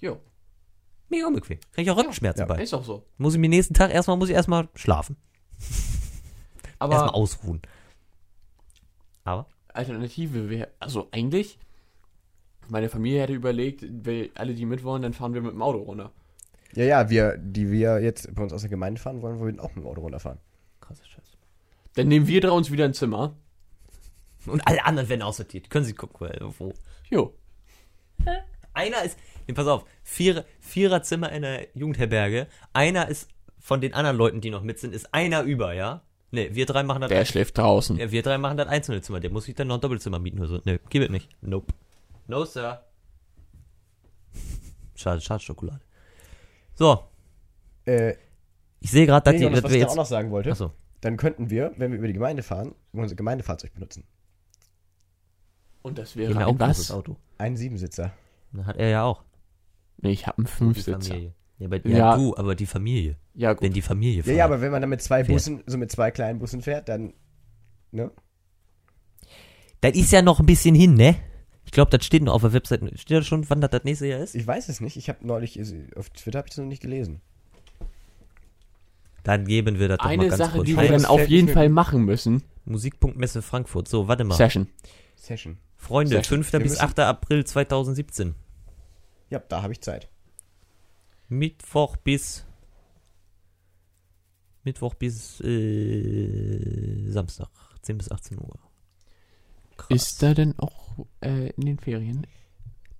[0.00, 0.18] Jo,
[1.10, 1.58] Mega unbequem.
[1.72, 2.46] Krieg ich auch Rückenschmerzen Ja.
[2.46, 2.62] bei.
[2.62, 3.04] ist auch so.
[3.16, 5.16] Muss ich mir nächsten Tag erstmal, muss ich erstmal schlafen.
[6.78, 7.62] erstmal Aber ausruhen.
[9.24, 9.46] Aber?
[9.72, 11.58] Alternative wäre, also eigentlich,
[12.70, 15.78] meine Familie hätte überlegt, weil alle, die mit wollen, dann fahren wir mit dem Auto
[15.78, 16.12] runter.
[16.74, 19.74] Ja, ja, wir, die wir jetzt bei uns aus der Gemeinde fahren wollen, wollen auch
[19.74, 20.38] mit dem Auto runterfahren.
[20.80, 21.36] Krasser Scheiß.
[21.94, 23.36] Dann nehmen wir drei uns wieder ein Zimmer.
[24.46, 25.70] Und alle anderen werden aussortiert.
[25.70, 26.72] Können Sie gucken, wo.
[27.10, 27.34] Jo.
[28.74, 32.46] Einer ist, nee, pass auf, Vierer, Viererzimmer in der Jugendherberge.
[32.72, 36.02] Einer ist von den anderen Leuten, die noch mit sind, ist einer über, ja?
[36.30, 37.08] Ne, wir drei machen das.
[37.08, 37.96] Der schläft draußen.
[37.96, 39.18] ja, wir drei machen das einzelne Zimmer.
[39.18, 40.60] Der muss sich dann noch ein Doppelzimmer mieten oder so.
[40.64, 41.28] Ne, gib es nicht.
[41.40, 41.72] Nope.
[42.28, 42.84] No, Sir.
[44.94, 45.80] Schade, schade Schokolade.
[46.74, 47.00] So,
[47.86, 48.14] Äh,
[48.80, 49.96] ich sehe gerade, dass nee, die, Jonas, dass was wir ich da auch jetzt.
[49.96, 50.72] noch sagen wollte, Achso.
[51.00, 54.04] dann könnten wir, wenn wir über die Gemeinde fahren, unser Gemeindefahrzeug benutzen.
[55.82, 56.90] Und das wäre ja ein was?
[56.90, 57.16] Auto.
[57.38, 58.12] Ein Siebensitzer.
[58.52, 59.24] Das hat er ja auch.
[59.98, 61.16] Nee, ich habe einen Fünfsitzer.
[61.58, 62.16] Ja, aber, ja, Ja.
[62.16, 63.16] du, aber die Familie.
[63.34, 63.62] Ja, gut.
[63.62, 64.36] Wenn die Familie Ja, fährt.
[64.36, 65.34] ja, aber wenn man dann mit zwei Fährt.
[65.34, 67.14] Bussen, so mit zwei kleinen Bussen fährt, dann,
[67.90, 68.10] ne?
[69.80, 71.16] Das ist ja noch ein bisschen hin, ne?
[71.68, 72.80] Ich glaube, das steht noch auf der Website.
[72.98, 74.34] Steht da schon, wann das das nächste Jahr ist?
[74.34, 74.96] Ich weiß es nicht.
[74.96, 77.20] Ich habe neulich, also auf Twitter habe ich das noch nicht gelesen.
[79.22, 81.50] Dann geben wir das doch mal Eine ganz Sache, kurz die wir dann auf jeden
[81.50, 82.42] Fall machen müssen.
[82.64, 83.86] Musikpunktmesse Frankfurt.
[83.86, 84.34] So, warte mal.
[84.34, 84.66] Session.
[85.14, 85.58] Session.
[85.76, 86.38] Freunde, Session.
[86.42, 86.52] 5.
[86.54, 86.98] Wir bis müssen- 8.
[87.00, 88.34] April 2017.
[89.28, 90.08] Ja, da habe ich Zeit.
[91.28, 92.46] Mittwoch bis
[94.64, 97.50] Mittwoch bis äh, Samstag,
[97.82, 98.58] 10 bis 18 Uhr.
[99.78, 99.88] Krass.
[99.90, 102.26] Ist da denn auch äh, in den Ferien?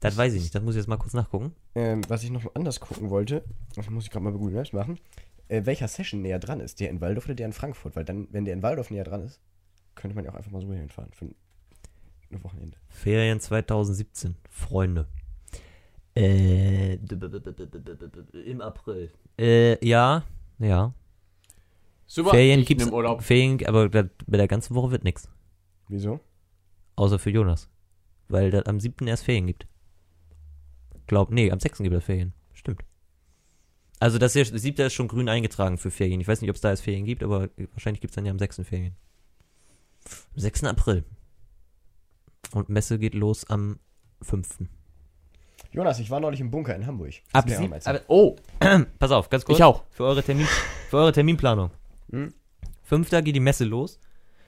[0.01, 1.53] das weiß ich nicht, das muss ich jetzt mal kurz nachgucken.
[1.75, 4.73] Ähm, was ich noch anders gucken wollte, das muss ich gerade mal bei Google Maps
[4.73, 4.99] machen,
[5.49, 7.97] äh, welcher Session näher dran ist, der in Waldorf oder der in Frankfurt?
[7.97, 9.41] Weil dann, wenn der in Waldorf näher dran ist,
[9.95, 11.35] könnte man ja auch einfach mal so hinfahren für ein,
[12.43, 12.77] Wochenende.
[12.89, 15.09] Ferien 2017, Freunde.
[16.15, 16.97] Äh,
[18.45, 19.11] im April.
[19.39, 20.25] Äh, ja,
[20.59, 20.93] ja.
[22.07, 22.31] Super.
[22.31, 22.91] Ferien gibt's.
[23.21, 25.31] Ferien, aber bei der ganzen Woche wird nichts.
[25.89, 26.21] Wieso?
[26.99, 27.69] Außer für Jonas.
[28.29, 29.07] Weil das am 7.
[29.07, 29.69] erst Ferien gibt.
[31.07, 31.79] Glaub, nee, am 6.
[31.79, 32.35] gibt es Ferien.
[32.53, 32.83] Stimmt.
[34.01, 34.85] Also das, hier, das 7.
[34.87, 36.21] ist schon grün eingetragen für Ferien.
[36.21, 38.33] Ich weiß nicht, ob es da erst Ferien gibt, aber wahrscheinlich gibt es dann ja
[38.33, 38.63] am 6.
[38.65, 38.97] Ferien.
[40.35, 40.65] Am 6.
[40.65, 41.05] April.
[42.53, 43.79] Und Messe geht los am
[44.23, 44.65] 5.
[45.71, 47.15] Jonas, ich war neulich im Bunker in Hamburg.
[47.33, 48.35] Das Ab sieb, aber, Oh,
[48.99, 49.59] pass auf, ganz kurz.
[49.59, 49.85] ich auch.
[49.91, 50.47] Für eure, Termin,
[50.91, 51.71] für eure Terminplanung.
[52.11, 52.35] Hm?
[52.83, 53.09] 5.
[53.23, 54.01] geht die Messe los.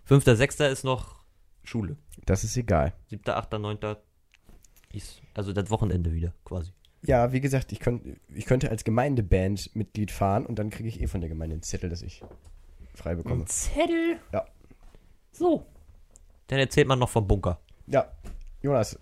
[0.04, 0.24] 5.
[0.24, 0.60] 6.
[0.60, 1.20] ist noch
[1.62, 1.96] Schule.
[2.26, 2.92] Das ist egal.
[3.08, 3.78] 7., 8., 9.
[4.92, 6.72] ist also das Wochenende wieder quasi.
[7.02, 8.02] Ja, wie gesagt, ich, könnt,
[8.34, 11.88] ich könnte als Gemeindeband-Mitglied fahren und dann kriege ich eh von der Gemeinde einen Zettel,
[11.88, 12.22] dass ich
[12.94, 13.46] frei bekomme.
[13.46, 14.18] Zettel.
[14.32, 14.44] Ja.
[15.32, 15.64] So.
[16.48, 17.58] Dann erzählt man noch vom Bunker.
[17.86, 18.10] Ja,
[18.62, 18.98] Jonas,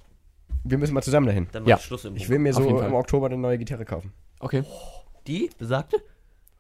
[0.65, 1.49] wir müssen mal zusammen dahin.
[1.51, 1.75] Dann Ja.
[1.77, 2.31] macht Schluss im Ich Bunker.
[2.33, 2.95] will mir Auf so im.
[2.95, 4.13] Oktober eine neue Gitarre kaufen.
[4.39, 4.63] Okay.
[5.27, 5.97] Die besagte?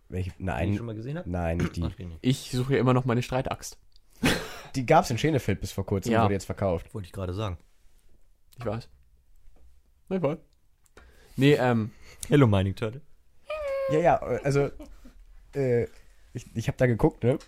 [0.08, 0.30] Welche?
[0.30, 1.30] Die ich Nein, schon mal gesehen habe?
[1.30, 1.86] nein, nicht die.
[2.22, 3.78] Ich suche ja immer noch meine Streitaxt.
[4.74, 6.24] Die gab es in Schenefeld bis vor kurzem, Ja.
[6.24, 6.92] wurde jetzt verkauft.
[6.94, 7.58] Wollte ich gerade sagen.
[8.58, 8.88] Ich weiß.
[10.08, 10.38] Na voll.
[11.36, 11.92] Nee, ähm,
[12.28, 13.00] Hello Mining Turtle.
[13.90, 14.70] Ja, ja, also,
[15.54, 15.84] äh,
[16.34, 17.38] ich, ich habe da geguckt, ne?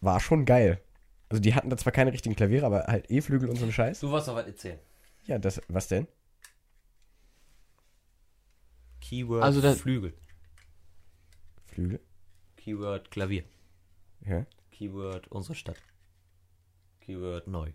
[0.00, 0.80] War schon geil.
[1.28, 4.00] Also die hatten da zwar keine richtigen Klaviere, aber halt E-Flügel und so ein Scheiß.
[4.00, 4.78] Du wolltest noch was erzählen.
[5.26, 6.06] Ja, das, was denn?
[9.00, 10.14] Keyword Also das- Flügel.
[11.64, 12.00] Flügel?
[12.56, 13.44] Keyword Klavier.
[14.24, 14.46] Ja.
[14.70, 15.76] Keyword unsere Stadt.
[17.06, 17.70] Keyword neu.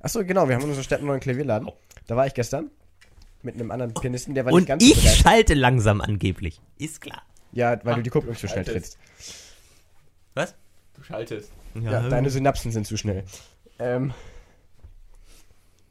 [0.00, 1.70] Achso, genau, wir haben in unserer Stadt einen neuen Klavierladen.
[2.06, 2.70] Da war ich gestern
[3.42, 5.22] mit einem anderen Pianisten, der war Und nicht ganz so ich begeistert.
[5.22, 6.60] schalte langsam angeblich.
[6.78, 7.22] Ist klar.
[7.52, 8.98] Ja, weil du die Kupplung zu schnell trittst.
[10.34, 10.54] Was?
[10.96, 11.50] du schaltest.
[11.74, 13.24] Ja, deine Synapsen sind zu schnell.
[13.78, 14.12] Ähm,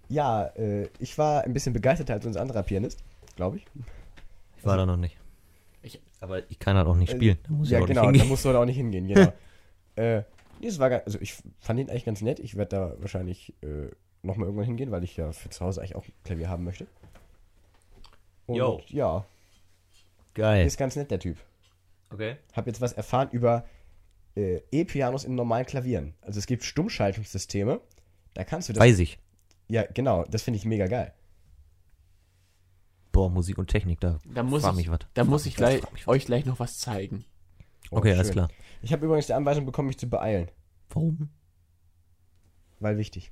[0.09, 2.99] ja, äh, ich war ein bisschen begeisterter als unser anderer Pianist,
[3.35, 3.65] glaube ich.
[4.57, 5.17] ich war da noch nicht.
[5.83, 7.37] Ich- Aber ich kann halt auch nicht Äh, spielen.
[7.43, 8.27] Da muss ich ja, auch genau, nicht da hingehen.
[8.29, 9.33] musst du da auch nicht hingehen, genau.
[9.95, 10.23] äh,
[10.61, 12.39] nee, es war also ich fand ihn eigentlich ganz nett.
[12.39, 13.89] Ich werde da wahrscheinlich äh,
[14.23, 16.87] nochmal irgendwann hingehen, weil ich ja für zu Hause eigentlich auch ein Klavier haben möchte.
[18.45, 18.81] Und Jo.
[18.87, 19.25] ja,
[20.33, 20.65] Geil.
[20.65, 21.37] ist ganz nett, der Typ.
[22.11, 22.37] Okay.
[22.53, 23.65] Hab jetzt was erfahren über
[24.35, 26.13] äh, E-Pianos in normalen Klavieren.
[26.21, 27.81] Also es gibt Stummschaltungssysteme.
[28.33, 28.81] Da kannst du das.
[28.81, 29.19] Weiß ich.
[29.67, 31.13] Ja, genau, das finde ich mega geil.
[33.11, 34.99] Boah, Musik und Technik, da Da muss frag ich, mich was.
[35.13, 37.25] da muss ich gleich, euch gleich noch was zeigen.
[37.91, 38.33] Oh, Okay, alles schön.
[38.33, 38.49] klar.
[38.81, 40.49] Ich habe übrigens die Anweisung bekommen, mich zu beeilen.
[40.89, 41.29] Warum?
[42.79, 43.31] Weil wichtig.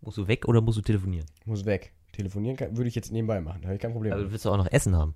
[0.00, 1.26] Musst du weg oder musst du telefonieren?
[1.44, 1.92] Muss weg.
[2.12, 3.62] Telefonieren kann, würde ich jetzt nebenbei machen.
[3.62, 4.12] Da habe ich kein Problem.
[4.12, 4.28] Aber mit.
[4.28, 5.14] du willst doch auch noch Essen haben.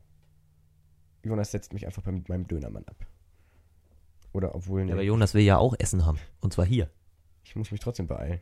[1.25, 2.97] Jonas setzt mich einfach bei meinem Dönermann ab.
[4.33, 6.19] Oder obwohl, nee, Ja, aber Jonas will ja auch Essen haben.
[6.41, 6.91] Und zwar hier.
[7.45, 8.41] ich muss mich trotzdem beeilen.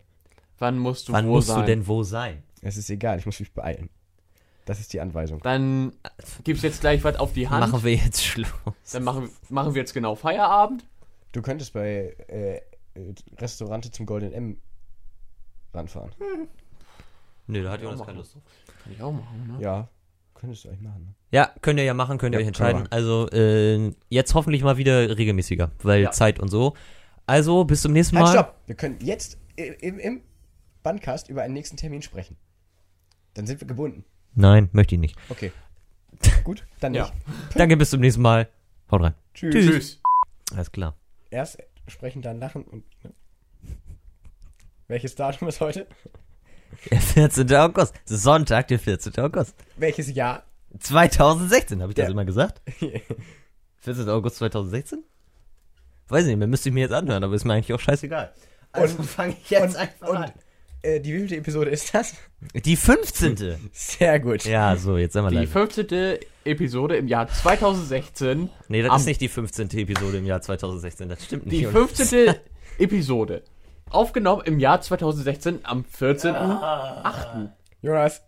[0.59, 1.61] Wann musst du Wann wo musst sein?
[1.61, 2.43] du denn wo sein?
[2.63, 3.91] Es ist egal, ich muss mich beeilen.
[4.65, 5.41] Das ist die Anweisung.
[5.43, 5.93] Dann
[6.43, 7.71] gibt's jetzt gleich was auf die Hand.
[7.71, 8.49] Machen wir jetzt Schluss.
[8.93, 10.85] Dann machen, machen wir jetzt genau Feierabend.
[11.33, 12.61] Du könntest bei äh, äh,
[13.39, 14.57] Restaurante zum Golden M
[15.75, 16.13] ranfahren.
[17.47, 18.19] Nö, da hat Ja, Jonas keine.
[18.19, 18.43] Lust drauf.
[18.83, 19.63] Kann ich auch machen, ne?
[19.63, 19.89] Ja,
[20.35, 21.03] könntest du eigentlich machen.
[21.05, 21.15] Ne?
[21.31, 22.87] Ja, könnt ihr ja machen, könnt ihr Ja, euch entscheiden.
[22.91, 26.11] Also, äh, jetzt hoffentlich mal wieder regelmäßiger, weil Ja.
[26.11, 26.75] Zeit und so.
[27.27, 28.33] Also, bis zum nächsten Halt, Mal.
[28.33, 28.55] stopp!
[28.67, 30.23] Wir können jetzt im, im
[30.83, 32.37] Bandcast über einen nächsten Termin sprechen.
[33.35, 34.05] Dann sind wir gebunden.
[34.35, 35.17] Nein, möchte ich nicht.
[35.29, 35.53] Okay.
[36.45, 37.05] Gut, dann Ja.
[37.05, 37.15] nicht.
[37.57, 38.49] Danke, bis zum nächsten Mal.
[38.91, 39.15] Haut rein.
[39.35, 39.55] Tschüss.
[39.55, 39.67] Tschüss.
[39.67, 40.01] Tschüss.
[40.55, 40.97] Alles klar.
[41.31, 41.59] Erst
[41.89, 42.85] sprechen, dann lachen und.
[43.05, 43.13] Ne?
[44.89, 45.87] Welches Datum ist heute?
[46.91, 47.53] Der 14.
[47.55, 47.95] August.
[48.05, 49.17] Sonntag, der 14.
[49.19, 49.55] August.
[49.77, 50.45] Welches Jahr?
[50.79, 52.11] 2016, habe ich das Ja.
[52.11, 52.61] immer gesagt?
[53.79, 54.09] 14.
[54.09, 55.03] August 2016?
[56.09, 58.33] Weiß nicht, mehr müsste ich mir jetzt anhören, aber ist mir eigentlich auch scheißegal.
[58.73, 60.33] Also Und- fange ich jetzt und- einfach und- an.
[60.85, 62.15] Äh, die wievielte Episode ist das?
[62.55, 63.71] Die 15.
[63.73, 64.45] Sehr gut.
[64.45, 65.51] ja, so, jetzt sind wir Die live.
[65.51, 66.19] 15.
[66.45, 68.51] Episode im Jahr 2016.
[68.69, 69.71] Nee, das am- ist nicht die 15.
[69.79, 71.59] Episode im Jahr 2016, das stimmt nicht.
[71.61, 72.35] Die Und- 15.
[72.79, 73.43] Episode.
[73.89, 77.49] Aufgenommen im Jahr 2016 am 14.8.
[77.81, 78.23] Jonas,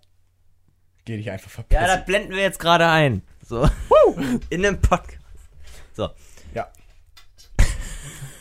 [1.05, 1.83] geh dich einfach verpissen.
[1.85, 3.23] Ja, das blenden wir jetzt gerade ein.
[3.45, 3.69] So.
[4.49, 5.21] In einem Podcast.
[5.93, 6.09] So.
[6.55, 6.69] Ja.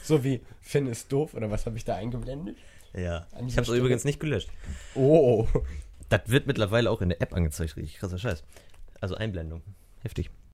[0.04, 2.58] So wie Finn ist doof, oder was habe ich da eingeblendet?
[2.96, 3.28] Ja.
[3.48, 4.50] Ich habe es übrigens nicht gelöscht.
[4.96, 5.48] Oh.
[6.10, 8.44] Das wird mittlerweile auch in der App angezeigt, richtig krasser Scheiß.
[9.02, 9.62] Also Einblendung.
[10.02, 10.30] Heftig.